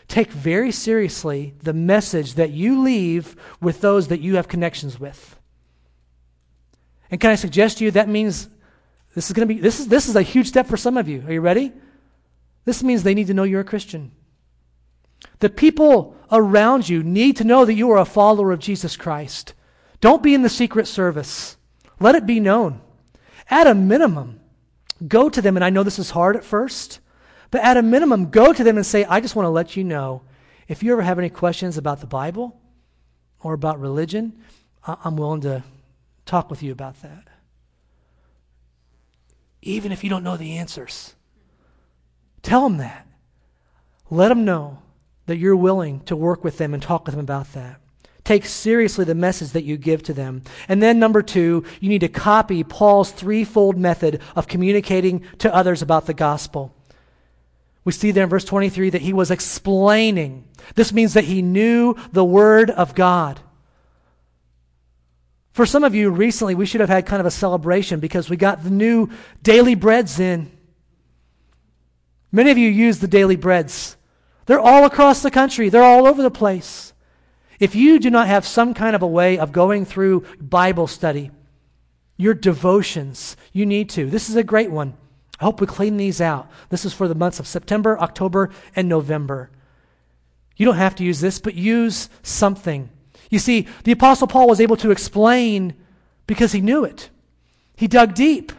Take 0.08 0.32
very 0.32 0.72
seriously 0.72 1.54
the 1.62 1.74
message 1.74 2.36
that 2.36 2.52
you 2.52 2.82
leave 2.82 3.36
with 3.62 3.82
those 3.82 4.08
that 4.08 4.22
you 4.22 4.36
have 4.36 4.48
connections 4.48 5.00
with. 5.00 5.38
And 7.12 7.20
can 7.20 7.32
I 7.32 7.36
suggest 7.36 7.78
to 7.78 7.86
you 7.86 7.92
that 7.92 8.10
means 8.10 8.50
this 9.16 9.28
is 9.28 9.34
going 9.34 9.48
to 9.48 9.54
be 9.54 9.60
this 9.60 9.80
is 9.80 9.88
this 9.88 10.08
is 10.08 10.16
a 10.16 10.22
huge 10.22 10.48
step 10.48 10.68
for 10.68 10.78
some 10.78 10.98
of 10.98 11.08
you. 11.08 11.24
Are 11.26 11.34
you 11.34 11.42
ready? 11.42 11.72
This 12.66 12.84
means 12.84 13.04
they 13.04 13.14
need 13.16 13.28
to 13.28 13.34
know 13.34 13.44
you're 13.44 13.62
a 13.62 13.66
Christian. 13.66 14.12
The 15.40 15.50
people 15.50 16.16
around 16.32 16.88
you 16.88 17.04
need 17.04 17.38
to 17.38 17.44
know 17.44 17.66
that 17.66 17.74
you 17.74 17.90
are 17.92 17.98
a 17.98 18.06
follower 18.06 18.52
of 18.52 18.60
Jesus 18.60 18.96
Christ. 18.96 19.54
Don't 20.02 20.24
be 20.24 20.34
in 20.34 20.44
the 20.44 20.50
secret 20.50 20.88
service. 20.88 21.58
Let 22.00 22.16
it 22.16 22.26
be 22.26 22.40
known. 22.40 22.82
At 23.50 23.68
a 23.68 23.74
minimum, 23.74 24.40
go 25.08 25.30
to 25.30 25.42
them, 25.42 25.58
and 25.58 25.64
I 25.64 25.70
know 25.70 25.84
this 25.84 26.00
is 26.00 26.12
hard 26.12 26.36
at 26.36 26.44
first, 26.44 27.00
but 27.52 27.62
at 27.62 27.78
a 27.78 27.82
minimum, 27.82 28.30
go 28.30 28.54
to 28.54 28.64
them 28.64 28.78
and 28.78 28.86
say, 28.86 29.06
I 29.06 29.20
just 29.20 29.36
want 29.36 29.46
to 29.46 29.50
let 29.50 29.76
you 29.76 29.84
know 29.84 30.22
if 30.68 30.84
you 30.84 30.92
ever 30.92 31.02
have 31.02 31.18
any 31.18 31.30
questions 31.30 31.78
about 31.78 32.00
the 32.00 32.08
Bible 32.08 32.60
or 33.42 33.54
about 33.54 33.80
religion, 33.80 34.40
I'm 34.84 35.18
willing 35.18 35.42
to 35.42 35.64
talk 36.26 36.50
with 36.50 36.62
you 36.62 36.72
about 36.72 37.02
that. 37.02 37.28
Even 39.62 39.92
if 39.92 40.04
you 40.04 40.10
don't 40.10 40.24
know 40.24 40.38
the 40.38 40.58
answers, 40.58 41.16
tell 42.44 42.62
them 42.64 42.78
that. 42.78 43.08
Let 44.12 44.30
them 44.30 44.46
know 44.46 44.80
that 45.26 45.38
you're 45.38 45.56
willing 45.56 46.02
to 46.02 46.16
work 46.16 46.44
with 46.44 46.58
them 46.58 46.74
and 46.74 46.82
talk 46.82 47.06
with 47.06 47.16
them 47.16 47.24
about 47.24 47.54
that. 47.54 47.82
Take 48.24 48.46
seriously 48.46 49.06
the 49.06 49.16
message 49.16 49.52
that 49.52 49.64
you 49.64 49.76
give 49.76 50.04
to 50.04 50.14
them. 50.14 50.44
And 50.68 50.84
then, 50.84 51.00
number 51.00 51.24
two, 51.24 51.66
you 51.80 51.90
need 51.90 52.02
to 52.02 52.10
copy 52.10 52.64
Paul's 52.64 53.12
threefold 53.12 53.78
method 53.78 54.22
of 54.36 54.48
communicating 54.48 55.24
to 55.40 55.54
others 55.54 55.82
about 55.82 56.06
the 56.06 56.14
gospel. 56.14 56.76
We 57.90 57.94
see 57.94 58.12
there 58.12 58.26
in 58.26 58.30
verse 58.30 58.46
23 58.46 58.92
that 58.92 59.02
he 59.02 59.14
was 59.14 59.32
explaining. 59.32 60.48
This 60.76 60.94
means 60.94 61.16
that 61.16 61.24
he 61.24 61.42
knew 61.42 61.96
the 62.12 62.24
Word 62.24 62.70
of 62.70 62.94
God. 62.94 63.40
For 65.54 65.66
some 65.66 65.84
of 65.84 65.96
you 65.96 66.12
recently, 66.12 66.54
we 66.54 66.68
should 66.68 66.82
have 66.82 66.90
had 66.92 67.08
kind 67.08 67.20
of 67.20 67.26
a 67.26 67.32
celebration 67.32 68.00
because 68.00 68.30
we 68.30 68.38
got 68.38 68.64
the 68.64 68.70
new 68.70 69.10
daily 69.42 69.74
breads 69.74 70.20
in. 70.20 70.52
Many 72.32 72.52
of 72.52 72.60
you 72.60 72.70
use 72.70 73.00
the 73.00 73.08
daily 73.08 73.36
breads. 73.36 73.98
They're 74.46 74.60
all 74.60 74.86
across 74.86 75.24
the 75.24 75.32
country, 75.32 75.70
they're 75.70 75.82
all 75.82 76.06
over 76.06 76.22
the 76.22 76.30
place. 76.30 76.94
If 77.60 77.74
you 77.74 77.98
do 77.98 78.12
not 78.12 78.28
have 78.28 78.46
some 78.46 78.76
kind 78.76 78.96
of 78.96 79.02
a 79.02 79.08
way 79.08 79.40
of 79.40 79.52
going 79.52 79.86
through 79.86 80.28
Bible 80.40 80.86
study, 80.86 81.32
your 82.18 82.36
devotions, 82.36 83.36
you 83.52 83.66
need 83.66 83.90
to. 83.90 84.12
This 84.12 84.30
is 84.30 84.36
a 84.36 84.44
great 84.44 84.70
one. 84.70 84.96
I 85.40 85.46
hope 85.46 85.62
we 85.62 85.68
clean 85.68 85.98
these 85.98 86.20
out. 86.20 86.50
This 86.70 86.86
is 86.86 86.94
for 86.94 87.08
the 87.08 87.16
months 87.16 87.40
of 87.40 87.48
September, 87.48 88.00
October, 88.00 88.50
and 88.76 88.90
November. 88.90 89.50
You 90.58 90.66
don't 90.66 90.76
have 90.76 90.96
to 90.96 91.04
use 91.04 91.22
this, 91.22 91.40
but 91.40 91.56
use 91.56 92.10
something. 92.22 92.90
You 93.30 93.40
see, 93.40 93.68
the 93.86 93.94
Apostle 93.94 94.28
Paul 94.28 94.48
was 94.48 94.60
able 94.60 94.76
to 94.78 94.92
explain 94.92 95.76
because 96.28 96.52
he 96.52 96.62
knew 96.62 96.84
it. 96.84 97.10
He 97.76 97.88
dug 97.88 98.14
deep. 98.14 98.52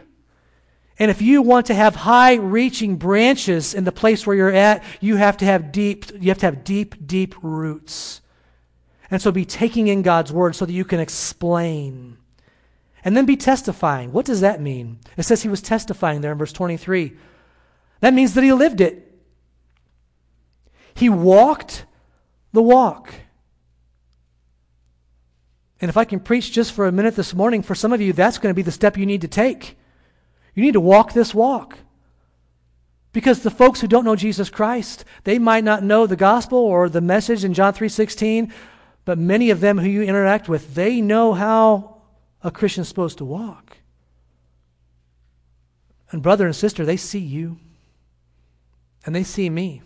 And 0.97 1.11
if 1.11 1.21
you 1.21 1.41
want 1.41 1.67
to 1.67 1.73
have 1.73 1.95
high 1.95 2.35
reaching 2.35 2.95
branches 2.95 3.73
in 3.73 3.83
the 3.83 3.91
place 3.91 4.25
where 4.25 4.35
you're 4.35 4.49
at, 4.49 4.83
you 4.99 5.15
have 5.17 5.37
to 5.37 5.45
have 5.45 5.71
deep, 5.71 6.05
you 6.19 6.29
have 6.29 6.39
to 6.39 6.45
have 6.47 6.63
deep, 6.63 7.07
deep 7.07 7.35
roots. 7.41 8.21
And 9.09 9.21
so 9.21 9.31
be 9.31 9.45
taking 9.45 9.87
in 9.87 10.01
God's 10.01 10.31
word 10.31 10.55
so 10.55 10.65
that 10.65 10.73
you 10.73 10.85
can 10.85 10.99
explain. 10.99 12.17
And 13.03 13.17
then 13.17 13.25
be 13.25 13.37
testifying. 13.37 14.11
What 14.11 14.25
does 14.25 14.41
that 14.41 14.61
mean? 14.61 14.99
It 15.17 15.23
says 15.23 15.41
he 15.41 15.49
was 15.49 15.61
testifying 15.61 16.21
there 16.21 16.31
in 16.31 16.37
verse 16.37 16.53
23. 16.53 17.13
That 18.01 18.13
means 18.13 18.33
that 18.33 18.43
he 18.43 18.53
lived 18.53 18.81
it. 18.81 19.07
He 20.93 21.09
walked 21.09 21.85
the 22.53 22.61
walk. 22.61 23.13
And 25.79 25.89
if 25.89 25.97
I 25.97 26.05
can 26.05 26.19
preach 26.19 26.51
just 26.51 26.73
for 26.73 26.85
a 26.85 26.91
minute 26.91 27.15
this 27.15 27.33
morning, 27.33 27.63
for 27.63 27.73
some 27.73 27.91
of 27.91 28.01
you, 28.01 28.13
that's 28.13 28.37
going 28.37 28.51
to 28.51 28.55
be 28.55 28.61
the 28.61 28.71
step 28.71 28.97
you 28.97 29.05
need 29.05 29.21
to 29.21 29.27
take. 29.27 29.77
You 30.53 30.61
need 30.61 30.73
to 30.73 30.79
walk 30.79 31.13
this 31.13 31.33
walk. 31.33 31.77
Because 33.13 33.41
the 33.41 33.51
folks 33.51 33.81
who 33.81 33.87
don't 33.87 34.05
know 34.05 34.15
Jesus 34.15 34.49
Christ, 34.49 35.03
they 35.23 35.39
might 35.39 35.63
not 35.63 35.83
know 35.83 36.05
the 36.05 36.15
gospel 36.15 36.59
or 36.59 36.87
the 36.87 37.01
message 37.01 37.43
in 37.43 37.53
John 37.53 37.73
3:16, 37.73 38.53
but 39.05 39.17
many 39.17 39.49
of 39.49 39.59
them 39.59 39.79
who 39.79 39.89
you 39.89 40.03
interact 40.03 40.47
with, 40.47 40.75
they 40.75 41.01
know 41.01 41.33
how 41.33 41.90
a 42.43 42.51
Christian's 42.51 42.87
supposed 42.87 43.17
to 43.19 43.25
walk. 43.25 43.77
And 46.11 46.21
brother 46.21 46.45
and 46.45 46.55
sister, 46.55 46.85
they 46.85 46.97
see 46.97 47.19
you. 47.19 47.57
And 49.05 49.15
they 49.15 49.23
see 49.23 49.49
me. 49.49 49.81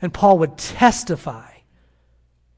And 0.00 0.12
Paul 0.12 0.38
would 0.38 0.58
testify 0.58 1.54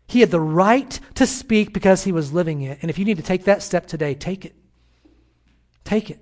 he 0.08 0.20
had 0.20 0.30
the 0.30 0.40
right 0.40 0.98
to 1.14 1.26
speak 1.26 1.72
because 1.72 2.04
he 2.04 2.12
was 2.12 2.32
living 2.32 2.62
it. 2.62 2.78
And 2.80 2.90
if 2.90 2.98
you 2.98 3.04
need 3.04 3.16
to 3.16 3.22
take 3.22 3.44
that 3.44 3.62
step 3.62 3.86
today, 3.86 4.14
take 4.14 4.44
it. 4.44 4.54
Take 5.84 6.10
it. 6.10 6.20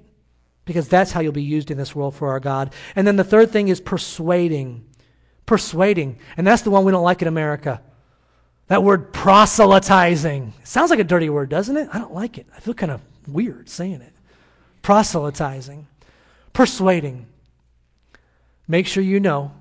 Because 0.64 0.88
that's 0.88 1.12
how 1.12 1.20
you'll 1.20 1.32
be 1.32 1.42
used 1.42 1.70
in 1.70 1.76
this 1.76 1.94
world 1.94 2.14
for 2.14 2.30
our 2.30 2.40
God. 2.40 2.72
And 2.96 3.06
then 3.06 3.16
the 3.16 3.24
third 3.24 3.50
thing 3.50 3.68
is 3.68 3.80
persuading. 3.80 4.86
Persuading. 5.44 6.18
And 6.38 6.46
that's 6.46 6.62
the 6.62 6.70
one 6.70 6.84
we 6.84 6.92
don't 6.92 7.04
like 7.04 7.20
in 7.20 7.28
America. 7.28 7.82
That 8.68 8.82
word 8.82 9.12
proselytizing. 9.12 10.54
Sounds 10.64 10.90
like 10.90 10.98
a 10.98 11.04
dirty 11.04 11.28
word, 11.28 11.50
doesn't 11.50 11.76
it? 11.76 11.88
I 11.92 11.98
don't 11.98 12.14
like 12.14 12.38
it. 12.38 12.46
I 12.56 12.60
feel 12.60 12.74
kind 12.74 12.92
of 12.92 13.00
weird 13.28 13.68
saying 13.68 14.00
it. 14.00 14.12
Proselytizing. 14.82 15.86
Persuading. 16.52 17.26
Make 18.66 18.86
sure 18.86 19.02
you 19.02 19.20
know 19.20 19.52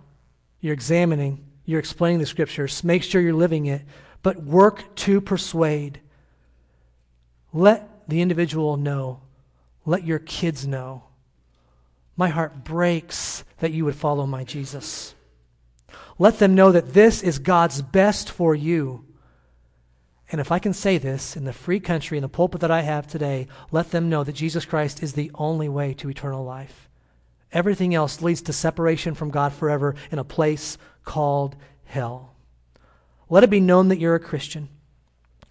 you're 0.61 0.73
examining, 0.73 1.45
you're 1.65 1.79
explaining 1.79 2.19
the 2.19 2.25
scriptures. 2.25 2.83
Make 2.83 3.03
sure 3.03 3.21
you're 3.21 3.33
living 3.33 3.65
it 3.65 3.81
but 4.23 4.41
work 4.41 4.95
to 4.95 5.21
persuade. 5.21 5.99
Let 7.51 8.09
the 8.09 8.21
individual 8.21 8.77
know. 8.77 9.19
Let 9.85 10.05
your 10.05 10.19
kids 10.19 10.65
know. 10.65 11.03
My 12.15 12.29
heart 12.29 12.63
breaks 12.63 13.43
that 13.59 13.73
you 13.73 13.85
would 13.85 13.95
follow 13.95 14.25
my 14.25 14.45
Jesus. 14.45 15.13
Let 16.19 16.39
them 16.39 16.55
know 16.55 16.71
that 16.71 16.93
this 16.93 17.21
is 17.23 17.39
God's 17.39 17.81
best 17.81 18.29
for 18.29 18.53
you. 18.53 19.05
And 20.31 20.41
if 20.41 20.51
I 20.51 20.59
can 20.59 20.73
say 20.73 20.97
this 20.97 21.35
in 21.35 21.45
the 21.45 21.53
free 21.53 21.79
country, 21.79 22.17
in 22.17 22.23
the 22.23 22.29
pulpit 22.29 22.61
that 22.61 22.71
I 22.71 22.81
have 22.81 23.07
today, 23.07 23.47
let 23.71 23.91
them 23.91 24.09
know 24.09 24.23
that 24.23 24.33
Jesus 24.33 24.65
Christ 24.65 25.03
is 25.03 25.13
the 25.13 25.31
only 25.35 25.69
way 25.69 25.93
to 25.95 26.09
eternal 26.09 26.43
life. 26.43 26.89
Everything 27.51 27.93
else 27.93 28.21
leads 28.21 28.41
to 28.43 28.53
separation 28.53 29.13
from 29.13 29.29
God 29.29 29.53
forever 29.53 29.95
in 30.11 30.17
a 30.17 30.23
place 30.23 30.77
called 31.05 31.55
hell. 31.85 32.33
Let 33.29 33.43
it 33.43 33.49
be 33.49 33.59
known 33.59 33.89
that 33.89 33.99
you're 33.99 34.15
a 34.15 34.19
Christian. 34.19 34.69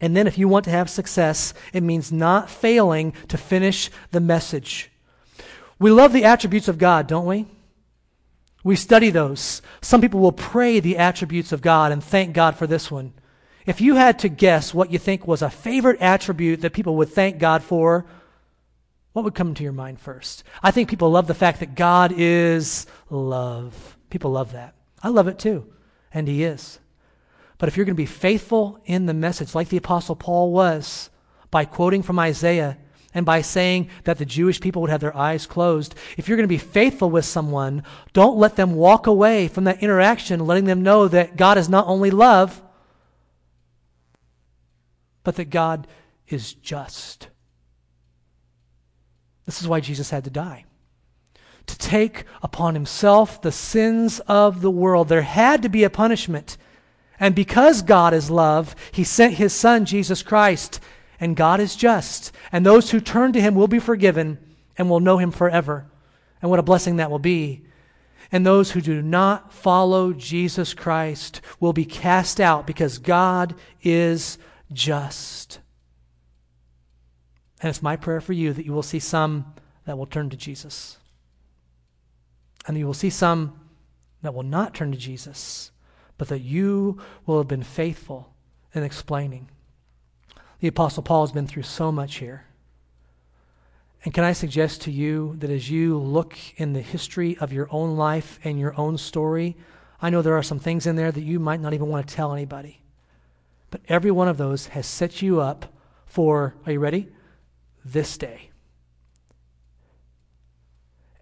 And 0.00 0.16
then, 0.16 0.26
if 0.26 0.36
you 0.36 0.48
want 0.48 0.64
to 0.64 0.72
have 0.72 0.90
success, 0.90 1.54
it 1.72 1.84
means 1.84 2.10
not 2.10 2.50
failing 2.50 3.12
to 3.28 3.38
finish 3.38 3.88
the 4.10 4.20
message. 4.20 4.90
We 5.78 5.92
love 5.92 6.12
the 6.12 6.24
attributes 6.24 6.66
of 6.66 6.78
God, 6.78 7.06
don't 7.06 7.26
we? 7.26 7.46
We 8.64 8.76
study 8.76 9.10
those. 9.10 9.62
Some 9.80 10.00
people 10.00 10.20
will 10.20 10.32
pray 10.32 10.78
the 10.78 10.98
attributes 10.98 11.52
of 11.52 11.62
God 11.62 11.92
and 11.92 12.02
thank 12.02 12.32
God 12.32 12.56
for 12.56 12.66
this 12.66 12.90
one. 12.90 13.12
If 13.66 13.80
you 13.80 13.96
had 13.96 14.18
to 14.20 14.28
guess 14.28 14.74
what 14.74 14.90
you 14.90 14.98
think 14.98 15.26
was 15.26 15.42
a 15.42 15.50
favorite 15.50 16.00
attribute 16.00 16.60
that 16.62 16.72
people 16.72 16.96
would 16.96 17.08
thank 17.08 17.38
God 17.38 17.62
for, 17.62 18.06
what 19.12 19.24
would 19.24 19.34
come 19.34 19.54
to 19.54 19.62
your 19.62 19.72
mind 19.72 20.00
first? 20.00 20.42
I 20.62 20.70
think 20.70 20.88
people 20.88 21.10
love 21.10 21.26
the 21.26 21.34
fact 21.34 21.60
that 21.60 21.74
God 21.74 22.12
is 22.16 22.86
love. 23.10 23.96
People 24.10 24.32
love 24.32 24.52
that. 24.52 24.74
I 25.02 25.08
love 25.08 25.28
it 25.28 25.38
too, 25.38 25.66
and 26.12 26.26
He 26.26 26.44
is. 26.44 26.78
But 27.58 27.68
if 27.68 27.76
you're 27.76 27.86
going 27.86 27.94
to 27.94 28.02
be 28.02 28.06
faithful 28.06 28.80
in 28.84 29.06
the 29.06 29.14
message, 29.14 29.54
like 29.54 29.68
the 29.68 29.76
Apostle 29.76 30.16
Paul 30.16 30.52
was, 30.52 31.10
by 31.50 31.64
quoting 31.64 32.02
from 32.02 32.18
Isaiah 32.18 32.78
and 33.14 33.26
by 33.26 33.42
saying 33.42 33.88
that 34.04 34.18
the 34.18 34.24
Jewish 34.24 34.60
people 34.60 34.82
would 34.82 34.90
have 34.90 35.00
their 35.00 35.16
eyes 35.16 35.46
closed, 35.46 35.94
if 36.16 36.28
you're 36.28 36.36
going 36.36 36.44
to 36.44 36.48
be 36.48 36.58
faithful 36.58 37.10
with 37.10 37.24
someone, 37.24 37.82
don't 38.12 38.38
let 38.38 38.56
them 38.56 38.74
walk 38.74 39.06
away 39.06 39.48
from 39.48 39.64
that 39.64 39.82
interaction, 39.82 40.46
letting 40.46 40.64
them 40.64 40.82
know 40.82 41.08
that 41.08 41.36
God 41.36 41.58
is 41.58 41.68
not 41.68 41.86
only 41.86 42.10
love, 42.10 42.62
but 45.24 45.36
that 45.36 45.50
God 45.50 45.86
is 46.28 46.54
just. 46.54 47.28
This 49.44 49.60
is 49.60 49.68
why 49.68 49.80
Jesus 49.80 50.10
had 50.10 50.24
to 50.24 50.30
die. 50.30 50.64
To 51.66 51.78
take 51.78 52.24
upon 52.42 52.74
himself 52.74 53.40
the 53.40 53.52
sins 53.52 54.20
of 54.20 54.62
the 54.62 54.70
world. 54.70 55.08
There 55.08 55.22
had 55.22 55.62
to 55.62 55.68
be 55.68 55.84
a 55.84 55.90
punishment. 55.90 56.56
And 57.20 57.34
because 57.34 57.82
God 57.82 58.14
is 58.14 58.30
love, 58.30 58.74
he 58.90 59.04
sent 59.04 59.34
his 59.34 59.52
son, 59.52 59.84
Jesus 59.84 60.22
Christ. 60.22 60.80
And 61.22 61.36
God 61.36 61.60
is 61.60 61.76
just. 61.76 62.32
And 62.50 62.66
those 62.66 62.90
who 62.90 62.98
turn 62.98 63.32
to 63.32 63.40
him 63.40 63.54
will 63.54 63.68
be 63.68 63.78
forgiven 63.78 64.38
and 64.76 64.90
will 64.90 64.98
know 64.98 65.18
him 65.18 65.30
forever. 65.30 65.86
And 66.42 66.50
what 66.50 66.58
a 66.58 66.64
blessing 66.64 66.96
that 66.96 67.12
will 67.12 67.20
be. 67.20 67.62
And 68.32 68.44
those 68.44 68.72
who 68.72 68.80
do 68.80 69.00
not 69.00 69.52
follow 69.52 70.12
Jesus 70.12 70.74
Christ 70.74 71.40
will 71.60 71.72
be 71.72 71.84
cast 71.84 72.40
out 72.40 72.66
because 72.66 72.98
God 72.98 73.54
is 73.84 74.36
just. 74.72 75.60
And 77.60 77.70
it's 77.70 77.82
my 77.82 77.94
prayer 77.94 78.20
for 78.20 78.32
you 78.32 78.52
that 78.52 78.66
you 78.66 78.72
will 78.72 78.82
see 78.82 78.98
some 78.98 79.54
that 79.86 79.96
will 79.96 80.06
turn 80.06 80.28
to 80.30 80.36
Jesus. 80.36 80.98
And 82.66 82.76
you 82.76 82.84
will 82.84 82.94
see 82.94 83.10
some 83.10 83.60
that 84.22 84.34
will 84.34 84.42
not 84.42 84.74
turn 84.74 84.90
to 84.90 84.98
Jesus, 84.98 85.70
but 86.18 86.26
that 86.30 86.40
you 86.40 87.00
will 87.26 87.38
have 87.38 87.46
been 87.46 87.62
faithful 87.62 88.34
in 88.74 88.82
explaining. 88.82 89.50
The 90.62 90.68
Apostle 90.68 91.02
Paul 91.02 91.26
has 91.26 91.32
been 91.32 91.48
through 91.48 91.64
so 91.64 91.90
much 91.90 92.18
here. 92.18 92.44
And 94.04 94.14
can 94.14 94.22
I 94.22 94.32
suggest 94.32 94.82
to 94.82 94.92
you 94.92 95.34
that 95.40 95.50
as 95.50 95.68
you 95.68 95.98
look 95.98 96.36
in 96.54 96.72
the 96.72 96.80
history 96.80 97.36
of 97.38 97.52
your 97.52 97.66
own 97.72 97.96
life 97.96 98.38
and 98.44 98.60
your 98.60 98.78
own 98.78 98.96
story, 98.96 99.56
I 100.00 100.08
know 100.08 100.22
there 100.22 100.38
are 100.38 100.42
some 100.44 100.60
things 100.60 100.86
in 100.86 100.94
there 100.94 101.10
that 101.10 101.20
you 101.20 101.40
might 101.40 101.60
not 101.60 101.74
even 101.74 101.88
want 101.88 102.06
to 102.06 102.14
tell 102.14 102.32
anybody. 102.32 102.80
But 103.72 103.80
every 103.88 104.12
one 104.12 104.28
of 104.28 104.36
those 104.36 104.68
has 104.68 104.86
set 104.86 105.20
you 105.20 105.40
up 105.40 105.66
for, 106.06 106.54
are 106.64 106.70
you 106.70 106.78
ready? 106.78 107.08
this 107.84 108.16
day. 108.16 108.50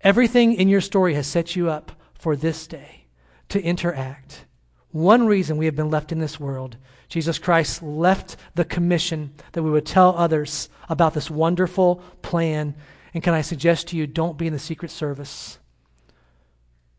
Everything 0.03 0.53
in 0.53 0.69
your 0.69 0.83
story 0.83 1.15
has 1.15 1.27
set 1.27 1.57
you 1.57 1.71
up 1.71 1.93
for 2.13 2.37
this 2.37 2.67
day 2.67 3.07
to 3.49 3.63
interact. 3.63 4.45
One 4.91 5.27
reason 5.27 5.57
we 5.57 5.65
have 5.65 5.77
been 5.77 5.89
left 5.89 6.13
in 6.13 6.19
this 6.19 6.39
world, 6.39 6.77
Jesus 7.11 7.41
Christ 7.41 7.83
left 7.83 8.37
the 8.55 8.65
commission 8.65 9.33
that 9.53 9.65
we 9.65 9.71
would 9.71 9.85
tell 9.85 10.17
others 10.17 10.71
about 10.89 11.13
this 11.13 11.29
wonderful 11.29 11.97
plan. 12.23 12.75
And 13.13 13.23
can 13.23 13.35
I 13.35 13.43
suggest 13.43 13.89
to 13.89 13.97
you, 13.97 14.07
don't 14.07 14.39
be 14.39 14.47
in 14.47 14.53
the 14.53 14.61
Secret 14.61 14.93
Service. 14.93 15.59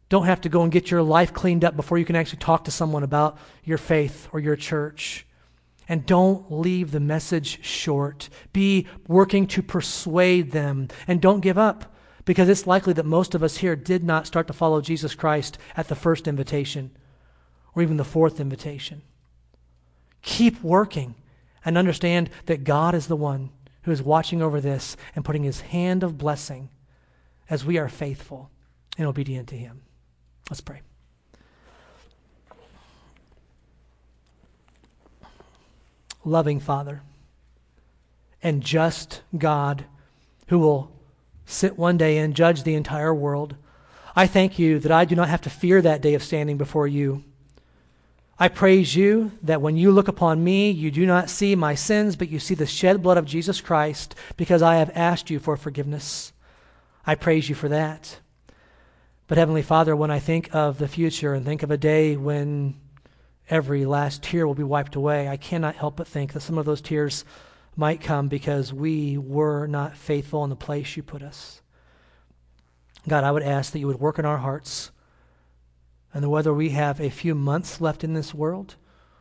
Don't 0.10 0.26
have 0.26 0.42
to 0.42 0.50
go 0.50 0.64
and 0.64 0.72
get 0.72 0.92
your 0.92 1.02
life 1.02 1.34
cleaned 1.34 1.64
up 1.64 1.78
before 1.78 1.98
you 1.98 2.04
can 2.04 2.18
actually 2.18 2.40
talk 2.40 2.66
to 2.66 2.72
someone 2.72 3.04
about 3.04 3.38
your 3.64 3.78
faith 3.78 4.28
or 4.34 4.42
your 4.42 4.58
church. 4.58 5.26
And 5.88 6.06
don't 6.06 6.52
leave 6.52 6.92
the 6.92 7.00
message 7.00 7.64
short. 7.66 8.28
Be 8.52 8.88
working 9.08 9.48
to 9.48 9.64
persuade 9.64 10.52
them. 10.52 10.90
And 11.08 11.22
don't 11.22 11.40
give 11.40 11.58
up 11.58 11.96
because 12.26 12.50
it's 12.50 12.68
likely 12.68 12.92
that 12.94 13.06
most 13.06 13.34
of 13.34 13.44
us 13.44 13.58
here 13.58 13.78
did 13.78 14.04
not 14.04 14.28
start 14.28 14.48
to 14.48 14.54
follow 14.54 14.82
Jesus 14.82 15.16
Christ 15.16 15.58
at 15.78 15.88
the 15.88 15.96
first 15.96 16.28
invitation 16.28 16.92
or 17.74 17.82
even 17.82 17.96
the 17.96 18.04
fourth 18.04 18.42
invitation. 18.42 19.04
Keep 20.22 20.64
working 20.64 21.16
and 21.64 21.78
understand 21.78 22.30
that 22.46 22.64
God 22.64 22.96
is 22.96 23.08
the 23.08 23.16
one 23.16 23.50
who 23.84 23.92
is 23.92 24.02
watching 24.02 24.42
over 24.42 24.62
this 24.62 24.96
and 25.16 25.26
putting 25.26 25.44
his 25.44 25.62
hand 25.62 26.04
of 26.04 26.18
blessing 26.18 26.70
as 27.50 27.66
we 27.66 27.78
are 27.78 27.90
faithful 27.90 28.50
and 28.98 29.08
obedient 29.08 29.48
to 29.50 29.56
him. 29.56 29.82
Let's 30.50 30.62
pray. 30.62 30.82
loving 36.24 36.60
Father 36.60 37.02
and 38.44 38.62
just 38.62 39.22
God 39.38 39.86
who 40.48 40.60
will 40.60 40.92
sit 41.46 41.78
one 41.78 41.98
day 41.98 42.18
and 42.18 42.36
judge 42.36 42.64
the 42.64 42.76
entire 42.76 43.14
world. 43.14 43.56
I 44.16 44.28
thank 44.28 44.60
you 44.60 44.80
that 44.80 44.92
I 44.92 45.06
do 45.06 45.16
not 45.16 45.30
have 45.30 45.42
to 45.42 45.50
fear 45.50 45.82
that 45.82 46.02
day 46.02 46.14
of 46.14 46.24
standing 46.24 46.58
before 46.58 46.88
you. 46.88 47.24
I 48.42 48.48
praise 48.48 48.96
you 48.96 49.34
that 49.44 49.62
when 49.62 49.78
you 49.78 49.92
look 49.92 50.08
upon 50.08 50.44
me, 50.44 50.72
you 50.72 50.90
do 50.90 51.06
not 51.06 51.30
see 51.30 51.56
my 51.56 51.76
sins, 51.76 52.16
but 52.16 52.30
you 52.30 52.40
see 52.40 52.56
the 52.56 52.66
shed 52.66 53.04
blood 53.04 53.20
of 53.20 53.26
Jesus 53.26 53.62
Christ 53.62 54.16
because 54.36 54.64
I 54.64 54.78
have 54.78 54.90
asked 54.96 55.30
you 55.30 55.38
for 55.38 55.56
forgiveness. 55.56 56.34
I 57.06 57.14
praise 57.14 57.50
you 57.50 57.54
for 57.54 57.70
that. 57.70 58.18
But 59.28 59.38
Heavenly 59.38 59.62
Father, 59.62 59.96
when 59.96 60.10
I 60.10 60.18
think 60.18 60.50
of 60.56 60.80
the 60.80 60.88
future 60.88 61.36
and 61.36 61.46
think 61.46 61.62
of 61.62 61.70
a 61.70 61.78
day 61.78 62.18
when 62.18 62.80
every 63.48 63.86
last 63.86 64.24
tear 64.24 64.48
will 64.48 64.56
be 64.56 64.64
wiped 64.64 64.96
away, 64.96 65.28
I 65.30 65.38
cannot 65.38 65.76
help 65.76 65.98
but 65.98 66.08
think 66.08 66.34
that 66.34 66.42
some 66.42 66.58
of 66.58 66.66
those 66.66 66.82
tears 66.82 67.24
might 67.76 68.02
come 68.02 68.28
because 68.28 68.74
we 68.74 69.20
were 69.20 69.68
not 69.68 69.96
faithful 69.96 70.44
in 70.44 70.50
the 70.50 70.56
place 70.56 70.98
you 70.98 71.04
put 71.04 71.22
us. 71.22 71.62
God, 73.08 73.24
I 73.24 73.30
would 73.30 73.44
ask 73.44 73.72
that 73.72 73.80
you 73.80 73.86
would 73.86 74.00
work 74.00 74.18
in 74.18 74.26
our 74.26 74.40
hearts, 74.40 74.90
and 76.14 76.30
whether 76.30 76.54
we 76.54 76.70
have 76.70 77.00
a 77.00 77.10
few 77.10 77.36
months 77.36 77.82
left 77.82 78.04
in 78.04 78.14
this 78.14 78.34
world 78.34 78.76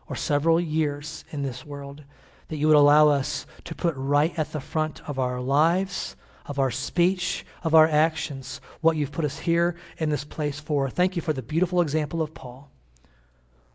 or 0.06 0.16
several 0.16 0.60
years 0.60 1.24
in 1.30 1.42
this 1.42 1.64
world, 1.64 2.04
that 2.48 2.56
you 2.56 2.66
would 2.66 2.76
allow 2.76 3.08
us 3.08 3.46
to 3.64 3.74
put 3.74 3.94
right 3.96 4.36
at 4.38 4.52
the 4.52 4.60
front 4.60 5.08
of 5.08 5.18
our 5.18 5.40
lives, 5.40 6.16
of 6.46 6.58
our 6.58 6.70
speech, 6.70 7.46
of 7.62 7.74
our 7.74 7.86
actions, 7.86 8.60
what 8.80 8.96
you've 8.96 9.12
put 9.12 9.24
us 9.24 9.40
here 9.40 9.76
in 9.98 10.10
this 10.10 10.24
place 10.24 10.58
for. 10.58 10.90
Thank 10.90 11.14
you 11.14 11.22
for 11.22 11.32
the 11.32 11.42
beautiful 11.42 11.80
example 11.80 12.22
of 12.22 12.34
Paul 12.34 12.70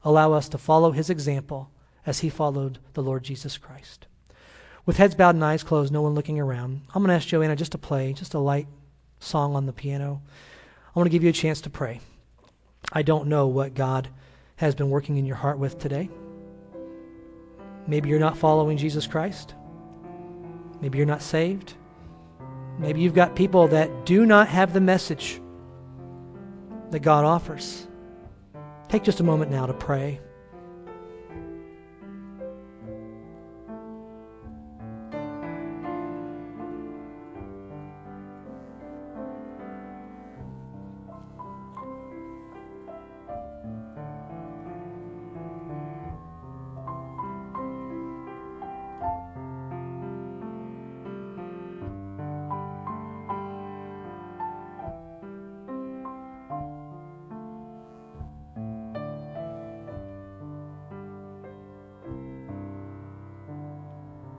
allow 0.06 0.32
us 0.34 0.48
to 0.50 0.58
follow 0.58 0.92
his 0.92 1.10
example 1.10 1.72
as 2.06 2.20
he 2.20 2.30
followed 2.30 2.78
the 2.94 3.02
Lord 3.02 3.24
Jesus 3.24 3.58
Christ. 3.58 4.06
With 4.86 4.98
heads 4.98 5.16
bowed 5.16 5.34
and 5.34 5.44
eyes 5.44 5.64
closed, 5.64 5.92
no 5.92 6.04
one 6.04 6.14
looking 6.14 6.40
around, 6.40 6.82
I'm 6.94 7.02
going 7.02 7.10
to 7.10 7.16
ask 7.16 7.28
Joanna 7.28 7.56
just 7.56 7.72
to 7.72 7.80
play 7.80 8.14
just 8.14 8.36
a 8.36 8.40
light 8.40 8.68
song 9.20 9.56
on 9.56 9.66
the 9.66 9.74
piano. 9.74 10.22
I 10.96 11.00
want 11.00 11.08
to 11.08 11.12
give 11.12 11.24
you 11.24 11.30
a 11.30 11.34
chance 11.34 11.60
to 11.62 11.70
pray. 11.72 12.00
I 12.92 13.02
don't 13.02 13.28
know 13.28 13.48
what 13.48 13.74
God 13.74 14.10
has 14.58 14.76
been 14.76 14.90
working 14.90 15.18
in 15.18 15.26
your 15.26 15.36
heart 15.36 15.60
with 15.60 15.78
today. 15.80 16.10
Maybe 17.88 18.10
you're 18.10 18.20
not 18.20 18.38
following 18.38 18.78
Jesus 18.78 19.06
Christ. 19.06 19.54
Maybe 20.82 20.98
you're 20.98 21.08
not 21.08 21.22
saved. 21.22 21.76
Maybe 22.80 23.02
you've 23.02 23.14
got 23.14 23.36
people 23.36 23.68
that 23.70 24.06
do 24.06 24.26
not 24.26 24.48
have 24.48 24.74
the 24.74 24.82
message 24.82 25.42
that 26.92 27.00
God 27.00 27.26
offers. 27.26 27.88
Take 28.90 29.04
just 29.04 29.20
a 29.20 29.24
moment 29.24 29.52
now 29.52 29.66
to 29.66 29.74
pray. 29.74 30.20